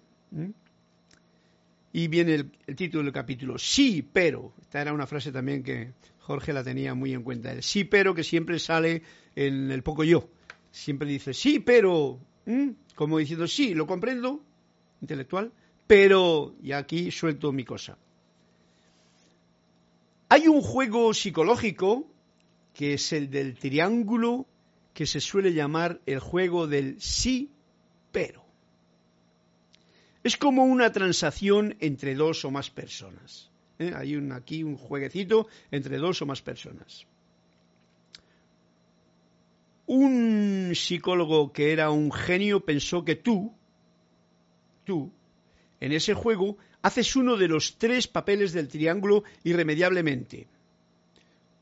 Y 1.93 2.07
viene 2.07 2.35
el, 2.35 2.51
título 2.75 3.03
del 3.03 3.13
capítulo, 3.13 3.57
sí, 3.57 4.01
pero. 4.01 4.53
Esta 4.61 4.81
era 4.81 4.93
una 4.93 5.07
frase 5.07 5.31
también 5.31 5.63
que 5.63 5.93
Jorge 6.19 6.53
la 6.53 6.63
tenía 6.63 6.93
muy 6.93 7.13
en 7.13 7.23
cuenta. 7.23 7.51
El 7.51 7.63
sí, 7.63 7.83
pero 7.83 8.15
que 8.15 8.23
siempre 8.23 8.59
sale 8.59 9.01
en 9.35 9.71
el 9.71 9.83
poco 9.83 10.03
yo. 10.03 10.29
Siempre 10.71 11.07
dice, 11.07 11.33
sí, 11.33 11.59
pero. 11.59 12.19
Como 12.95 13.17
diciendo, 13.17 13.47
sí, 13.47 13.73
lo 13.73 13.87
comprendo, 13.87 14.41
intelectual, 15.01 15.51
pero. 15.85 16.55
Y 16.63 16.71
aquí 16.71 17.11
suelto 17.11 17.51
mi 17.51 17.65
cosa. 17.65 17.97
Hay 20.29 20.47
un 20.47 20.61
juego 20.61 21.13
psicológico 21.13 22.07
que 22.73 22.93
es 22.93 23.11
el 23.11 23.29
del 23.29 23.57
triángulo 23.57 24.47
que 24.93 25.05
se 25.05 25.19
suele 25.19 25.53
llamar 25.53 25.99
el 26.05 26.19
juego 26.19 26.67
del 26.67 27.01
sí, 27.01 27.51
pero. 28.11 28.40
Es 30.24 30.38
como 30.38 30.65
una 30.65 30.91
transacción 30.91 31.76
entre 31.80 32.15
dos 32.15 32.45
o 32.45 32.51
más 32.51 32.69
personas. 32.69 33.49
¿eh? 33.80 33.91
Hay 33.95 34.15
un, 34.15 34.32
aquí 34.32 34.63
un 34.63 34.78
jueguecito 34.78 35.47
entre 35.72 35.97
dos 35.97 36.22
o 36.22 36.26
más 36.26 36.41
personas. 36.41 37.07
Un 39.88 40.72
psicólogo 40.76 41.51
que 41.51 41.74
era 41.74 41.89
un 41.89 42.11
genio 42.11 42.63
pensó 42.63 43.03
que 43.03 43.15
tú, 43.15 43.53
tú, 44.86 45.11
en 45.80 45.91
ese 45.91 46.13
juego, 46.13 46.57
haces 46.84 47.15
uno 47.15 47.36
de 47.36 47.47
los 47.47 47.78
tres 47.78 48.07
papeles 48.07 48.53
del 48.53 48.67
triángulo 48.67 49.24
irremediablemente. 49.43 50.47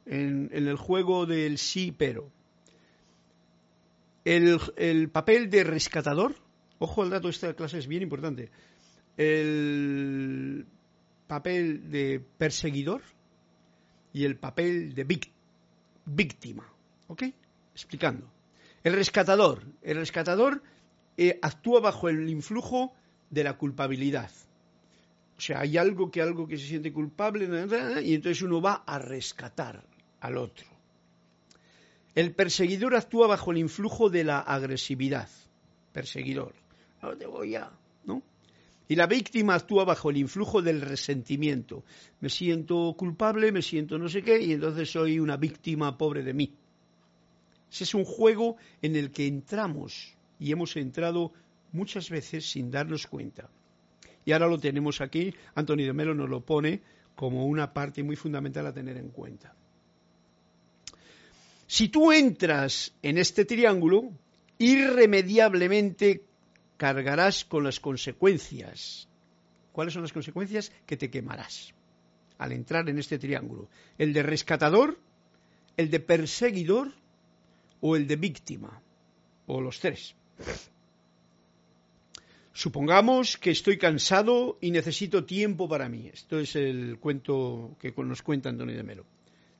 En, 0.05 0.49
el 0.51 0.75
juego 0.75 1.25
del 1.25 1.57
sí 1.57 1.93
pero. 1.97 2.29
El, 4.25 4.59
el 4.75 5.09
papel 5.09 5.49
de 5.49 5.63
rescatador, 5.63 6.35
Ojo 6.79 7.03
al 7.03 7.09
dato, 7.09 7.27
esta 7.27 7.53
clase 7.53 7.77
es 7.77 7.87
bien 7.87 8.03
importante. 8.03 8.49
El 9.17 10.65
papel 11.27 11.91
de 11.91 12.23
perseguidor 12.37 13.01
y 14.13 14.23
el 14.23 14.37
papel 14.37 14.95
de 14.95 15.25
víctima. 16.05 16.65
¿Ok? 17.07 17.23
Explicando. 17.73 18.31
El 18.81 18.93
rescatador. 18.93 19.61
El 19.81 19.97
rescatador 19.97 20.63
eh, 21.17 21.37
actúa 21.41 21.81
bajo 21.81 22.07
el 22.07 22.29
influjo 22.29 22.93
de 23.29 23.43
la 23.43 23.57
culpabilidad. 23.57 24.31
O 25.37 25.41
sea, 25.41 25.59
hay 25.59 25.77
algo 25.77 26.09
que 26.09 26.21
algo 26.21 26.47
que 26.47 26.57
se 26.57 26.67
siente 26.67 26.93
culpable 26.93 27.45
y 28.03 28.13
entonces 28.13 28.41
uno 28.41 28.61
va 28.61 28.83
a 28.85 28.99
rescatar 28.99 29.83
al 30.21 30.37
otro. 30.37 30.67
El 32.15 32.33
perseguidor 32.33 32.95
actúa 32.95 33.27
bajo 33.27 33.51
el 33.51 33.57
influjo 33.57 34.09
de 34.09 34.23
la 34.23 34.39
agresividad. 34.39 35.29
Perseguidor 35.93 36.53
no 37.01 37.17
te 37.17 37.25
voy 37.25 37.55
a, 37.55 37.71
¿no? 38.05 38.21
Y 38.87 38.95
la 38.95 39.05
víctima 39.05 39.55
actúa 39.55 39.85
bajo 39.85 40.09
el 40.09 40.17
influjo 40.17 40.61
del 40.61 40.81
resentimiento. 40.81 41.83
Me 42.21 42.29
siento 42.29 42.95
culpable, 42.97 43.51
me 43.51 43.61
siento 43.61 43.97
no 43.97 44.09
sé 44.09 44.23
qué, 44.23 44.41
y 44.41 44.53
entonces 44.53 44.89
soy 44.89 45.19
una 45.19 45.37
víctima 45.37 45.97
pobre 45.97 46.23
de 46.23 46.33
mí. 46.33 46.53
Ese 47.71 47.83
es 47.83 47.93
un 47.93 48.03
juego 48.03 48.57
en 48.81 48.95
el 48.95 49.11
que 49.11 49.27
entramos 49.27 50.15
y 50.39 50.51
hemos 50.51 50.75
entrado 50.75 51.31
muchas 51.71 52.09
veces 52.09 52.49
sin 52.49 52.71
darnos 52.71 53.05
cuenta. 53.05 53.49
Y 54.25 54.31
ahora 54.31 54.47
lo 54.47 54.57
tenemos 54.57 55.01
aquí, 55.01 55.33
Antonio 55.55 55.85
de 55.85 55.93
Melo 55.93 56.15
nos 56.15 56.29
lo 56.29 56.41
pone 56.41 56.81
como 57.15 57.45
una 57.45 57.73
parte 57.73 58.01
muy 58.01 58.15
fundamental 58.15 58.65
a 58.65 58.73
tener 58.73 58.97
en 58.97 59.09
cuenta. 59.09 59.53
Si 61.67 61.89
tú 61.89 62.11
entras 62.11 62.93
en 63.03 63.19
este 63.19 63.45
triángulo, 63.45 64.09
irremediablemente 64.57 66.23
cargarás 66.79 67.43
con 67.43 67.65
las 67.65 67.79
consecuencias. 67.81 69.09
¿Cuáles 69.73 69.93
son 69.93 70.01
las 70.01 70.13
consecuencias? 70.13 70.71
Que 70.87 70.95
te 70.97 71.11
quemarás 71.11 71.73
al 72.39 72.53
entrar 72.53 72.87
en 72.89 72.97
este 72.97 73.19
triángulo. 73.19 73.67
El 73.97 74.13
de 74.13 74.23
rescatador, 74.23 74.97
el 75.75 75.91
de 75.91 75.99
perseguidor 75.99 76.87
o 77.81 77.97
el 77.97 78.07
de 78.07 78.15
víctima, 78.15 78.81
o 79.45 79.59
los 79.59 79.79
tres. 79.79 80.15
Supongamos 82.53 83.37
que 83.37 83.51
estoy 83.51 83.77
cansado 83.77 84.57
y 84.61 84.71
necesito 84.71 85.25
tiempo 85.25 85.67
para 85.67 85.89
mí. 85.89 86.09
Esto 86.11 86.39
es 86.39 86.55
el 86.55 86.97
cuento 86.97 87.75
que 87.79 87.93
nos 87.97 88.21
cuenta 88.21 88.49
Antonio 88.49 88.75
de 88.75 88.83
Melo. 88.83 89.05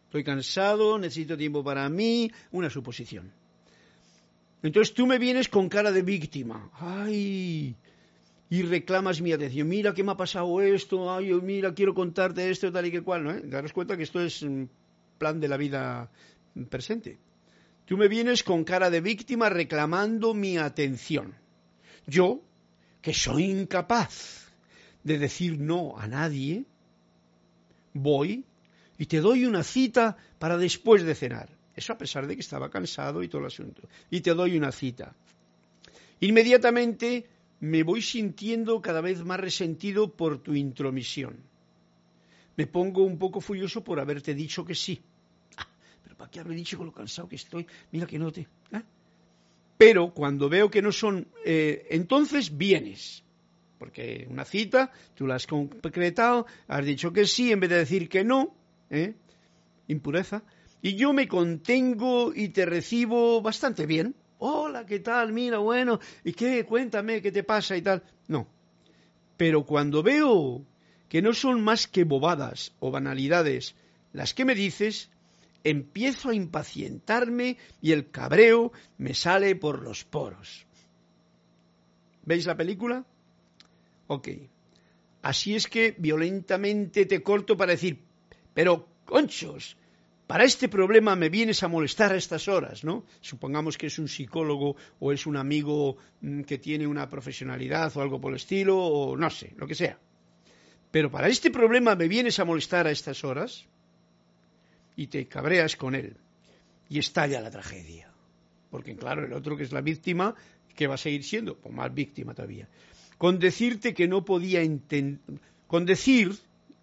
Estoy 0.06 0.24
cansado, 0.24 0.98
necesito 0.98 1.38
tiempo 1.38 1.64
para 1.64 1.88
mí, 1.90 2.32
una 2.52 2.70
suposición. 2.70 3.32
Entonces 4.62 4.94
tú 4.94 5.08
me 5.08 5.18
vienes 5.18 5.48
con 5.48 5.70
cara 5.70 5.92
de 5.92 6.02
víctima. 6.02 6.70
Ay, 6.74 7.76
y 8.50 8.62
reclamas 8.64 9.22
mi 9.22 9.32
atención. 9.32 9.68
Mira 9.68 9.94
que 9.94 10.04
me 10.04 10.12
ha 10.12 10.18
pasado 10.18 10.62
esto. 10.62 11.14
Ay, 11.14 11.34
mira, 11.34 11.74
quiero 11.74 11.94
contarte 11.94 12.50
esto, 12.50 12.72
tal 12.72 12.86
y 12.86 12.92
que 12.92 13.02
cual. 13.02 13.24
¿no? 13.24 13.32
¿Eh? 13.32 13.42
Daros 13.46 13.74
cuenta 13.74 13.96
que 13.96 14.04
esto 14.04 14.22
es 14.22 14.42
un 14.42 14.70
plan 15.18 15.40
de 15.40 15.48
la 15.48 15.58
vida 15.58 16.10
presente. 16.70 17.20
Tú 17.86 17.98
me 17.98 18.08
vienes 18.08 18.44
con 18.44 18.64
cara 18.64 18.90
de 18.90 19.02
víctima 19.02 19.50
reclamando 19.50 20.34
mi 20.34 20.58
atención. 20.58 21.36
Yo, 22.06 22.42
que 23.02 23.14
soy 23.14 23.46
incapaz 23.46 24.52
de 25.04 25.18
decir 25.18 25.60
no 25.60 25.98
a 25.98 26.08
nadie, 26.08 26.66
voy 27.94 28.46
y 28.98 29.06
te 29.06 29.22
doy 29.22 29.46
una 29.46 29.64
cita 29.64 30.18
para 30.38 30.58
después 30.58 31.04
de 31.04 31.16
cenar. 31.16 31.59
Eso 31.76 31.94
a 31.94 31.98
pesar 31.98 32.28
de 32.28 32.36
que 32.36 32.42
estaba 32.42 32.70
cansado 32.70 33.24
y 33.24 33.28
todo 33.28 33.42
el 33.42 33.48
asunto. 33.48 33.88
Y 34.10 34.22
te 34.22 34.34
doy 34.34 34.58
una 34.58 34.72
cita. 34.72 35.16
Inmediatamente 36.22 37.26
me 37.62 37.84
voy 37.84 38.02
sintiendo 38.02 38.82
cada 38.82 39.02
vez 39.02 39.24
más 39.24 39.40
resentido 39.40 40.12
por 40.12 40.40
tu 40.40 40.56
intromisión. 40.56 41.38
Me 42.58 42.68
pongo 42.68 43.04
un 43.04 43.18
poco 43.18 43.40
furioso 43.40 43.84
por 43.84 44.00
haberte 44.00 44.34
dicho 44.34 44.66
que 44.66 44.76
sí. 44.76 45.02
Ah, 45.58 45.68
pero 46.04 46.18
¿para 46.18 46.30
qué 46.30 46.40
habré 46.42 46.56
dicho 46.56 46.78
con 46.78 46.88
lo 46.88 46.92
cansado 46.92 47.30
que 47.30 47.38
estoy? 47.38 47.66
Mira 47.92 48.06
que 48.06 48.20
no 48.20 48.32
te... 48.32 48.42
¿eh? 48.42 48.82
Pero 49.78 50.14
cuando 50.14 50.50
veo 50.50 50.70
que 50.70 50.82
no 50.82 50.92
son... 50.92 51.26
Eh, 51.46 51.88
entonces 51.92 52.58
vienes. 52.58 53.24
Porque 53.78 54.28
una 54.30 54.44
cita, 54.44 54.92
tú 55.16 55.26
la 55.26 55.36
has 55.36 55.48
concretado, 55.48 56.46
has 56.68 56.86
dicho 56.86 57.14
que 57.14 57.26
sí 57.26 57.54
en 57.54 57.62
vez 57.62 57.70
de 57.70 57.78
decir 57.78 58.10
que 58.10 58.26
no. 58.26 58.54
¿eh? 58.90 59.16
Impureza 59.88 60.44
y 60.82 60.96
yo 60.96 61.14
me 61.14 61.28
contengo 61.28 62.34
y 62.34 62.50
te 62.50 62.66
recibo 62.66 63.42
bastante 63.42 63.86
bien. 63.86 64.16
Hola, 64.38 64.86
¿qué 64.86 65.00
tal? 65.00 65.34
Mira, 65.34 65.58
bueno, 65.58 66.00
¿y 66.24 66.34
qué? 66.34 66.66
Cuéntame, 66.66 67.22
¿qué 67.22 67.32
te 67.32 67.44
pasa 67.44 67.76
y 67.76 67.82
tal? 67.82 68.04
No. 68.28 68.48
Pero 69.36 69.66
cuando 69.66 70.02
veo 70.02 70.66
que 71.10 71.22
no 71.22 71.34
son 71.34 71.62
más 71.62 71.88
que 71.88 72.04
bobadas 72.04 72.74
o 72.80 72.92
banalidades 72.92 73.76
las 74.14 74.34
que 74.34 74.46
me 74.46 74.56
dices, 74.56 75.10
empiezo 75.64 76.30
a 76.30 76.36
impacientarme 76.36 77.58
y 77.82 77.92
el 77.92 78.10
cabreo 78.10 78.72
me 78.98 79.14
sale 79.14 79.56
por 79.56 79.82
los 79.82 80.06
poros. 80.06 80.66
¿Veis 82.24 82.46
la 82.46 82.56
película? 82.56 83.06
Ok. 84.08 84.30
Así 85.22 85.56
es 85.56 85.68
que 85.68 85.96
violentamente 85.98 87.06
te 87.06 87.22
corto 87.22 87.58
para 87.58 87.74
decir, 87.74 88.00
pero, 88.54 88.88
conchos, 89.06 89.76
para 90.30 90.44
este 90.44 90.70
problema 90.70 91.16
me 91.16 91.30
vienes 91.30 91.64
a 91.64 91.68
molestar 91.68 92.12
a 92.12 92.16
estas 92.16 92.48
horas, 92.48 92.84
¿no? 92.84 93.04
Supongamos 93.20 93.80
que 93.80 93.88
es 93.88 93.98
un 93.98 94.08
psicólogo 94.08 94.76
o 95.00 95.12
es 95.12 95.26
un 95.26 95.36
amigo 95.38 95.98
mm, 96.22 96.42
que 96.42 96.60
tiene 96.60 96.86
una 96.86 97.10
profesionalidad 97.10 97.98
o 97.98 98.02
algo 98.04 98.22
por 98.22 98.34
el 98.34 98.36
estilo, 98.36 98.78
o 98.78 99.18
no 99.18 99.28
sé, 99.32 99.56
lo 99.58 99.66
que 99.66 99.74
sea. 99.74 99.98
Pero 100.92 101.10
para 101.10 101.30
este 101.30 101.50
problema 101.50 101.96
me 101.96 102.08
vienes 102.08 102.38
a 102.38 102.46
molestar 102.46 102.86
a 102.86 102.92
estas 102.92 103.24
horas 103.24 103.66
y 104.96 105.08
te 105.08 105.28
cabreas 105.28 105.76
con 105.76 105.96
él. 105.96 106.16
Y 106.90 107.00
estalla 107.00 107.42
la 107.42 107.50
tragedia. 107.50 108.14
Porque, 108.70 108.96
claro, 108.96 109.26
el 109.26 109.34
otro 109.34 109.58
que 109.58 109.64
es 109.64 109.72
la 109.72 109.82
víctima, 109.82 110.36
que 110.76 110.86
va 110.86 110.94
a 110.94 111.00
seguir 111.00 111.24
siendo, 111.24 111.58
pues 111.58 111.74
más 111.74 111.92
víctima 111.92 112.36
todavía. 112.36 112.70
Con 113.18 113.40
decirte 113.40 113.96
que 113.96 114.08
no 114.08 114.24
podía 114.26 114.62
entender, 114.62 115.40
con 115.66 115.88
decir, 115.88 116.38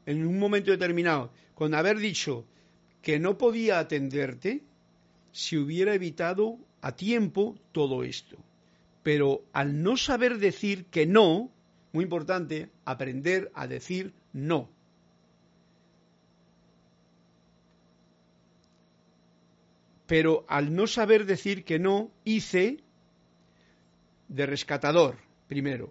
en 0.04 0.26
un 0.26 0.36
momento 0.36 0.72
determinado, 0.72 1.30
con 1.54 1.74
haber 1.74 1.98
dicho, 1.98 2.44
que 3.06 3.20
no 3.20 3.38
podía 3.38 3.78
atenderte 3.78 4.64
si 5.30 5.56
hubiera 5.56 5.94
evitado 5.94 6.58
a 6.80 6.96
tiempo 6.96 7.56
todo 7.70 8.02
esto. 8.02 8.36
Pero 9.04 9.44
al 9.52 9.80
no 9.80 9.96
saber 9.96 10.38
decir 10.38 10.86
que 10.86 11.06
no, 11.06 11.48
muy 11.92 12.02
importante, 12.02 12.68
aprender 12.84 13.52
a 13.54 13.68
decir 13.68 14.12
no. 14.32 14.68
Pero 20.08 20.44
al 20.48 20.74
no 20.74 20.88
saber 20.88 21.26
decir 21.26 21.62
que 21.62 21.78
no, 21.78 22.10
hice 22.24 22.78
de 24.26 24.46
rescatador, 24.46 25.18
primero, 25.46 25.90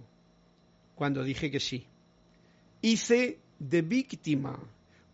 cuando 0.96 1.24
dije 1.24 1.50
que 1.50 1.62
sí. 1.62 1.88
Hice 2.82 3.40
de 3.58 3.82
víctima, 3.84 4.60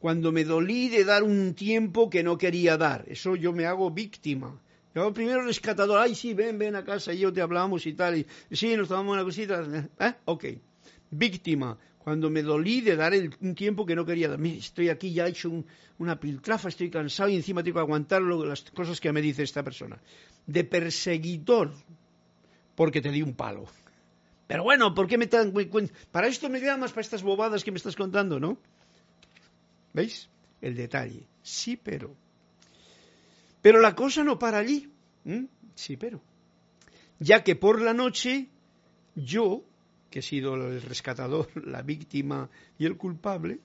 cuando 0.02 0.32
me 0.32 0.44
dolí 0.44 0.90
de 0.90 1.06
dar 1.06 1.22
un 1.22 1.54
tiempo 1.54 2.10
que 2.10 2.24
no 2.24 2.36
quería 2.36 2.76
dar. 2.76 3.06
Eso 3.08 3.36
yo 3.36 3.54
me 3.54 3.68
hago 3.68 3.92
víctima. 3.92 4.60
Yo 4.96 5.14
primero 5.14 5.44
rescatador, 5.44 6.02
ay 6.02 6.16
sí, 6.16 6.34
ven, 6.34 6.58
ven 6.58 6.76
a 6.76 6.84
casa 6.84 7.14
y 7.14 7.20
yo 7.20 7.32
te 7.32 7.40
hablamos 7.40 7.86
y 7.86 7.94
tal, 7.94 8.18
y 8.18 8.26
sí, 8.52 8.76
nos 8.76 8.90
tomamos 8.90 9.14
una 9.14 9.24
cosita, 9.24 9.64
¿eh? 10.00 10.14
Ok. 10.26 10.46
Víctima, 11.12 11.78
cuando 12.00 12.30
me 12.32 12.42
dolí 12.42 12.82
de 12.82 12.96
dar 12.96 13.14
un 13.42 13.54
tiempo 13.54 13.86
que 13.86 13.96
no 13.96 14.04
quería 14.04 14.28
dar. 14.28 14.44
estoy 14.44 14.90
aquí 14.90 15.14
ya 15.14 15.28
hecho 15.28 15.64
una 16.00 16.20
piltrafa, 16.20 16.70
estoy 16.70 16.90
cansado 16.90 17.30
y 17.30 17.36
encima 17.36 17.64
tengo 17.64 17.76
que 17.76 17.82
aguantar 17.82 18.24
las 18.24 18.64
cosas 18.72 19.00
que 19.00 19.14
me 19.14 19.22
dice 19.22 19.44
esta 19.44 19.64
persona. 19.64 20.02
De 20.48 20.64
perseguidor, 20.64 21.74
porque 22.76 23.02
te 23.02 23.12
di 23.12 23.22
un 23.22 23.36
palo. 23.36 23.66
Pero 24.48 24.64
bueno, 24.64 24.96
¿por 24.96 25.08
qué 25.08 25.18
me 25.18 25.28
dan 25.28 25.54
Para 26.12 26.28
esto 26.28 26.50
me 26.50 26.60
llamas, 26.60 26.92
para 26.92 27.02
estas 27.02 27.22
bobadas 27.22 27.64
que 27.64 27.72
me 27.72 27.78
estás 27.78 27.96
contando, 27.96 28.40
¿no? 28.40 28.58
¿Veis? 29.94 30.30
El 30.62 30.76
detalle. 30.76 31.26
Sí, 31.42 31.78
pero. 31.78 32.16
Pero 33.62 33.80
la 33.80 33.96
cosa 33.96 34.24
no 34.24 34.40
para 34.40 34.60
allí. 34.60 34.90
Sí, 35.76 35.98
pero. 35.98 36.22
Ya 37.20 37.44
que 37.44 37.56
por 37.56 37.82
la 37.82 37.94
noche 37.94 38.48
yo 39.16 39.64
que 40.12 40.20
he 40.20 40.22
sido 40.22 40.56
el 40.56 40.82
rescatador, 40.82 41.50
la 41.66 41.82
víctima 41.82 42.50
y 42.78 42.86
el 42.86 42.98
culpable, 42.98 43.60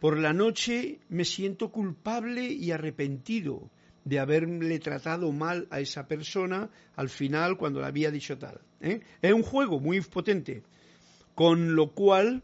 por 0.00 0.18
la 0.18 0.32
noche 0.32 0.98
me 1.08 1.24
siento 1.24 1.70
culpable 1.70 2.44
y 2.46 2.72
arrepentido 2.72 3.70
de 4.04 4.18
haberle 4.18 4.80
tratado 4.80 5.30
mal 5.30 5.68
a 5.70 5.78
esa 5.78 6.08
persona 6.08 6.68
al 6.96 7.08
final 7.08 7.56
cuando 7.56 7.80
le 7.80 7.86
había 7.86 8.10
dicho 8.10 8.36
tal. 8.36 8.60
¿eh? 8.80 9.00
Es 9.22 9.32
un 9.32 9.44
juego 9.44 9.78
muy 9.78 10.00
potente, 10.00 10.64
con 11.36 11.76
lo 11.76 11.92
cual 11.92 12.42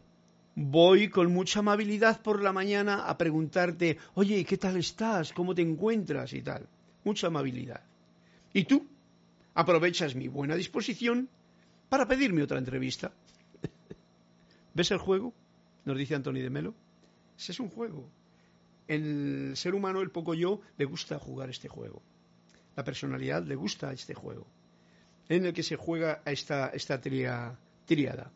voy 0.60 1.08
con 1.08 1.32
mucha 1.32 1.60
amabilidad 1.60 2.20
por 2.20 2.42
la 2.42 2.52
mañana 2.52 3.04
a 3.08 3.16
preguntarte, 3.16 3.96
oye, 4.14 4.44
¿qué 4.44 4.58
tal 4.58 4.76
estás? 4.76 5.32
¿Cómo 5.32 5.54
te 5.54 5.62
encuentras? 5.62 6.32
y 6.32 6.42
tal. 6.42 6.66
Mucha 7.04 7.28
amabilidad. 7.28 7.80
Y 8.52 8.64
tú 8.64 8.84
aprovechas 9.54 10.16
mi 10.16 10.26
buena 10.26 10.56
disposición 10.56 11.28
para 11.88 12.08
pedirme 12.08 12.42
otra 12.42 12.58
entrevista. 12.58 13.12
¿Ves 14.74 14.90
el 14.90 14.98
juego? 14.98 15.32
Nos 15.84 15.96
dice 15.96 16.16
Antonio 16.16 16.42
de 16.42 16.50
Melo. 16.50 16.74
Ese 17.38 17.52
es 17.52 17.60
un 17.60 17.70
juego. 17.70 18.10
El 18.88 19.52
ser 19.54 19.76
humano, 19.76 20.00
el 20.00 20.10
poco 20.10 20.34
yo, 20.34 20.60
le 20.76 20.86
gusta 20.86 21.20
jugar 21.20 21.50
este 21.50 21.68
juego. 21.68 22.02
La 22.74 22.82
personalidad 22.82 23.44
le 23.44 23.54
gusta 23.54 23.92
este 23.92 24.12
juego. 24.12 24.46
En 25.28 25.46
el 25.46 25.52
que 25.52 25.62
se 25.62 25.76
juega 25.76 26.20
esta, 26.24 26.70
esta 26.70 27.00
triada. 27.00 28.32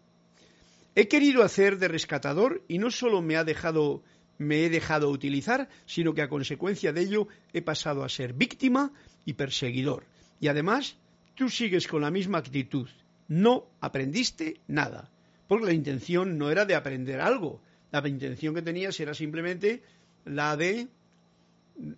He 0.94 1.08
querido 1.08 1.42
hacer 1.42 1.78
de 1.78 1.88
rescatador 1.88 2.62
y 2.68 2.78
no 2.78 2.90
solo 2.90 3.22
me 3.22 3.36
ha 3.36 3.44
dejado 3.44 4.02
me 4.38 4.64
he 4.64 4.70
dejado 4.70 5.10
utilizar, 5.10 5.68
sino 5.86 6.14
que 6.14 6.22
a 6.22 6.28
consecuencia 6.28 6.92
de 6.92 7.02
ello 7.02 7.28
he 7.52 7.62
pasado 7.62 8.02
a 8.02 8.08
ser 8.08 8.32
víctima 8.32 8.92
y 9.24 9.34
perseguidor. 9.34 10.04
Y 10.40 10.48
además, 10.48 10.96
tú 11.34 11.48
sigues 11.48 11.86
con 11.86 12.02
la 12.02 12.10
misma 12.10 12.38
actitud, 12.38 12.88
no 13.28 13.68
aprendiste 13.80 14.60
nada, 14.66 15.10
porque 15.46 15.66
la 15.66 15.72
intención 15.72 16.38
no 16.38 16.50
era 16.50 16.64
de 16.64 16.74
aprender 16.74 17.20
algo, 17.20 17.60
la 17.92 18.06
intención 18.08 18.54
que 18.54 18.62
tenías 18.62 18.98
era 19.00 19.14
simplemente 19.14 19.82
la 20.24 20.56
de 20.56 20.88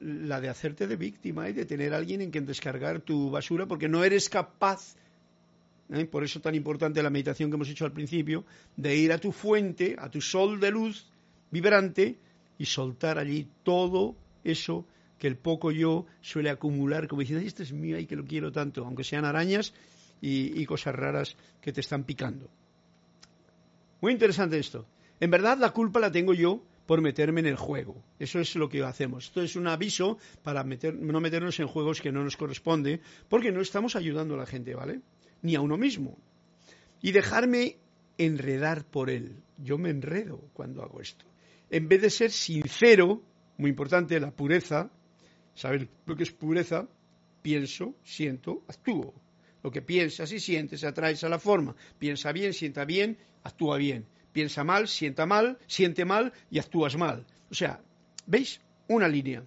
la 0.01 0.41
de 0.41 0.49
hacerte 0.49 0.87
de 0.87 0.97
víctima 0.97 1.49
y 1.49 1.53
de 1.53 1.65
tener 1.65 1.95
a 1.95 1.97
alguien 1.97 2.21
en 2.21 2.31
quien 2.31 2.47
descargar 2.47 3.01
tu 3.01 3.31
basura 3.31 3.67
porque 3.67 3.89
no 3.89 4.05
eres 4.05 4.29
capaz 4.29 4.95
¿eh? 5.91 6.05
por 6.07 6.25
eso 6.25 6.41
tan 6.41 6.55
importante 6.55 7.03
la 7.03 7.11
meditación 7.11 7.51
que 7.51 7.57
hemos 7.57 7.69
hecho 7.69 7.85
al 7.85 7.93
principio 7.93 8.45
de 8.77 8.97
ir 8.97 9.13
a 9.13 9.19
tu 9.19 9.33
fuente 9.33 9.97
a 9.99 10.11
tu 10.11 10.21
sol 10.21 10.61
de 10.61 10.71
luz 10.71 11.07
vibrante 11.51 12.19
y 12.59 12.67
soltar 12.67 13.19
allí 13.19 13.49
todo 13.63 14.17
eso 14.45 14.87
que 15.19 15.27
el 15.27 15.37
poco 15.37 15.71
yo 15.71 16.07
suele 16.21 16.51
acumular 16.51 17.09
como 17.09 17.21
diciendo 17.21 17.47
esto 17.47 17.63
es 17.63 17.73
mío 17.73 17.99
y 17.99 18.07
que 18.07 18.17
lo 18.17 18.25
quiero 18.25 18.53
tanto 18.53 18.85
aunque 18.85 19.05
sean 19.05 19.25
arañas 19.25 19.73
y, 20.21 20.65
cosas 20.65 20.95
raras 20.95 21.37
que 21.61 21.73
te 21.73 21.81
están 21.81 22.05
picando. 22.05 22.49
Muy 24.01 24.13
interesante 24.13 24.59
esto. 24.59 24.87
En 25.21 25.31
verdad 25.31 25.59
la 25.59 25.71
culpa 25.71 26.01
la 26.01 26.11
tengo 26.11 26.33
yo 26.35 26.63
por 26.87 27.01
meterme 27.01 27.41
en 27.41 27.47
el 27.47 27.57
juego. 27.57 28.03
Eso 28.19 28.41
es 28.41 28.55
lo 28.57 28.69
que 28.69 28.83
hacemos. 28.83 29.27
Esto 29.27 29.43
es 29.43 29.57
un 29.57 29.67
aviso 29.67 30.19
para 30.43 30.65
no 30.65 31.21
meternos 31.21 31.61
en 31.61 31.67
juegos 31.67 32.01
que 32.01 32.13
no 32.13 32.25
nos 32.25 32.37
corresponde, 32.37 33.01
porque 33.29 33.53
no 33.53 33.61
estamos 33.61 33.97
ayudando 33.97 34.35
a 34.35 34.39
la 34.39 34.47
gente, 34.47 34.75
¿vale? 34.75 35.01
Ni 35.45 35.55
a 35.55 35.61
uno 35.61 35.77
mismo. 35.77 36.17
Y 37.03 37.13
dejarme 37.13 37.77
enredar 38.17 38.85
por 38.85 39.11
él. 39.11 39.37
Yo 39.59 39.77
me 39.77 39.91
enredo 39.91 40.41
cuando 40.55 40.83
hago 40.83 41.03
esto. 41.03 41.27
En 41.69 41.87
vez 41.87 42.01
de 42.01 42.09
ser 42.09 42.31
sincero, 42.31 43.23
muy 43.59 43.69
importante, 43.69 44.19
la 44.19 44.31
pureza, 44.31 44.91
saber 45.55 45.89
lo 46.07 46.17
que 46.17 46.23
es 46.23 46.33
pureza, 46.33 46.89
pienso, 47.43 47.95
siento, 48.03 48.65
actúo. 48.69 49.13
Lo 49.63 49.71
que 49.71 49.83
piensas 49.83 50.33
y 50.33 50.41
sientes 50.41 50.83
atraes 50.83 51.23
a 51.25 51.29
la 51.29 51.39
forma. 51.39 51.77
Piensa 51.99 52.33
bien, 52.33 52.55
sienta 52.55 52.87
bien, 52.87 53.19
actúa 53.43 53.77
bien. 53.77 54.07
Piensa 54.33 54.65
mal, 54.65 54.89
sienta 54.89 55.27
mal, 55.27 55.59
siente 55.67 56.07
mal 56.07 56.33
y 56.51 56.59
actúas 56.59 56.97
mal. 56.97 57.27
O 57.51 57.55
sea, 57.55 57.83
¿veis? 58.27 58.63
Una 58.89 59.09
línea. 59.09 59.45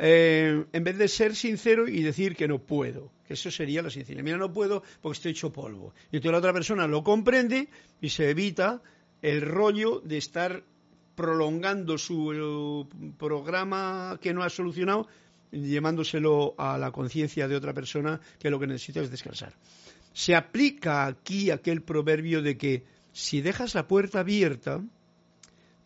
Eh, 0.00 0.64
en 0.72 0.84
vez 0.84 0.96
de 0.96 1.08
ser 1.08 1.34
sincero 1.34 1.88
y 1.88 2.02
decir 2.02 2.36
que 2.36 2.46
no 2.46 2.60
puedo, 2.60 3.10
que 3.26 3.34
eso 3.34 3.50
sería 3.50 3.82
la 3.82 3.90
sinceridad. 3.90 4.22
Mira, 4.22 4.36
no 4.36 4.52
puedo 4.52 4.84
porque 5.02 5.16
estoy 5.16 5.32
hecho 5.32 5.52
polvo. 5.52 5.92
Y 6.12 6.16
entonces 6.16 6.32
la 6.32 6.38
otra 6.38 6.52
persona 6.52 6.86
lo 6.86 7.02
comprende 7.02 7.68
y 8.00 8.08
se 8.08 8.30
evita 8.30 8.80
el 9.22 9.40
rollo 9.40 10.00
de 10.00 10.18
estar 10.18 10.62
prolongando 11.16 11.98
su 11.98 12.32
eh, 12.32 13.12
programa 13.18 14.20
que 14.22 14.32
no 14.32 14.44
ha 14.44 14.50
solucionado 14.50 15.08
llevándoselo 15.50 16.54
a 16.58 16.78
la 16.78 16.92
conciencia 16.92 17.48
de 17.48 17.56
otra 17.56 17.72
persona 17.72 18.20
que 18.38 18.50
lo 18.50 18.60
que 18.60 18.66
necesita 18.66 19.00
es 19.00 19.10
descansar. 19.10 19.54
Se 20.12 20.36
aplica 20.36 21.06
aquí 21.06 21.50
aquel 21.50 21.82
proverbio 21.82 22.42
de 22.42 22.56
que 22.56 22.84
si 23.12 23.40
dejas 23.40 23.74
la 23.74 23.88
puerta 23.88 24.20
abierta, 24.20 24.80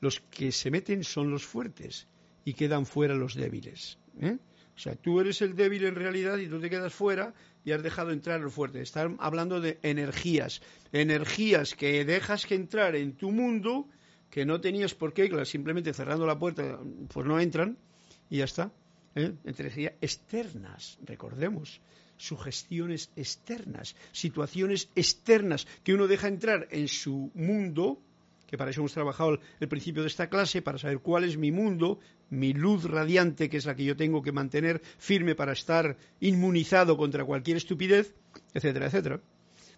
los 0.01 0.21
que 0.21 0.53
se 0.53 0.71
meten 0.71 1.05
son 1.05 1.31
los 1.31 1.45
fuertes 1.45 2.09
y 2.45 2.55
quedan 2.55 2.87
fuera 2.87 3.15
los 3.15 3.35
débiles. 3.35 3.99
¿Eh? 4.21 4.39
O 4.75 4.79
sea, 4.79 4.95
tú 4.95 5.21
eres 5.21 5.43
el 5.43 5.55
débil 5.55 5.85
en 5.85 5.95
realidad 5.95 6.39
y 6.39 6.49
tú 6.49 6.61
te 6.61 6.71
quedas 6.71 6.95
fuera 6.95 7.35
y 7.65 7.73
has 7.73 7.83
dejado 7.83 8.11
entrar 8.11 8.41
a 8.41 8.43
los 8.43 8.55
fuertes. 8.55 8.83
Están 8.83 9.17
hablando 9.21 9.61
de 9.61 9.79
energías, 9.83 10.63
energías 10.93 11.75
que 11.75 12.05
dejas 12.05 12.47
que 12.47 12.55
entrar 12.55 12.97
en 12.97 13.13
tu 13.13 13.31
mundo 13.31 13.89
que 14.31 14.47
no 14.47 14.61
tenías 14.61 14.95
por 14.95 15.13
qué, 15.13 15.31
simplemente 15.45 15.93
cerrando 15.93 16.27
la 16.27 16.39
puerta, 16.39 16.81
pues 17.13 17.27
no 17.27 17.39
entran 17.39 17.77
y 18.31 18.39
ya 18.39 18.45
está. 18.45 18.73
¿eh? 19.15 19.35
entre 19.45 19.97
externas, 20.01 20.99
recordemos, 21.05 21.81
sugestiones 22.17 23.11
externas, 23.17 23.97
situaciones 24.13 24.89
externas 24.95 25.67
que 25.83 25.95
uno 25.95 26.07
deja 26.07 26.29
entrar 26.29 26.69
en 26.71 26.89
su 26.89 27.31
mundo, 27.35 28.01
que 28.53 28.59
para 28.59 28.71
eso 28.71 28.83
hemos 28.83 28.93
trabajado 28.93 29.41
el 29.61 29.69
principio 29.69 30.03
de 30.03 30.09
esta 30.09 30.29
clase, 30.29 30.61
para 30.61 30.77
saber 30.77 30.99
cuál 30.99 31.25
es 31.25 31.39
mi 31.39 31.51
mundo, 31.51 32.01
mi 32.29 32.53
luz 32.53 32.85
radiante, 32.85 33.49
que 33.49 33.57
es 33.57 33.65
la 33.65 33.75
que 33.75 33.83
yo 33.83 33.97
tengo 33.97 34.21
que 34.21 34.31
mantener 34.31 34.83
firme 34.99 35.35
para 35.35 35.55
estar 35.55 35.97
inmunizado 36.21 36.99
contra 36.99 37.25
cualquier 37.25 37.57
estupidez, 37.57 38.15
etcétera, 38.53 38.89
etcétera. 38.89 39.21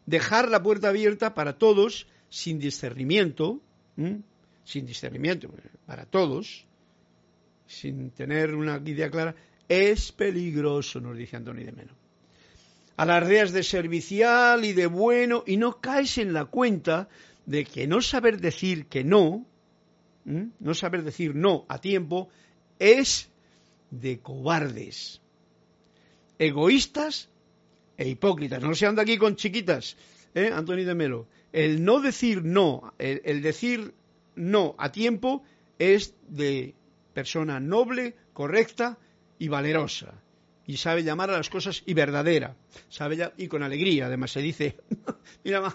Dejar 0.06 0.48
la 0.48 0.60
puerta 0.60 0.88
abierta 0.88 1.34
para 1.34 1.56
todos, 1.56 2.08
sin 2.28 2.58
discernimiento, 2.58 3.60
sin 4.64 4.86
discernimiento, 4.86 5.54
para 5.86 6.04
todos, 6.04 6.66
sin 7.68 8.10
tener 8.10 8.56
una 8.56 8.82
idea 8.84 9.08
clara, 9.08 9.36
es 9.68 10.10
peligroso, 10.10 11.00
nos 11.00 11.16
dice 11.16 11.36
Antonio 11.36 11.64
de 11.64 11.70
Meno. 11.70 11.92
Alardeas 12.96 13.52
de 13.52 13.62
servicial 13.62 14.64
y 14.64 14.72
de 14.72 14.86
bueno 14.88 15.44
y 15.46 15.58
no 15.58 15.80
caes 15.80 16.18
en 16.18 16.32
la 16.32 16.46
cuenta 16.46 17.08
de 17.46 17.64
que 17.64 17.86
no 17.86 18.00
saber 18.00 18.40
decir 18.40 18.86
que 18.86 19.04
no, 19.04 19.46
no 20.24 20.74
saber 20.74 21.02
decir 21.02 21.34
no 21.34 21.66
a 21.68 21.80
tiempo, 21.80 22.28
es 22.78 23.30
de 23.90 24.20
cobardes, 24.20 25.20
egoístas 26.38 27.28
e 27.96 28.08
hipócritas. 28.08 28.62
No 28.62 28.74
se 28.74 28.86
anda 28.86 29.02
aquí 29.02 29.18
con 29.18 29.36
chiquitas, 29.36 29.96
¿eh, 30.34 30.50
Antonio 30.52 30.86
de 30.86 30.94
Melo. 30.94 31.28
El 31.52 31.84
no 31.84 32.00
decir 32.00 32.42
no, 32.42 32.94
el 32.98 33.42
decir 33.42 33.94
no 34.34 34.74
a 34.78 34.90
tiempo 34.90 35.44
es 35.78 36.14
de 36.28 36.74
persona 37.12 37.60
noble, 37.60 38.14
correcta 38.32 38.98
y 39.38 39.48
valerosa. 39.48 40.14
Y 40.66 40.78
sabe 40.78 41.04
llamar 41.04 41.30
a 41.30 41.36
las 41.36 41.50
cosas 41.50 41.82
y 41.86 41.94
verdadera. 41.94 42.56
Sabe 42.88 43.32
y 43.36 43.48
con 43.48 43.62
alegría, 43.62 44.06
además 44.06 44.32
se 44.32 44.40
dice, 44.40 44.76
mira, 45.44 45.74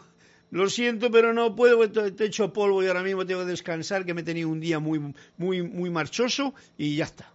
lo 0.51 0.69
siento, 0.69 1.11
pero 1.11 1.33
no 1.33 1.55
puedo, 1.55 1.89
te 1.89 2.23
he 2.23 2.27
hecho 2.27 2.51
polvo 2.51 2.83
y 2.83 2.87
ahora 2.87 3.03
mismo 3.03 3.25
tengo 3.25 3.41
que 3.41 3.47
descansar, 3.47 4.05
que 4.05 4.13
me 4.13 4.21
he 4.21 4.23
tenido 4.23 4.49
un 4.49 4.59
día 4.59 4.79
muy, 4.79 5.13
muy, 5.37 5.61
muy 5.61 5.89
marchoso 5.89 6.53
y 6.77 6.95
ya 6.95 7.05
está. 7.05 7.31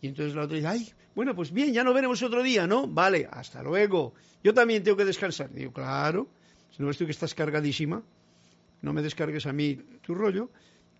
Y 0.00 0.08
entonces 0.08 0.34
la 0.34 0.42
otra 0.42 0.56
dice, 0.56 0.68
ay, 0.68 0.92
bueno, 1.14 1.34
pues 1.34 1.52
bien, 1.52 1.72
ya 1.72 1.84
nos 1.84 1.94
veremos 1.94 2.22
otro 2.22 2.42
día, 2.42 2.66
¿no? 2.66 2.86
Vale, 2.86 3.28
hasta 3.30 3.62
luego. 3.62 4.14
Yo 4.42 4.52
también 4.52 4.82
tengo 4.82 4.96
que 4.96 5.04
descansar. 5.04 5.52
digo, 5.52 5.72
claro, 5.72 6.28
si 6.70 6.82
no 6.82 6.88
ves 6.88 6.98
tú 6.98 7.04
que 7.04 7.12
estás 7.12 7.34
cargadísima, 7.34 8.02
no 8.82 8.92
me 8.92 9.02
descargues 9.02 9.46
a 9.46 9.52
mí 9.52 9.78
tu 10.02 10.14
rollo 10.14 10.50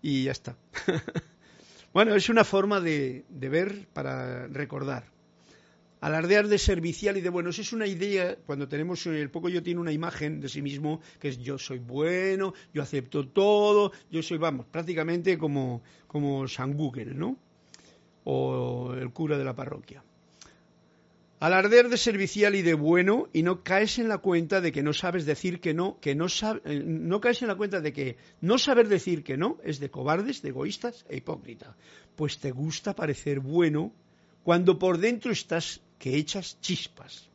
y 0.01 0.23
ya 0.23 0.31
está. 0.31 0.55
bueno, 1.93 2.15
es 2.15 2.29
una 2.29 2.43
forma 2.43 2.79
de, 2.79 3.25
de 3.29 3.49
ver 3.49 3.87
para 3.93 4.47
recordar. 4.47 5.14
Alardear 6.01 6.47
de 6.47 6.57
servicial 6.57 7.17
y 7.17 7.21
de 7.21 7.29
buenos 7.29 7.57
es 7.57 7.73
una 7.73 7.87
idea, 7.87 8.35
cuando 8.45 8.67
tenemos 8.67 9.05
el 9.07 9.31
poco 9.31 9.49
yo 9.49 9.63
tiene 9.63 9.79
una 9.79 9.91
imagen 9.91 10.39
de 10.41 10.49
sí 10.49 10.61
mismo, 10.61 11.01
que 11.19 11.29
es 11.29 11.39
yo 11.39 11.57
soy 11.57 11.79
bueno, 11.79 12.53
yo 12.73 12.83
acepto 12.83 13.27
todo, 13.27 13.91
yo 14.11 14.21
soy, 14.21 14.37
vamos, 14.37 14.65
prácticamente 14.67 15.37
como, 15.37 15.81
como 16.07 16.47
San 16.47 16.73
Google, 16.73 17.15
¿no? 17.15 17.37
o 18.25 18.93
el 18.93 19.11
cura 19.11 19.37
de 19.37 19.45
la 19.45 19.55
parroquia. 19.55 20.03
Alardear 21.39 21.89
de 21.89 21.97
servicial 21.97 22.55
y 22.55 22.61
de 22.61 22.73
bueno 22.73 23.27
y 23.31 23.43
no 23.43 23.63
caes 23.63 23.99
en 23.99 24.07
la 24.07 24.17
cuenta 24.17 24.61
de 24.61 24.71
que 24.71 24.81
no 24.81 24.93
sabes 24.93 25.25
decir 25.25 25.59
que 25.59 25.73
no, 25.73 25.99
que 25.99 26.15
no, 26.15 26.25
eh, 26.65 26.83
no 26.83 27.21
caes 27.21 27.41
en 27.41 27.49
la 27.49 27.55
cuenta 27.55 27.81
de 27.81 27.93
que 27.93 28.17
no 28.41 28.57
saber 28.57 28.87
decir 28.87 29.23
que 29.23 29.37
no 29.37 29.57
es 29.63 29.79
de 29.79 29.91
cobardes, 29.91 30.41
de 30.41 30.49
egoístas 30.49 31.05
e 31.07 31.17
hipócrita. 31.17 31.75
Pues 32.15 32.39
te 32.39 32.51
gusta 32.51 32.95
parecer 32.95 33.41
bueno 33.41 33.93
cuando 34.43 34.79
por 34.79 34.97
dentro 34.97 35.31
estás 35.31 35.81
que 36.05 36.15
echas 36.15 36.61
chispas 36.61 37.27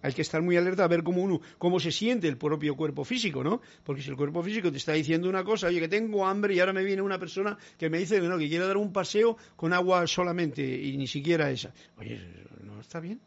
hay 0.00 0.14
que 0.14 0.22
estar 0.22 0.40
muy 0.40 0.56
alerta 0.56 0.84
a 0.84 0.88
ver 0.88 1.02
cómo 1.02 1.22
uno, 1.22 1.42
cómo 1.58 1.78
se 1.78 1.92
siente 1.92 2.26
el 2.28 2.38
propio 2.38 2.74
cuerpo 2.76 3.04
físico, 3.04 3.44
¿no? 3.44 3.60
Porque 3.84 4.00
si 4.00 4.08
el 4.08 4.16
cuerpo 4.16 4.42
físico 4.42 4.72
te 4.72 4.78
está 4.78 4.94
diciendo 4.94 5.28
una 5.28 5.44
cosa, 5.44 5.66
oye, 5.66 5.78
que 5.78 5.88
tengo 5.88 6.24
hambre 6.26 6.54
y 6.54 6.60
ahora 6.60 6.72
me 6.72 6.82
viene 6.82 7.02
una 7.02 7.18
persona 7.18 7.58
que 7.76 7.90
me 7.90 7.98
dice 7.98 8.22
que 8.22 8.26
no, 8.26 8.38
que 8.38 8.48
quiere 8.48 8.66
dar 8.66 8.78
un 8.78 8.90
paseo 8.90 9.36
con 9.54 9.74
agua 9.74 10.06
solamente 10.06 10.62
y 10.64 10.96
ni 10.96 11.06
siquiera 11.06 11.50
esa. 11.50 11.74
Oye, 11.98 12.18
¿no 12.64 12.80
está 12.80 13.00
bien? 13.00 13.20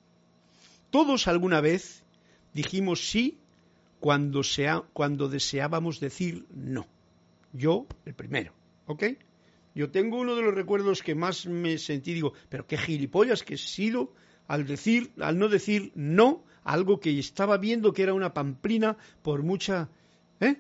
Todos 0.90 1.28
alguna 1.28 1.62
vez 1.62 2.04
dijimos 2.52 3.12
sí 3.12 3.38
cuando, 4.00 4.42
sea, 4.42 4.82
cuando 4.92 5.30
deseábamos 5.30 6.00
decir 6.00 6.48
no. 6.56 6.88
Yo, 7.54 7.86
el 8.06 8.16
primero, 8.16 8.54
¿ok? 8.88 9.04
Yo 9.74 9.90
tengo 9.90 10.20
uno 10.20 10.36
de 10.36 10.42
los 10.42 10.54
recuerdos 10.54 11.02
que 11.02 11.16
más 11.16 11.46
me 11.46 11.78
sentí, 11.78 12.14
digo, 12.14 12.34
pero 12.50 12.68
qué 12.68 12.78
gilipollas 12.78 13.44
que 13.44 13.54
he 13.54 13.58
sido 13.58 14.14
al 14.52 14.68
decir, 14.68 15.14
al 15.22 15.40
no 15.40 15.48
decir 15.48 15.94
no 15.96 16.44
algo 16.66 17.00
que 17.00 17.18
estaba 17.18 17.58
viendo 17.58 17.94
que 17.94 18.04
era 18.04 18.14
una 18.14 18.34
pamplina 18.34 18.98
por 19.22 19.44
mucha... 19.44 19.88
¿Eh? 20.42 20.58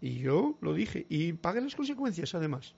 Y 0.00 0.20
yo 0.20 0.56
lo 0.60 0.74
dije, 0.74 1.06
y 1.08 1.32
pagué 1.32 1.60
las 1.60 1.74
consecuencias 1.74 2.36
además. 2.36 2.72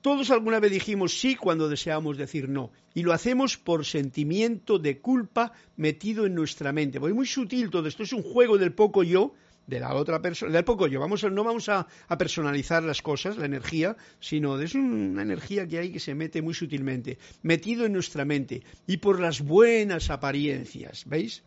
Todos 0.00 0.30
alguna 0.30 0.60
vez 0.60 0.70
dijimos 0.70 1.20
sí 1.20 1.36
cuando 1.36 1.68
deseamos 1.68 2.16
decir 2.16 2.48
no, 2.48 2.70
y 2.94 3.02
lo 3.02 3.12
hacemos 3.12 3.58
por 3.58 3.84
sentimiento 3.84 4.78
de 4.78 5.00
culpa 5.00 5.52
metido 5.76 6.24
en 6.24 6.34
nuestra 6.34 6.72
mente. 6.72 6.98
Voy 6.98 7.12
muy 7.12 7.26
sutil 7.26 7.68
todo 7.68 7.86
esto, 7.86 8.02
es 8.02 8.14
un 8.14 8.22
juego 8.22 8.56
del 8.56 8.72
poco 8.72 9.02
yo, 9.02 9.34
de 9.66 9.80
la 9.80 9.94
otra 9.94 10.20
persona, 10.20 10.52
del 10.52 10.64
poco 10.64 10.86
yo. 10.86 11.00
Vamos 11.00 11.24
no 11.24 11.44
vamos 11.44 11.68
a, 11.68 11.86
a, 12.08 12.18
personalizar 12.18 12.82
las 12.82 13.02
cosas, 13.02 13.36
la 13.36 13.46
energía, 13.46 13.96
sino 14.20 14.58
es 14.60 14.74
una 14.74 15.22
energía 15.22 15.66
que 15.66 15.78
hay 15.78 15.92
que 15.92 16.00
se 16.00 16.14
mete 16.14 16.42
muy 16.42 16.54
sutilmente, 16.54 17.18
metido 17.42 17.86
en 17.86 17.92
nuestra 17.92 18.24
mente, 18.24 18.62
y 18.86 18.98
por 18.98 19.20
las 19.20 19.40
buenas 19.40 20.10
apariencias, 20.10 21.04
¿veis? 21.06 21.42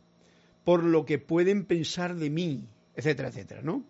por 0.67 0.83
lo 0.83 1.05
que 1.05 1.17
pueden 1.17 1.63
pensar 1.63 2.17
de 2.17 2.29
mí, 2.29 2.67
etcétera, 2.93 3.29
etcétera, 3.29 3.61
¿no? 3.61 3.85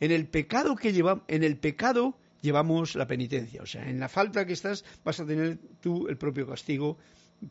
En 0.00 0.10
el 0.10 0.26
pecado 0.26 0.76
que 0.76 0.92
llevamos, 0.92 1.24
en 1.28 1.42
el 1.42 1.56
pecado 1.56 2.18
llevamos 2.42 2.94
la 2.94 3.06
penitencia, 3.06 3.62
o 3.62 3.66
sea, 3.66 3.88
en 3.88 3.98
la 3.98 4.10
falta 4.10 4.44
que 4.44 4.52
estás 4.52 4.84
vas 5.02 5.18
a 5.20 5.24
tener 5.24 5.58
tú 5.80 6.06
el 6.08 6.18
propio 6.18 6.46
castigo 6.46 6.98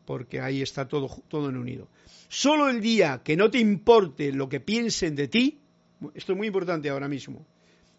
porque 0.06 0.40
ahí 0.40 0.62
está 0.62 0.88
todo 0.88 1.10
todo 1.30 1.50
en 1.50 1.58
unido. 1.58 1.90
Solo 2.28 2.70
el 2.70 2.80
día 2.80 3.24
que 3.24 3.36
no 3.36 3.50
te 3.50 3.58
importe 3.58 4.32
lo 4.32 4.50
que 4.50 4.60
piensen 4.60 5.16
de 5.16 5.28
ti, 5.28 5.63
esto 6.14 6.34
es 6.34 6.38
muy 6.38 6.48
importante 6.48 6.90
ahora 6.90 7.08
mismo. 7.08 7.46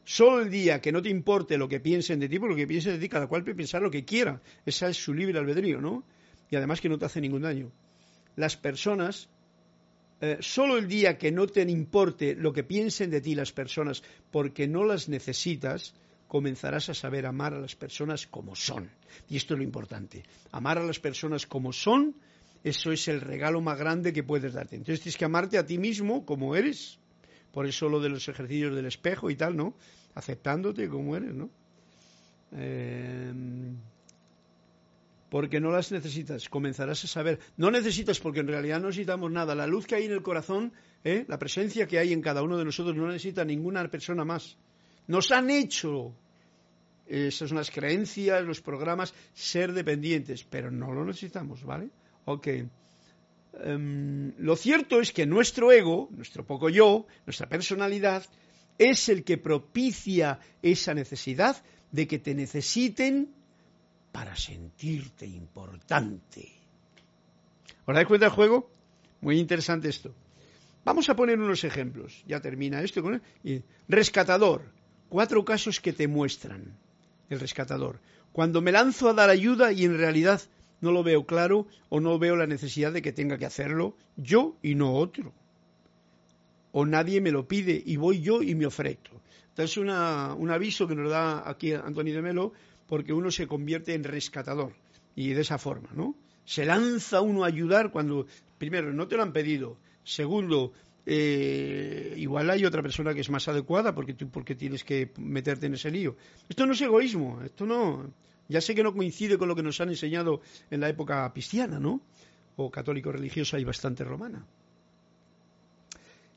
Solo 0.04 0.42
el 0.42 0.50
día 0.50 0.80
que 0.80 0.92
no 0.92 1.00
te 1.00 1.08
importe 1.08 1.56
lo 1.56 1.68
que 1.68 1.80
piensen 1.80 2.20
de 2.20 2.28
ti, 2.28 2.38
porque 2.38 2.52
lo 2.52 2.58
que 2.58 2.66
piensen 2.66 2.92
de 2.92 2.98
ti, 2.98 3.08
cada 3.08 3.26
cual 3.26 3.42
puede 3.42 3.56
pensar 3.56 3.80
lo 3.80 3.90
que 3.90 4.04
quiera. 4.04 4.42
Esa 4.66 4.88
es 4.88 4.96
su 4.96 5.14
libre 5.14 5.38
albedrío, 5.38 5.80
¿no? 5.80 6.04
Y 6.50 6.56
además 6.56 6.80
que 6.80 6.88
no 6.88 6.98
te 6.98 7.06
hace 7.06 7.20
ningún 7.20 7.42
daño. 7.42 7.72
Las 8.36 8.56
personas 8.56 9.28
eh, 10.20 10.38
solo 10.40 10.78
el 10.78 10.88
día 10.88 11.18
que 11.18 11.32
no 11.32 11.46
te 11.46 11.60
importe 11.62 12.34
lo 12.34 12.52
que 12.52 12.64
piensen 12.64 13.10
de 13.10 13.20
ti 13.20 13.34
las 13.34 13.52
personas 13.52 14.02
porque 14.30 14.66
no 14.66 14.84
las 14.84 15.08
necesitas, 15.08 15.94
comenzarás 16.28 16.88
a 16.88 16.94
saber 16.94 17.26
amar 17.26 17.52
a 17.52 17.60
las 17.60 17.76
personas 17.76 18.26
como 18.26 18.54
son. 18.54 18.90
Y 19.28 19.36
esto 19.36 19.54
es 19.54 19.58
lo 19.58 19.64
importante. 19.64 20.24
Amar 20.50 20.78
a 20.78 20.82
las 20.82 20.98
personas 20.98 21.46
como 21.46 21.72
son, 21.72 22.16
eso 22.62 22.90
es 22.90 23.06
el 23.08 23.20
regalo 23.20 23.60
más 23.60 23.78
grande 23.78 24.12
que 24.12 24.22
puedes 24.22 24.54
darte. 24.54 24.76
Entonces 24.76 25.02
tienes 25.02 25.18
que 25.18 25.26
amarte 25.26 25.58
a 25.58 25.66
ti 25.66 25.78
mismo 25.78 26.24
como 26.24 26.56
eres. 26.56 26.98
Por 27.54 27.66
eso 27.66 27.88
lo 27.88 28.00
de 28.00 28.08
los 28.08 28.28
ejercicios 28.28 28.74
del 28.74 28.86
espejo 28.86 29.30
y 29.30 29.36
tal, 29.36 29.56
¿no? 29.56 29.74
Aceptándote 30.16 30.88
como 30.88 31.14
eres, 31.16 31.32
¿no? 31.32 31.48
Eh, 32.50 33.32
porque 35.30 35.60
no 35.60 35.70
las 35.70 35.92
necesitas, 35.92 36.48
comenzarás 36.48 37.04
a 37.04 37.06
saber. 37.06 37.38
No 37.56 37.70
necesitas 37.70 38.18
porque 38.18 38.40
en 38.40 38.48
realidad 38.48 38.80
no 38.80 38.88
necesitamos 38.88 39.30
nada. 39.30 39.54
La 39.54 39.68
luz 39.68 39.86
que 39.86 39.94
hay 39.94 40.04
en 40.04 40.12
el 40.12 40.22
corazón, 40.22 40.72
¿eh? 41.04 41.24
la 41.28 41.38
presencia 41.38 41.86
que 41.86 41.98
hay 41.98 42.12
en 42.12 42.22
cada 42.22 42.42
uno 42.42 42.56
de 42.56 42.64
nosotros 42.64 42.96
no 42.96 43.06
necesita 43.06 43.44
ninguna 43.44 43.88
persona 43.88 44.24
más. 44.24 44.56
Nos 45.06 45.30
han 45.30 45.50
hecho, 45.50 46.12
esas 47.06 47.48
son 47.48 47.58
las 47.58 47.70
creencias, 47.70 48.44
los 48.44 48.60
programas, 48.60 49.14
ser 49.32 49.72
dependientes, 49.72 50.44
pero 50.44 50.70
no 50.70 50.92
lo 50.92 51.04
necesitamos, 51.04 51.64
¿vale? 51.64 51.88
Ok. 52.24 52.48
Em, 53.60 54.32
lo 54.38 54.56
cierto 54.56 55.00
es 55.00 55.12
que 55.12 55.26
nuestro 55.26 55.70
ego, 55.70 56.08
nuestro 56.10 56.44
poco 56.44 56.68
yo, 56.68 57.06
nuestra 57.26 57.48
personalidad, 57.48 58.24
es 58.78 59.08
el 59.08 59.22
que 59.24 59.38
propicia 59.38 60.40
esa 60.62 60.94
necesidad 60.94 61.62
de 61.92 62.08
que 62.08 62.18
te 62.18 62.34
necesiten 62.34 63.32
para 64.10 64.34
sentirte 64.36 65.26
importante. 65.26 66.52
¿Os 67.86 67.94
dais 67.94 68.06
cuenta 68.06 68.26
del 68.26 68.34
juego? 68.34 68.70
Muy 69.20 69.38
interesante 69.38 69.88
esto. 69.88 70.14
Vamos 70.84 71.08
a 71.08 71.16
poner 71.16 71.38
unos 71.38 71.64
ejemplos. 71.64 72.22
Ya 72.26 72.40
termina 72.40 72.82
esto. 72.82 73.02
Con 73.02 73.22
Rescatador. 73.88 74.72
Cuatro 75.08 75.44
casos 75.44 75.80
que 75.80 75.92
te 75.92 76.08
muestran. 76.08 76.76
El 77.30 77.40
rescatador. 77.40 78.00
Cuando 78.32 78.60
me 78.60 78.72
lanzo 78.72 79.08
a 79.08 79.14
dar 79.14 79.30
ayuda 79.30 79.72
y 79.72 79.84
en 79.84 79.96
realidad 79.96 80.42
no 80.84 80.92
lo 80.92 81.02
veo 81.02 81.24
claro 81.24 81.66
o 81.88 81.98
no 81.98 82.18
veo 82.18 82.36
la 82.36 82.46
necesidad 82.46 82.92
de 82.92 83.02
que 83.02 83.12
tenga 83.12 83.38
que 83.38 83.46
hacerlo 83.46 83.96
yo 84.16 84.56
y 84.62 84.74
no 84.76 84.94
otro. 84.94 85.32
O 86.72 86.84
nadie 86.84 87.20
me 87.20 87.32
lo 87.32 87.48
pide 87.48 87.82
y 87.84 87.96
voy 87.96 88.20
yo 88.20 88.42
y 88.42 88.54
me 88.54 88.66
ofrezco. 88.66 89.20
Entonces, 89.48 89.76
una, 89.78 90.34
un 90.34 90.50
aviso 90.50 90.86
que 90.86 90.94
nos 90.94 91.10
da 91.10 91.48
aquí 91.48 91.72
Antonio 91.72 92.14
de 92.14 92.22
Melo 92.22 92.52
porque 92.86 93.12
uno 93.12 93.30
se 93.30 93.46
convierte 93.46 93.94
en 93.94 94.04
rescatador 94.04 94.72
y 95.16 95.32
de 95.32 95.40
esa 95.40 95.58
forma, 95.58 95.88
¿no? 95.94 96.14
Se 96.44 96.64
lanza 96.64 97.20
uno 97.20 97.44
a 97.44 97.46
ayudar 97.46 97.90
cuando, 97.90 98.26
primero, 98.58 98.92
no 98.92 99.08
te 99.08 99.16
lo 99.16 99.22
han 99.22 99.32
pedido, 99.32 99.78
segundo, 100.02 100.72
eh, 101.06 102.14
igual 102.16 102.50
hay 102.50 102.64
otra 102.64 102.82
persona 102.82 103.14
que 103.14 103.20
es 103.20 103.30
más 103.30 103.46
adecuada 103.48 103.94
porque 103.94 104.14
tú 104.14 104.28
porque 104.30 104.54
tienes 104.54 104.84
que 104.84 105.12
meterte 105.18 105.66
en 105.66 105.74
ese 105.74 105.90
lío. 105.90 106.16
Esto 106.48 106.66
no 106.66 106.72
es 106.72 106.80
egoísmo, 106.80 107.40
esto 107.42 107.64
no. 107.64 108.12
Ya 108.48 108.60
sé 108.60 108.74
que 108.74 108.82
no 108.82 108.92
coincide 108.92 109.38
con 109.38 109.48
lo 109.48 109.56
que 109.56 109.62
nos 109.62 109.80
han 109.80 109.88
enseñado 109.88 110.40
en 110.70 110.80
la 110.80 110.88
época 110.88 111.30
cristiana, 111.32 111.78
¿no? 111.78 112.02
O 112.56 112.70
católico 112.70 113.10
religiosa 113.10 113.58
y 113.58 113.64
bastante 113.64 114.04
romana 114.04 114.46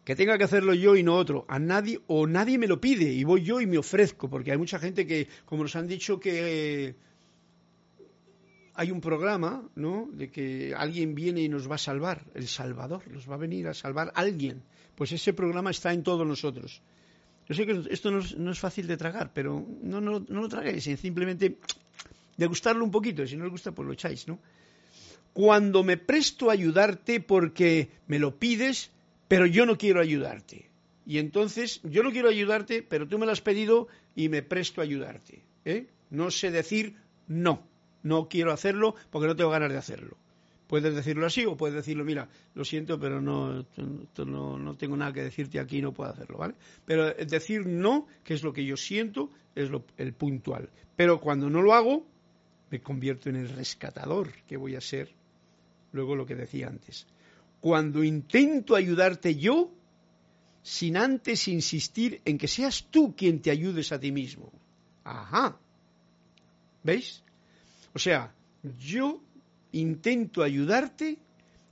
que 0.07 0.15
tenga 0.15 0.37
que 0.37 0.45
hacerlo 0.45 0.73
yo 0.73 0.95
y 0.95 1.03
no 1.03 1.15
otro, 1.17 1.43
a 1.49 1.59
nadie 1.59 1.99
o 2.07 2.27
nadie 2.27 2.57
me 2.57 2.67
lo 2.67 2.79
pide 2.79 3.11
y 3.11 3.25
voy 3.25 3.43
yo 3.43 3.59
y 3.59 3.65
me 3.65 3.77
ofrezco, 3.77 4.29
porque 4.29 4.53
hay 4.53 4.57
mucha 4.57 4.79
gente 4.79 5.05
que, 5.05 5.27
como 5.43 5.63
nos 5.63 5.75
han 5.75 5.85
dicho 5.85 6.17
que 6.17 6.95
hay 8.73 8.91
un 8.91 9.01
programa, 9.01 9.67
¿no? 9.75 10.07
De 10.13 10.29
que 10.29 10.73
alguien 10.77 11.13
viene 11.13 11.41
y 11.41 11.49
nos 11.49 11.69
va 11.69 11.75
a 11.75 11.77
salvar, 11.77 12.23
el 12.35 12.47
Salvador, 12.47 13.05
nos 13.09 13.29
va 13.29 13.33
a 13.33 13.37
venir 13.37 13.67
a 13.67 13.73
salvar 13.73 14.13
alguien. 14.15 14.63
Pues 14.95 15.11
ese 15.11 15.33
programa 15.33 15.71
está 15.71 15.91
en 15.91 16.03
todos 16.03 16.25
nosotros. 16.25 16.81
Yo 17.49 17.55
sé 17.55 17.65
que 17.65 17.83
esto 17.89 18.09
no 18.09 18.51
es, 18.51 18.59
fácil 18.59 18.87
de 18.87 18.95
tragar, 18.95 19.31
pero 19.33 19.65
no, 19.81 19.99
no, 19.99 20.19
lo 20.19 20.47
tragáis, 20.47 20.83
simplemente 20.83 21.57
degustarlo 22.38 22.83
un 22.83 22.91
poquito, 22.91 23.25
si 23.27 23.35
no 23.35 23.45
os 23.45 23.51
gusta, 23.51 23.73
pues 23.73 23.85
lo 23.85 23.93
echáis, 23.93 24.27
¿no? 24.27 24.39
Cuando 25.33 25.83
me 25.83 25.97
presto 25.97 26.49
a 26.49 26.53
ayudarte 26.53 27.19
porque 27.19 27.89
me 28.07 28.19
lo 28.19 28.39
pides, 28.39 28.91
pero 29.27 29.45
yo 29.45 29.65
no 29.65 29.77
quiero 29.77 30.01
ayudarte. 30.01 30.69
Y 31.05 31.19
entonces, 31.19 31.79
yo 31.83 32.03
no 32.03 32.11
quiero 32.11 32.29
ayudarte, 32.29 32.83
pero 32.83 33.07
tú 33.07 33.17
me 33.17 33.25
lo 33.25 33.31
has 33.31 33.41
pedido 33.41 33.88
y 34.15 34.29
me 34.29 34.41
presto 34.41 34.81
a 34.81 34.83
ayudarte. 34.83 35.43
¿eh? 35.63 35.88
No 36.09 36.31
sé 36.31 36.51
decir 36.51 36.95
no, 37.27 37.63
no 38.03 38.27
quiero 38.29 38.51
hacerlo 38.51 38.95
porque 39.09 39.27
no 39.27 39.35
tengo 39.35 39.51
ganas 39.51 39.71
de 39.71 39.77
hacerlo. 39.77 40.17
Puedes 40.67 40.93
decirlo 40.93 41.25
así 41.25 41.45
o 41.45 41.55
puedes 41.55 41.75
decirlo, 41.75 42.03
mira, 42.03 42.27
lo 42.53 42.65
siento, 42.65 42.99
pero 42.99 43.21
no, 43.21 43.65
no, 44.17 44.75
tengo 44.75 44.97
nada 44.97 45.13
que 45.13 45.23
decirte 45.23 45.59
aquí, 45.59 45.81
no 45.81 45.93
puedo 45.93 46.09
hacerlo, 46.09 46.39
¿vale? 46.39 46.55
Pero 46.85 47.13
decir 47.13 47.65
no, 47.65 48.07
que 48.25 48.33
es 48.33 48.43
lo 48.43 48.51
que 48.51 48.65
yo 48.65 48.75
siento, 48.75 49.29
es 49.55 49.69
lo, 49.69 49.85
el 49.95 50.13
puntual. 50.13 50.69
Pero 50.97 51.21
cuando 51.21 51.49
no 51.49 51.61
lo 51.61 51.73
hago, 51.73 52.05
me 52.70 52.82
convierto 52.82 53.30
en 53.30 53.36
el 53.38 53.49
rescatador 53.49 54.32
que 54.47 54.57
voy 54.57 54.76
a 54.76 54.82
ser. 54.82 55.09
Luego 55.91 56.15
lo 56.15 56.26
que 56.26 56.36
decía 56.36 56.68
antes. 56.68 57.07
Cuando 57.61 58.03
intento 58.03 58.76
ayudarte 58.76 59.36
yo, 59.36 59.72
sin 60.61 60.97
antes 60.97 61.47
insistir 61.47 62.22
en 62.26 62.38
que 62.38 62.47
seas 62.47 62.88
tú 62.91 63.15
quien 63.15 63.41
te 63.41 63.51
ayudes 63.51 63.91
a 63.91 63.99
ti 63.99 64.11
mismo. 64.11 64.51
Ajá. 65.03 65.57
¿Veis? 66.84 67.24
O 67.93 67.99
sea, 67.99 68.34
yo 68.78 69.22
intento 69.72 70.43
ayudarte 70.43 71.18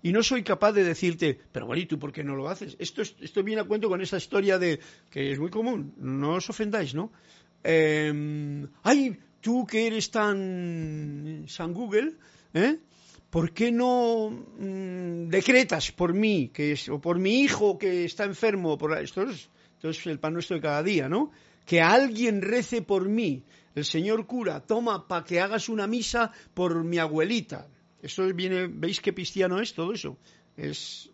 y 0.01 0.11
no 0.11 0.23
soy 0.23 0.43
capaz 0.43 0.71
de 0.71 0.83
decirte, 0.83 1.39
pero 1.51 1.65
bueno, 1.65 1.81
¿y 1.81 1.87
tú 1.87 1.99
por 1.99 2.11
qué 2.11 2.23
no 2.23 2.35
lo 2.35 2.47
haces? 2.47 2.75
Esto, 2.79 3.01
esto 3.01 3.43
viene 3.43 3.61
a 3.61 3.65
cuento 3.65 3.89
con 3.89 4.01
esa 4.01 4.17
historia 4.17 4.57
de, 4.57 4.79
que 5.09 5.31
es 5.31 5.39
muy 5.39 5.49
común, 5.49 5.93
no 5.97 6.35
os 6.35 6.49
ofendáis, 6.49 6.93
¿no? 6.93 7.11
Eh, 7.63 8.67
ay, 8.83 9.17
tú 9.45 9.63
que 9.67 9.85
eres 9.85 10.09
tan 10.09 11.45
San 11.47 11.71
Google, 11.71 12.15
¿eh? 12.55 12.79
¿por 13.29 13.53
qué 13.53 13.71
no 13.71 14.31
mm, 14.31 15.27
decretas 15.29 15.91
por 15.91 16.15
mí, 16.15 16.49
que 16.51 16.71
es, 16.71 16.89
o 16.89 16.99
por 16.99 17.19
mi 17.19 17.41
hijo 17.41 17.77
que 17.77 18.05
está 18.05 18.23
enfermo? 18.23 18.75
Por, 18.75 18.97
esto, 18.97 19.21
es, 19.21 19.47
esto 19.75 19.89
es 19.91 20.07
el 20.07 20.17
pan 20.17 20.33
nuestro 20.33 20.55
de 20.55 20.63
cada 20.63 20.81
día, 20.81 21.07
¿no? 21.07 21.29
Que 21.63 21.79
alguien 21.79 22.41
rece 22.41 22.81
por 22.81 23.07
mí. 23.07 23.43
El 23.75 23.85
señor 23.85 24.25
cura, 24.25 24.61
toma 24.61 25.07
para 25.07 25.23
que 25.23 25.39
hagas 25.39 25.69
una 25.69 25.85
misa 25.85 26.31
por 26.55 26.83
mi 26.83 26.97
abuelita. 26.97 27.67
Eso 28.01 28.25
viene, 28.33 28.65
¿veis 28.67 28.99
qué 28.99 29.13
cristiano 29.13 29.61
es 29.61 29.75
todo 29.75 29.93
eso? 29.93 30.17
Es, 30.57 31.11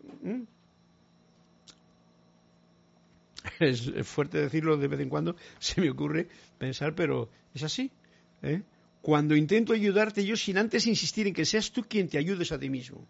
es 3.60 3.92
fuerte 4.06 4.38
decirlo 4.38 4.78
de 4.78 4.88
vez 4.88 5.00
en 5.00 5.10
cuando, 5.10 5.36
se 5.58 5.82
me 5.82 5.90
ocurre 5.90 6.28
pensar, 6.56 6.94
pero 6.94 7.28
es 7.52 7.62
así. 7.62 7.92
¿Eh? 8.42 8.62
Cuando 9.00 9.34
intento 9.34 9.72
ayudarte 9.72 10.24
yo 10.24 10.36
sin 10.36 10.58
antes 10.58 10.86
insistir 10.86 11.26
en 11.26 11.34
que 11.34 11.44
seas 11.44 11.72
tú 11.72 11.82
quien 11.82 12.08
te 12.08 12.18
ayudes 12.18 12.52
a 12.52 12.58
ti 12.58 12.70
mismo. 12.70 13.06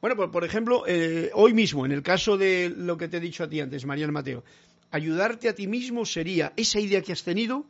Bueno, 0.00 0.30
por, 0.30 0.44
ejemplo, 0.44 0.84
eh, 0.86 1.30
hoy 1.34 1.52
mismo, 1.54 1.84
en 1.84 1.92
el 1.92 2.02
caso 2.02 2.36
de 2.36 2.72
lo 2.76 2.96
que 2.96 3.08
te 3.08 3.16
he 3.16 3.20
dicho 3.20 3.42
a 3.42 3.48
ti 3.48 3.60
antes, 3.60 3.84
Mariano 3.86 4.12
Mateo, 4.12 4.44
ayudarte 4.90 5.48
a 5.48 5.54
ti 5.54 5.66
mismo 5.66 6.04
sería 6.04 6.52
esa 6.56 6.78
idea 6.78 7.02
que 7.02 7.12
has 7.12 7.24
tenido, 7.24 7.66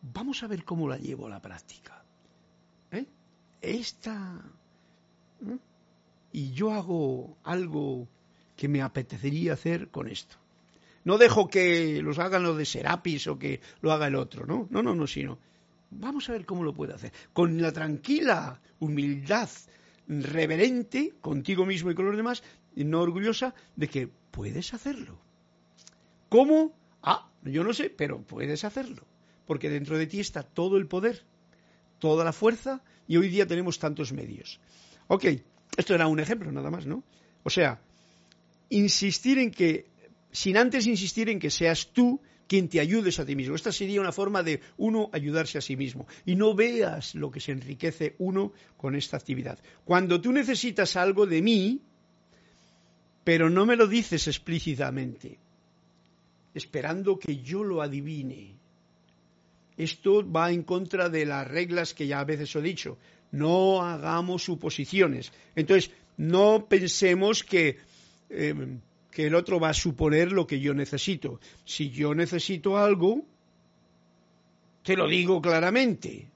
vamos 0.00 0.42
a 0.42 0.46
ver 0.46 0.64
cómo 0.64 0.88
la 0.88 0.96
llevo 0.96 1.26
a 1.26 1.30
la 1.30 1.42
práctica. 1.42 2.02
¿Eh? 2.92 3.04
Esta 3.60 4.42
y 6.32 6.52
yo 6.52 6.72
hago 6.72 7.36
algo 7.44 8.08
que 8.56 8.68
me 8.68 8.82
apetecería 8.82 9.54
hacer 9.54 9.88
con 9.88 10.08
esto. 10.08 10.36
No 11.04 11.18
dejo 11.18 11.48
que 11.48 12.02
los 12.02 12.18
hagan 12.18 12.42
los 12.42 12.56
de 12.56 12.66
Serapis 12.66 13.26
o 13.26 13.38
que 13.38 13.60
lo 13.80 13.90
haga 13.92 14.06
el 14.06 14.14
otro, 14.14 14.46
¿no? 14.46 14.68
No, 14.70 14.82
no, 14.82 14.94
no, 14.94 15.06
sino 15.06 15.38
vamos 15.90 16.28
a 16.28 16.32
ver 16.32 16.46
cómo 16.46 16.64
lo 16.64 16.74
puedo 16.74 16.94
hacer. 16.94 17.12
Con 17.32 17.60
la 17.60 17.72
tranquila 17.72 18.60
humildad 18.78 19.48
reverente 20.06 21.14
contigo 21.20 21.66
mismo 21.66 21.90
y 21.90 21.94
con 21.94 22.06
los 22.06 22.16
demás, 22.16 22.42
no 22.74 23.00
orgullosa 23.00 23.54
de 23.76 23.88
que 23.88 24.08
puedes 24.30 24.74
hacerlo. 24.74 25.18
¿Cómo? 26.28 26.72
Ah, 27.02 27.30
yo 27.42 27.64
no 27.64 27.72
sé, 27.72 27.90
pero 27.90 28.22
puedes 28.22 28.64
hacerlo. 28.64 29.06
Porque 29.46 29.70
dentro 29.70 29.98
de 29.98 30.06
ti 30.06 30.20
está 30.20 30.42
todo 30.42 30.76
el 30.76 30.86
poder, 30.86 31.24
toda 31.98 32.24
la 32.24 32.32
fuerza 32.32 32.82
y 33.06 33.16
hoy 33.16 33.28
día 33.28 33.46
tenemos 33.46 33.78
tantos 33.78 34.12
medios. 34.12 34.60
Ok, 35.08 35.24
esto 35.76 35.94
era 35.94 36.06
un 36.06 36.20
ejemplo 36.20 36.50
nada 36.52 36.70
más, 36.70 36.86
¿no? 36.86 37.02
O 37.42 37.50
sea, 37.50 37.80
insistir 38.68 39.38
en 39.38 39.50
que, 39.50 39.86
sin 40.30 40.56
antes 40.56 40.86
insistir 40.86 41.28
en 41.28 41.40
que 41.40 41.50
seas 41.50 41.88
tú 41.92 42.20
quien 42.50 42.68
te 42.68 42.80
ayudes 42.80 43.20
a 43.20 43.24
ti 43.24 43.36
mismo. 43.36 43.54
Esta 43.54 43.70
sería 43.70 44.00
una 44.00 44.10
forma 44.10 44.42
de 44.42 44.60
uno 44.76 45.08
ayudarse 45.12 45.56
a 45.58 45.60
sí 45.60 45.76
mismo. 45.76 46.08
Y 46.26 46.34
no 46.34 46.52
veas 46.52 47.14
lo 47.14 47.30
que 47.30 47.38
se 47.38 47.52
enriquece 47.52 48.16
uno 48.18 48.52
con 48.76 48.96
esta 48.96 49.16
actividad. 49.16 49.60
Cuando 49.84 50.20
tú 50.20 50.32
necesitas 50.32 50.96
algo 50.96 51.26
de 51.26 51.42
mí, 51.42 51.80
pero 53.22 53.48
no 53.50 53.66
me 53.66 53.76
lo 53.76 53.86
dices 53.86 54.26
explícitamente, 54.26 55.38
esperando 56.52 57.20
que 57.20 57.36
yo 57.36 57.62
lo 57.62 57.82
adivine. 57.82 58.56
Esto 59.76 60.28
va 60.28 60.50
en 60.50 60.64
contra 60.64 61.08
de 61.08 61.26
las 61.26 61.46
reglas 61.46 61.94
que 61.94 62.08
ya 62.08 62.18
a 62.18 62.24
veces 62.24 62.56
he 62.56 62.60
dicho 62.62 62.98
no 63.30 63.80
hagamos 63.80 64.42
suposiciones. 64.42 65.32
Entonces, 65.54 65.92
no 66.16 66.66
pensemos 66.68 67.44
que, 67.44 67.78
eh, 68.28 68.54
que 69.20 69.26
el 69.26 69.34
otro 69.34 69.60
va 69.60 69.68
a 69.68 69.74
suponer 69.74 70.32
lo 70.32 70.46
que 70.46 70.60
yo 70.60 70.72
necesito. 70.72 71.40
Si 71.66 71.90
yo 71.90 72.14
necesito 72.14 72.78
algo, 72.78 73.22
te 74.82 74.96
lo 74.96 75.06
digo 75.06 75.42
claramente. 75.42 76.30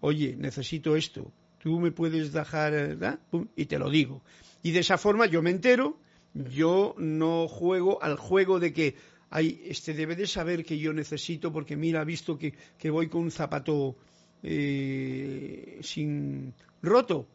Oye, 0.00 0.34
necesito 0.38 0.96
esto. 0.96 1.30
Tú 1.58 1.78
me 1.78 1.92
puedes 1.92 2.32
dejar, 2.32 2.72
¿verdad? 2.72 3.18
y 3.54 3.66
te 3.66 3.78
lo 3.78 3.90
digo. 3.90 4.22
Y 4.62 4.70
de 4.70 4.80
esa 4.80 4.96
forma 4.96 5.26
yo 5.26 5.42
me 5.42 5.50
entero, 5.50 5.98
yo 6.32 6.94
no 6.96 7.48
juego 7.48 8.02
al 8.02 8.16
juego 8.16 8.58
de 8.58 8.72
que, 8.72 8.96
ay, 9.28 9.60
este 9.66 9.92
debe 9.92 10.16
de 10.16 10.26
saber 10.26 10.64
que 10.64 10.78
yo 10.78 10.94
necesito 10.94 11.52
porque 11.52 11.76
mira, 11.76 12.00
ha 12.00 12.04
visto 12.04 12.38
que, 12.38 12.54
que 12.78 12.88
voy 12.88 13.08
con 13.08 13.24
un 13.24 13.30
zapato 13.30 13.94
eh, 14.42 15.80
sin 15.82 16.54
roto. 16.80 17.26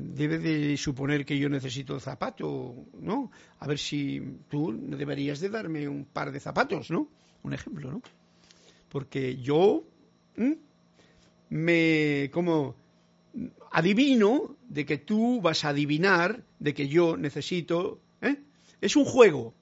Debe 0.00 0.38
de 0.38 0.76
suponer 0.76 1.24
que 1.24 1.36
yo 1.36 1.48
necesito 1.48 1.98
zapato, 1.98 2.86
¿no? 3.00 3.32
A 3.58 3.66
ver 3.66 3.78
si 3.78 4.22
tú 4.48 4.72
deberías 4.80 5.40
de 5.40 5.48
darme 5.48 5.88
un 5.88 6.04
par 6.04 6.30
de 6.30 6.38
zapatos, 6.38 6.90
¿no? 6.90 7.08
Un 7.42 7.52
ejemplo, 7.52 7.90
¿no? 7.90 8.02
Porque 8.88 9.36
yo 9.38 9.82
me 11.50 12.30
como 12.32 12.76
adivino 13.72 14.56
de 14.68 14.86
que 14.86 14.98
tú 14.98 15.40
vas 15.40 15.64
a 15.64 15.70
adivinar 15.70 16.44
de 16.60 16.74
que 16.74 16.86
yo 16.86 17.16
necesito, 17.16 18.00
¿eh? 18.22 18.36
Es 18.80 18.94
un 18.94 19.04
juego. 19.04 19.52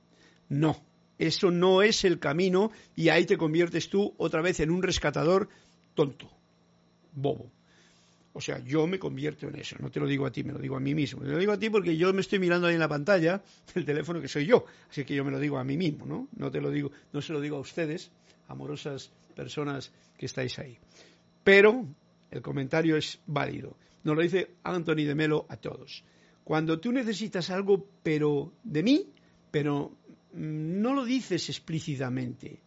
No, 0.50 0.76
eso 1.18 1.50
no 1.50 1.80
es 1.80 2.04
el 2.04 2.18
camino 2.18 2.70
y 2.94 3.08
ahí 3.08 3.24
te 3.24 3.38
conviertes 3.38 3.88
tú 3.88 4.14
otra 4.18 4.42
vez 4.42 4.60
en 4.60 4.70
un 4.70 4.82
rescatador 4.82 5.48
tonto 5.94 6.30
bobo. 7.16 7.50
O 8.36 8.40
sea, 8.42 8.62
yo 8.62 8.86
me 8.86 8.98
convierto 8.98 9.48
en 9.48 9.56
eso. 9.56 9.76
No 9.80 9.90
te 9.90 9.98
lo 9.98 10.06
digo 10.06 10.26
a 10.26 10.30
ti, 10.30 10.44
me 10.44 10.52
lo 10.52 10.58
digo 10.58 10.76
a 10.76 10.80
mí 10.80 10.94
mismo. 10.94 11.22
Me 11.22 11.30
lo 11.30 11.38
digo 11.38 11.52
a 11.52 11.58
ti 11.58 11.70
porque 11.70 11.96
yo 11.96 12.12
me 12.12 12.20
estoy 12.20 12.38
mirando 12.38 12.66
ahí 12.66 12.74
en 12.74 12.80
la 12.80 12.88
pantalla 12.88 13.42
el 13.74 13.86
teléfono 13.86 14.20
que 14.20 14.28
soy 14.28 14.44
yo. 14.44 14.66
Así 14.90 15.06
que 15.06 15.14
yo 15.14 15.24
me 15.24 15.30
lo 15.30 15.40
digo 15.40 15.56
a 15.56 15.64
mí 15.64 15.78
mismo, 15.78 16.04
¿no? 16.04 16.28
No 16.36 16.50
te 16.50 16.60
lo 16.60 16.70
digo, 16.70 16.92
no 17.14 17.22
se 17.22 17.32
lo 17.32 17.40
digo 17.40 17.56
a 17.56 17.60
ustedes, 17.60 18.10
amorosas 18.48 19.10
personas 19.34 19.90
que 20.18 20.26
estáis 20.26 20.58
ahí. 20.58 20.76
Pero 21.42 21.86
el 22.30 22.42
comentario 22.42 22.98
es 22.98 23.18
válido. 23.26 23.74
Nos 24.04 24.14
lo 24.14 24.20
dice 24.20 24.50
Anthony 24.64 25.06
de 25.06 25.14
Melo 25.14 25.46
a 25.48 25.56
todos. 25.56 26.04
Cuando 26.44 26.78
tú 26.78 26.92
necesitas 26.92 27.48
algo, 27.48 27.88
pero 28.02 28.52
de 28.62 28.82
mí, 28.82 29.12
pero 29.50 29.96
no 30.34 30.92
lo 30.92 31.06
dices 31.06 31.48
explícitamente, 31.48 32.60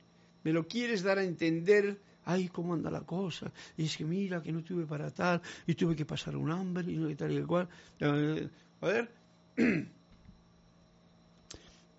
me 0.43 0.51
lo 0.51 0.67
quieres 0.67 1.03
dar 1.03 1.19
a 1.19 1.23
entender 1.23 1.99
ay, 2.25 2.49
cómo 2.49 2.73
anda 2.73 2.91
la 2.91 3.01
cosa, 3.01 3.51
y 3.77 3.85
es 3.85 3.97
que 3.97 4.05
mira, 4.05 4.41
que 4.41 4.51
no 4.51 4.63
tuve 4.63 4.85
para 4.85 5.11
tal, 5.11 5.41
y 5.65 5.73
tuve 5.75 5.95
que 5.95 6.05
pasar 6.05 6.35
un 6.35 6.51
hambre, 6.51 6.91
y 6.91 7.15
tal 7.15 7.31
y 7.31 7.43
cual. 7.43 7.67
Eh, 7.99 8.49
a 8.81 8.87
ver, 8.87 9.11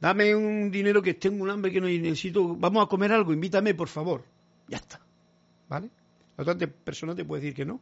dame 0.00 0.34
un 0.34 0.70
dinero 0.70 1.02
que 1.02 1.14
tengo 1.14 1.42
un 1.42 1.50
hambre 1.50 1.72
que 1.72 1.80
no 1.80 1.86
necesito, 1.86 2.54
vamos 2.56 2.84
a 2.84 2.88
comer 2.88 3.12
algo, 3.12 3.32
invítame, 3.32 3.74
por 3.74 3.88
favor. 3.88 4.24
Ya 4.68 4.76
está, 4.78 5.00
¿vale? 5.68 5.90
La 6.36 6.44
otra 6.44 6.66
persona 6.66 7.14
te 7.14 7.24
puede 7.24 7.42
decir 7.42 7.56
que 7.56 7.64
no, 7.64 7.80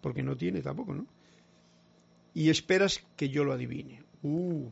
porque 0.00 0.22
no 0.22 0.36
tiene 0.36 0.62
tampoco, 0.62 0.94
¿no? 0.94 1.06
Y 2.32 2.48
esperas 2.48 3.04
que 3.16 3.28
yo 3.28 3.44
lo 3.44 3.52
adivine. 3.52 4.02
Uh, 4.22 4.70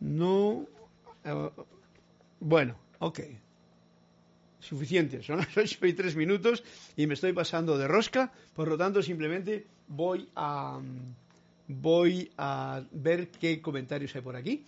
no. 0.00 0.66
Uh, 1.24 1.50
bueno, 2.40 2.76
ok 2.98 3.20
suficiente. 4.62 5.22
Son 5.22 5.38
las 5.38 5.56
ocho 5.56 5.86
y 5.86 5.92
tres 5.92 6.16
minutos 6.16 6.62
y 6.96 7.06
me 7.06 7.14
estoy 7.14 7.32
pasando 7.32 7.76
de 7.76 7.88
rosca. 7.88 8.32
Por 8.54 8.68
lo 8.68 8.78
tanto, 8.78 9.02
simplemente 9.02 9.66
voy 9.88 10.28
a, 10.36 10.80
voy 11.68 12.30
a 12.38 12.82
ver 12.92 13.28
qué 13.28 13.60
comentarios 13.60 14.14
hay 14.14 14.22
por 14.22 14.36
aquí. 14.36 14.64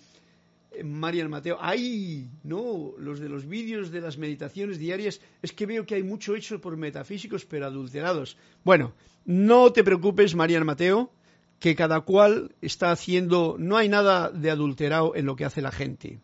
Eh, 0.73 0.85
Marian 0.85 1.31
Mateo, 1.31 1.59
¡ay! 1.61 2.29
No, 2.43 2.93
los 2.99 3.21
de 3.21 3.29
los 3.29 3.47
vídeos 3.47 3.91
de 3.91 4.01
las 4.01 4.19
meditaciones 4.19 4.79
diarias, 4.79 5.21
es 5.41 5.53
que 5.53 5.67
veo 5.67 5.87
que 5.87 5.95
hay 5.95 6.03
mucho 6.03 6.35
hecho 6.35 6.61
por 6.61 6.77
metafísicos 6.77 7.45
pero 7.45 7.67
adulterados. 7.67 8.37
Bueno, 8.65 8.93
no 9.25 9.73
te 9.73 9.85
preocupes, 9.85 10.35
Marian 10.35 10.67
Mateo, 10.67 11.13
que 11.61 11.77
cada 11.77 12.01
cual 12.01 12.55
está 12.61 12.91
haciendo, 12.91 13.57
no 13.59 13.77
hay 13.77 13.89
nada 13.89 14.31
de 14.31 14.51
adulterado 14.51 15.15
en 15.15 15.27
lo 15.27 15.37
que 15.37 15.45
hace 15.45 15.63
la 15.63 15.71
gente. 15.71 16.19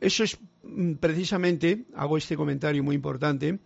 Eso 0.00 0.24
es 0.24 0.38
precisamente, 1.00 1.86
hago 1.94 2.16
este 2.16 2.36
comentario 2.36 2.82
muy 2.82 2.94
importante, 2.94 3.58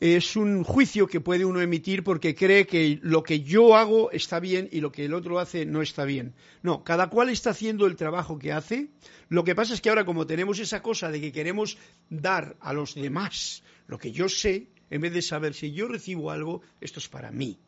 es 0.00 0.36
un 0.36 0.64
juicio 0.64 1.06
que 1.06 1.20
puede 1.20 1.44
uno 1.44 1.60
emitir 1.60 2.02
porque 2.02 2.34
cree 2.34 2.66
que 2.66 2.98
lo 3.02 3.22
que 3.22 3.40
yo 3.40 3.76
hago 3.76 4.10
está 4.10 4.40
bien 4.40 4.68
y 4.72 4.80
lo 4.80 4.90
que 4.90 5.04
el 5.04 5.14
otro 5.14 5.38
hace 5.38 5.66
no 5.66 5.82
está 5.82 6.04
bien. 6.04 6.34
No, 6.62 6.82
cada 6.84 7.08
cual 7.08 7.30
está 7.30 7.50
haciendo 7.50 7.86
el 7.86 7.96
trabajo 7.96 8.38
que 8.38 8.52
hace. 8.52 8.88
Lo 9.28 9.44
que 9.44 9.54
pasa 9.54 9.72
es 9.72 9.80
que 9.80 9.88
ahora 9.88 10.04
como 10.04 10.26
tenemos 10.26 10.58
esa 10.58 10.82
cosa 10.82 11.10
de 11.10 11.20
que 11.20 11.32
queremos 11.32 11.78
dar 12.10 12.56
a 12.60 12.72
los 12.72 12.94
demás 12.94 13.62
lo 13.86 13.98
que 13.98 14.12
yo 14.12 14.28
sé, 14.28 14.68
en 14.90 15.00
vez 15.00 15.12
de 15.12 15.22
saber 15.22 15.54
si 15.54 15.72
yo 15.72 15.88
recibo 15.88 16.30
algo, 16.30 16.62
esto 16.80 16.98
es 16.98 17.08
para 17.08 17.30
mí. 17.30 17.58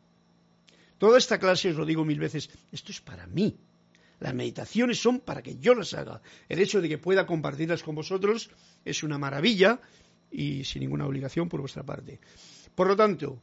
Toda 0.97 1.17
esta 1.17 1.39
clase, 1.39 1.69
os 1.69 1.75
lo 1.75 1.85
digo 1.85 2.05
mil 2.05 2.19
veces, 2.19 2.49
esto 2.71 2.91
es 2.91 3.01
para 3.01 3.27
mí. 3.27 3.57
Las 4.19 4.33
meditaciones 4.33 4.99
son 4.99 5.19
para 5.19 5.41
que 5.41 5.57
yo 5.57 5.75
las 5.75 5.93
haga. 5.93 6.21
El 6.49 6.59
hecho 6.59 6.81
de 6.81 6.89
que 6.89 6.97
pueda 6.97 7.25
compartirlas 7.25 7.83
con 7.83 7.95
vosotros 7.95 8.49
es 8.83 9.03
una 9.03 9.17
maravilla 9.17 9.79
y 10.31 10.63
sin 10.63 10.81
ninguna 10.81 11.05
obligación 11.05 11.49
por 11.49 11.61
vuestra 11.61 11.83
parte. 11.83 12.19
Por 12.73 12.87
lo 12.87 12.95
tanto, 12.95 13.39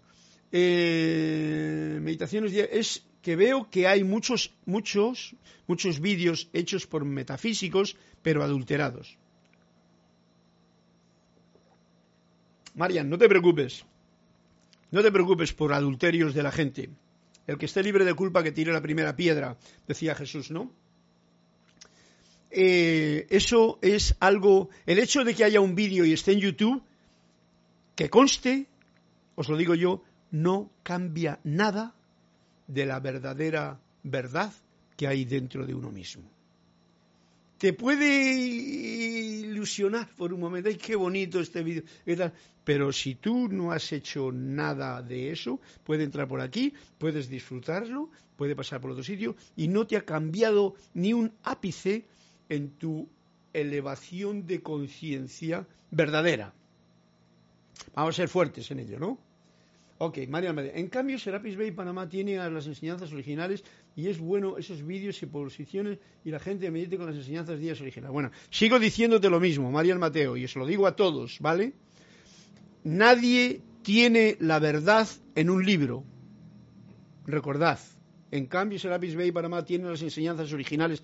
eh, 0.50 1.98
meditaciones 2.02 2.52
es 2.52 3.04
que 3.22 3.36
veo 3.36 3.70
que 3.70 3.86
hay 3.86 4.04
muchos, 4.04 4.52
muchos, 4.66 5.34
muchos 5.66 6.00
vídeos 6.00 6.48
hechos 6.52 6.86
por 6.86 7.04
metafísicos, 7.04 7.96
pero 8.22 8.42
adulterados. 8.42 9.16
Marian, 12.74 13.08
no 13.08 13.16
te 13.16 13.28
preocupes. 13.28 13.84
No 14.90 15.02
te 15.02 15.10
preocupes 15.10 15.52
por 15.52 15.72
adulterios 15.72 16.34
de 16.34 16.42
la 16.42 16.52
gente. 16.52 16.90
El 17.46 17.58
que 17.58 17.66
esté 17.66 17.82
libre 17.82 18.04
de 18.04 18.14
culpa 18.14 18.42
que 18.42 18.52
tire 18.52 18.72
la 18.72 18.80
primera 18.80 19.16
piedra, 19.16 19.56
decía 19.86 20.14
Jesús, 20.14 20.50
¿no? 20.50 20.72
Eh, 22.50 23.26
eso 23.30 23.78
es 23.82 24.14
algo, 24.20 24.70
el 24.86 24.98
hecho 24.98 25.24
de 25.24 25.34
que 25.34 25.44
haya 25.44 25.60
un 25.60 25.74
vídeo 25.74 26.04
y 26.04 26.12
esté 26.12 26.32
en 26.32 26.40
YouTube, 26.40 26.82
que 27.96 28.08
conste, 28.08 28.66
os 29.34 29.48
lo 29.48 29.56
digo 29.56 29.74
yo, 29.74 30.02
no 30.30 30.70
cambia 30.82 31.40
nada 31.42 31.94
de 32.66 32.86
la 32.86 33.00
verdadera 33.00 33.80
verdad 34.04 34.52
que 34.96 35.06
hay 35.06 35.24
dentro 35.24 35.66
de 35.66 35.74
uno 35.74 35.90
mismo. 35.90 36.22
Te 37.58 37.72
puede 37.72 38.32
ilusionar 38.34 40.08
por 40.16 40.32
un 40.32 40.40
momento, 40.40 40.68
ay, 40.68 40.76
qué 40.76 40.96
bonito 40.96 41.40
este 41.40 41.62
vídeo, 41.62 41.82
pero 42.64 42.92
si 42.92 43.14
tú 43.14 43.48
no 43.48 43.72
has 43.72 43.92
hecho 43.92 44.32
nada 44.32 45.02
de 45.02 45.30
eso, 45.30 45.60
puede 45.84 46.04
entrar 46.04 46.26
por 46.26 46.40
aquí, 46.40 46.72
puedes 46.98 47.28
disfrutarlo, 47.28 48.10
puede 48.36 48.56
pasar 48.56 48.80
por 48.80 48.90
otro 48.90 49.04
sitio 49.04 49.36
y 49.56 49.68
no 49.68 49.86
te 49.86 49.96
ha 49.96 50.04
cambiado 50.04 50.74
ni 50.94 51.12
un 51.12 51.32
ápice 51.42 52.06
en 52.48 52.70
tu 52.70 53.08
elevación 53.52 54.46
de 54.46 54.62
conciencia 54.62 55.66
verdadera. 55.90 56.52
Vamos 57.94 58.14
a 58.14 58.16
ser 58.16 58.28
fuertes 58.28 58.70
en 58.70 58.80
ello, 58.80 58.98
¿no? 58.98 59.18
Ok, 59.98 60.18
María 60.28 60.52
En 60.74 60.88
cambio, 60.88 61.18
Serapis 61.18 61.56
Bay 61.56 61.70
Panamá 61.70 62.08
tiene 62.08 62.36
las 62.50 62.66
enseñanzas 62.66 63.12
originales 63.12 63.62
y 63.94 64.08
es 64.08 64.18
bueno 64.18 64.58
esos 64.58 64.84
vídeos 64.84 65.22
y 65.22 65.26
posiciones 65.26 65.98
y 66.24 66.30
la 66.30 66.40
gente 66.40 66.70
medite 66.70 66.96
con 66.96 67.06
las 67.06 67.14
enseñanzas 67.14 67.60
días 67.60 67.80
originales. 67.80 68.12
Bueno, 68.12 68.30
sigo 68.50 68.80
diciéndote 68.80 69.30
lo 69.30 69.38
mismo, 69.38 69.70
María 69.70 69.96
Mateo, 69.96 70.36
y 70.36 70.44
os 70.44 70.56
lo 70.56 70.66
digo 70.66 70.88
a 70.88 70.96
todos, 70.96 71.38
¿vale? 71.40 71.74
Nadie 72.84 73.62
tiene 73.82 74.36
la 74.40 74.58
verdad 74.58 75.08
en 75.34 75.48
un 75.48 75.64
libro. 75.64 76.04
Recordad. 77.26 77.78
En 78.30 78.46
cambio, 78.46 78.78
Serapis 78.78 79.16
Bay 79.16 79.32
Panamá 79.32 79.64
tiene 79.64 79.88
las 79.88 80.02
enseñanzas 80.02 80.52
originales. 80.52 81.02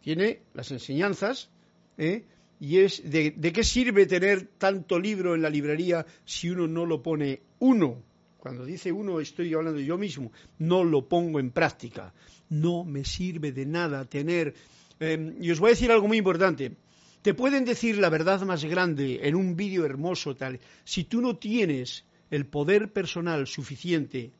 tiene 0.00 0.42
las 0.52 0.70
enseñanzas, 0.70 1.50
¿eh? 1.98 2.24
Y 2.60 2.78
es 2.78 3.02
de, 3.10 3.34
qué 3.34 3.64
sirve 3.64 4.06
tener 4.06 4.46
tanto 4.58 4.98
libro 4.98 5.34
en 5.34 5.42
la 5.42 5.50
librería 5.50 6.06
si 6.24 6.50
uno 6.50 6.68
no 6.68 6.86
lo 6.86 7.02
pone 7.02 7.42
uno. 7.58 8.02
Cuando 8.38 8.64
dice 8.64 8.92
uno 8.92 9.20
estoy 9.20 9.52
hablando 9.54 9.80
yo 9.80 9.98
mismo, 9.98 10.30
no 10.58 10.84
lo 10.84 11.08
pongo 11.08 11.40
en 11.40 11.50
práctica. 11.50 12.14
No 12.50 12.84
me 12.84 13.04
sirve 13.04 13.50
de 13.50 13.66
nada 13.66 14.04
tener. 14.04 14.54
Eh, 15.00 15.36
y 15.40 15.50
os 15.50 15.58
voy 15.58 15.70
a 15.70 15.70
decir 15.70 15.90
algo 15.90 16.06
muy 16.06 16.18
importante. 16.18 16.76
Te 17.24 17.32
pueden 17.32 17.64
decir 17.64 17.96
la 17.96 18.10
verdad 18.10 18.42
más 18.42 18.66
grande 18.66 19.20
en 19.22 19.34
un 19.34 19.56
vídeo 19.56 19.86
hermoso 19.86 20.36
tal. 20.36 20.60
Si 20.84 21.04
tú 21.04 21.22
no 21.22 21.38
tienes 21.38 22.04
el 22.30 22.44
poder 22.44 22.92
personal 22.92 23.46
suficiente, 23.46 24.30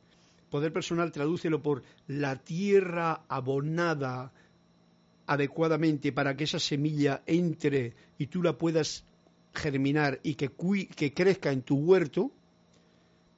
poder 0.51 0.71
personal 0.71 1.11
tradúcelo 1.11 1.63
por 1.63 1.83
la 2.09 2.37
tierra 2.37 3.23
abonada 3.27 4.35
adecuadamente 5.27 6.13
para 6.13 6.37
que 6.37 6.45
esa 6.45 6.59
semilla 6.59 7.23
entre 7.25 7.95
y 8.19 8.27
tú 8.27 8.43
la 8.43 8.59
puedas 8.59 9.07
germinar 9.55 10.21
y 10.23 10.35
que, 10.35 10.51
crezca 11.15 11.53
en 11.53 11.63
tu 11.63 11.77
huerto, 11.77 12.33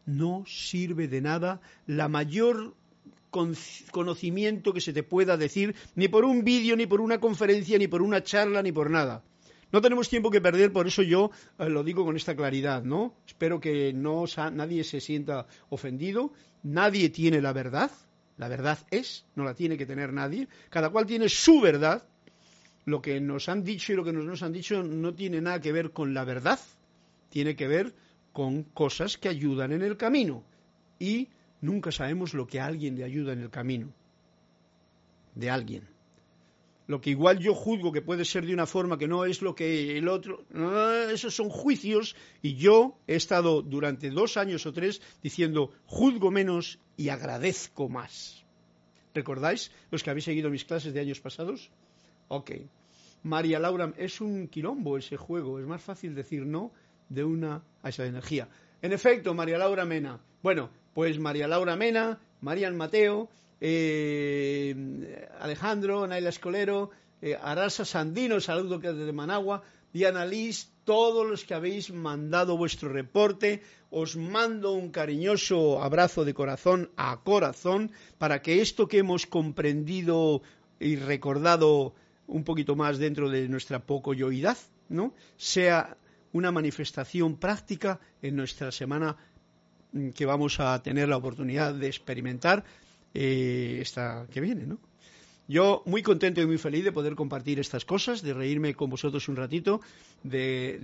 no 0.06 0.42
sirve 0.44 1.06
de 1.06 1.20
nada 1.20 1.60
la 1.86 2.08
mayor 2.08 2.74
conocimiento 3.92 4.72
que 4.72 4.80
se 4.80 4.92
te 4.92 5.04
pueda 5.04 5.36
decir, 5.36 5.76
ni 5.94 6.08
por 6.08 6.24
un 6.24 6.42
vídeo, 6.42 6.74
ni 6.74 6.86
por 6.86 7.00
una 7.00 7.20
conferencia, 7.20 7.78
ni 7.78 7.86
por 7.86 8.02
una 8.02 8.24
charla, 8.24 8.60
ni 8.60 8.72
por 8.72 8.90
nada. 8.90 9.22
No 9.72 9.80
tenemos 9.80 10.08
tiempo 10.08 10.30
que 10.30 10.40
perder, 10.40 10.72
por 10.72 10.86
eso 10.86 11.02
yo 11.02 11.30
eh, 11.58 11.68
lo 11.68 11.82
digo 11.82 12.04
con 12.04 12.16
esta 12.16 12.36
claridad, 12.36 12.84
¿no? 12.84 13.14
Espero 13.26 13.60
que 13.60 13.92
no 13.92 14.24
nadie 14.52 14.84
se 14.84 15.00
sienta 15.00 15.46
ofendido, 15.70 16.32
nadie 16.62 17.10
tiene 17.10 17.40
la 17.40 17.52
verdad, 17.52 17.90
la 18.36 18.48
verdad 18.48 18.78
es, 18.90 19.24
no 19.34 19.44
la 19.44 19.54
tiene 19.54 19.76
que 19.76 19.86
tener 19.86 20.12
nadie, 20.12 20.48
cada 20.70 20.90
cual 20.90 21.06
tiene 21.06 21.28
su 21.28 21.60
verdad, 21.60 22.06
lo 22.84 23.02
que 23.02 23.20
nos 23.20 23.48
han 23.48 23.64
dicho 23.64 23.92
y 23.92 23.96
lo 23.96 24.04
que 24.04 24.12
nos, 24.12 24.24
nos 24.24 24.42
han 24.42 24.52
dicho 24.52 24.82
no 24.84 25.14
tiene 25.14 25.40
nada 25.40 25.60
que 25.60 25.72
ver 25.72 25.90
con 25.90 26.14
la 26.14 26.24
verdad, 26.24 26.60
tiene 27.30 27.56
que 27.56 27.66
ver 27.66 27.92
con 28.32 28.62
cosas 28.62 29.18
que 29.18 29.28
ayudan 29.28 29.72
en 29.72 29.82
el 29.82 29.96
camino. 29.96 30.44
Y 31.00 31.28
nunca 31.60 31.90
sabemos 31.90 32.34
lo 32.34 32.46
que 32.46 32.60
a 32.60 32.66
alguien 32.66 32.96
le 32.96 33.04
ayuda 33.04 33.32
en 33.32 33.40
el 33.40 33.50
camino. 33.50 33.92
De 35.34 35.50
alguien 35.50 35.95
lo 36.86 37.00
que 37.00 37.10
igual 37.10 37.38
yo 37.38 37.54
juzgo 37.54 37.92
que 37.92 38.02
puede 38.02 38.24
ser 38.24 38.46
de 38.46 38.54
una 38.54 38.66
forma 38.66 38.98
que 38.98 39.08
no 39.08 39.24
es 39.24 39.42
lo 39.42 39.54
que 39.54 39.98
el 39.98 40.08
otro, 40.08 40.44
esos 41.12 41.34
son 41.34 41.48
juicios 41.48 42.14
y 42.42 42.54
yo 42.54 42.98
he 43.06 43.16
estado 43.16 43.62
durante 43.62 44.10
dos 44.10 44.36
años 44.36 44.66
o 44.66 44.72
tres 44.72 45.02
diciendo 45.22 45.72
juzgo 45.86 46.30
menos 46.30 46.78
y 46.96 47.08
agradezco 47.08 47.88
más. 47.88 48.44
¿Recordáis 49.14 49.72
los 49.90 50.02
que 50.02 50.10
habéis 50.10 50.24
seguido 50.24 50.50
mis 50.50 50.64
clases 50.64 50.92
de 50.92 51.00
años 51.00 51.20
pasados? 51.20 51.70
Ok. 52.28 52.52
María 53.22 53.58
Laura, 53.58 53.92
es 53.96 54.20
un 54.20 54.46
quilombo 54.46 54.98
ese 54.98 55.16
juego, 55.16 55.58
es 55.58 55.66
más 55.66 55.82
fácil 55.82 56.14
decir 56.14 56.46
no 56.46 56.70
de 57.08 57.24
una 57.24 57.62
a 57.82 57.88
esa 57.88 58.06
energía. 58.06 58.48
En 58.82 58.92
efecto, 58.92 59.34
María 59.34 59.58
Laura 59.58 59.84
Mena. 59.84 60.20
Bueno, 60.42 60.70
pues 60.94 61.18
María 61.18 61.48
Laura 61.48 61.76
Mena, 61.76 62.20
Marian 62.40 62.76
Mateo, 62.76 63.28
eh, 63.60 65.28
Alejandro, 65.40 66.06
Naila 66.06 66.28
Escolero, 66.28 66.90
eh, 67.22 67.36
Arasa 67.40 67.84
Sandino, 67.84 68.40
saludo 68.40 68.78
desde 68.78 69.12
Managua, 69.12 69.62
Diana 69.92 70.26
Liz, 70.26 70.68
todos 70.84 71.26
los 71.26 71.44
que 71.44 71.54
habéis 71.54 71.90
mandado 71.90 72.56
vuestro 72.56 72.88
reporte, 72.90 73.62
os 73.90 74.16
mando 74.16 74.72
un 74.72 74.90
cariñoso 74.90 75.82
abrazo 75.82 76.24
de 76.24 76.34
corazón 76.34 76.90
a 76.96 77.22
corazón 77.24 77.92
para 78.18 78.42
que 78.42 78.60
esto 78.60 78.88
que 78.88 78.98
hemos 78.98 79.26
comprendido 79.26 80.42
y 80.78 80.96
recordado 80.96 81.94
un 82.26 82.44
poquito 82.44 82.76
más 82.76 82.98
dentro 82.98 83.30
de 83.30 83.48
nuestra 83.48 83.80
poco 83.80 84.12
yoidad, 84.12 84.58
¿no? 84.88 85.14
sea 85.36 85.96
una 86.32 86.52
manifestación 86.52 87.36
práctica 87.36 87.98
en 88.20 88.36
nuestra 88.36 88.70
semana 88.70 89.16
mm, 89.92 90.10
que 90.10 90.26
vamos 90.26 90.60
a 90.60 90.82
tener 90.82 91.08
la 91.08 91.16
oportunidad 91.16 91.72
de 91.74 91.86
experimentar 91.86 92.64
eh, 93.18 93.78
esta 93.80 94.26
que 94.30 94.42
viene, 94.42 94.66
¿no? 94.66 94.78
Yo 95.48 95.82
muy 95.86 96.02
contento 96.02 96.42
y 96.42 96.46
muy 96.46 96.58
feliz 96.58 96.84
de 96.84 96.92
poder 96.92 97.14
compartir 97.14 97.58
estas 97.58 97.86
cosas, 97.86 98.20
de 98.20 98.34
reírme 98.34 98.74
con 98.74 98.90
vosotros 98.90 99.28
un 99.28 99.36
ratito, 99.36 99.80
de, 100.22 100.78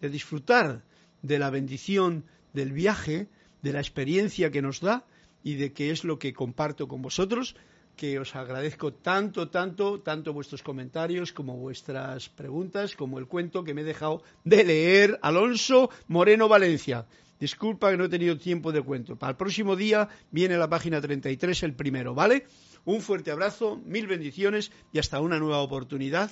de, 0.00 0.08
disfrutar 0.08 0.84
de 1.22 1.38
la 1.40 1.50
bendición 1.50 2.24
del 2.52 2.72
viaje, 2.72 3.26
de 3.62 3.72
la 3.72 3.80
experiencia 3.80 4.52
que 4.52 4.62
nos 4.62 4.80
da 4.80 5.04
y 5.42 5.54
de 5.54 5.72
qué 5.72 5.90
es 5.90 6.04
lo 6.04 6.18
que 6.20 6.34
comparto 6.34 6.86
con 6.86 7.02
vosotros, 7.02 7.56
que 7.96 8.20
os 8.20 8.36
agradezco 8.36 8.92
tanto, 8.92 9.48
tanto, 9.48 10.00
tanto 10.00 10.32
vuestros 10.32 10.62
comentarios 10.62 11.32
como 11.32 11.56
vuestras 11.56 12.28
preguntas, 12.28 12.94
como 12.94 13.18
el 13.18 13.26
cuento 13.26 13.64
que 13.64 13.74
me 13.74 13.80
he 13.80 13.84
dejado 13.84 14.22
de 14.44 14.62
leer 14.62 15.18
Alonso 15.22 15.90
Moreno 16.06 16.48
Valencia. 16.48 17.06
Disculpa 17.42 17.90
que 17.90 17.96
no 17.96 18.04
he 18.04 18.08
tenido 18.08 18.38
tiempo 18.38 18.70
de 18.70 18.80
cuento. 18.82 19.16
Para 19.16 19.32
el 19.32 19.36
próximo 19.36 19.74
día 19.74 20.08
viene 20.30 20.56
la 20.56 20.68
página 20.68 21.00
33, 21.00 21.64
el 21.64 21.74
primero, 21.74 22.14
¿vale? 22.14 22.46
Un 22.84 23.00
fuerte 23.00 23.32
abrazo, 23.32 23.80
mil 23.84 24.06
bendiciones 24.06 24.70
y 24.92 25.00
hasta 25.00 25.20
una 25.20 25.40
nueva 25.40 25.58
oportunidad. 25.58 26.30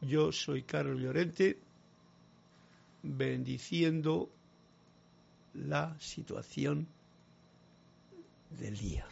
Yo 0.00 0.32
soy 0.32 0.62
Carlos 0.62 1.02
Llorente, 1.02 1.58
bendiciendo 3.02 4.30
la 5.52 5.94
situación 6.00 6.88
del 8.58 8.74
día. 8.74 9.06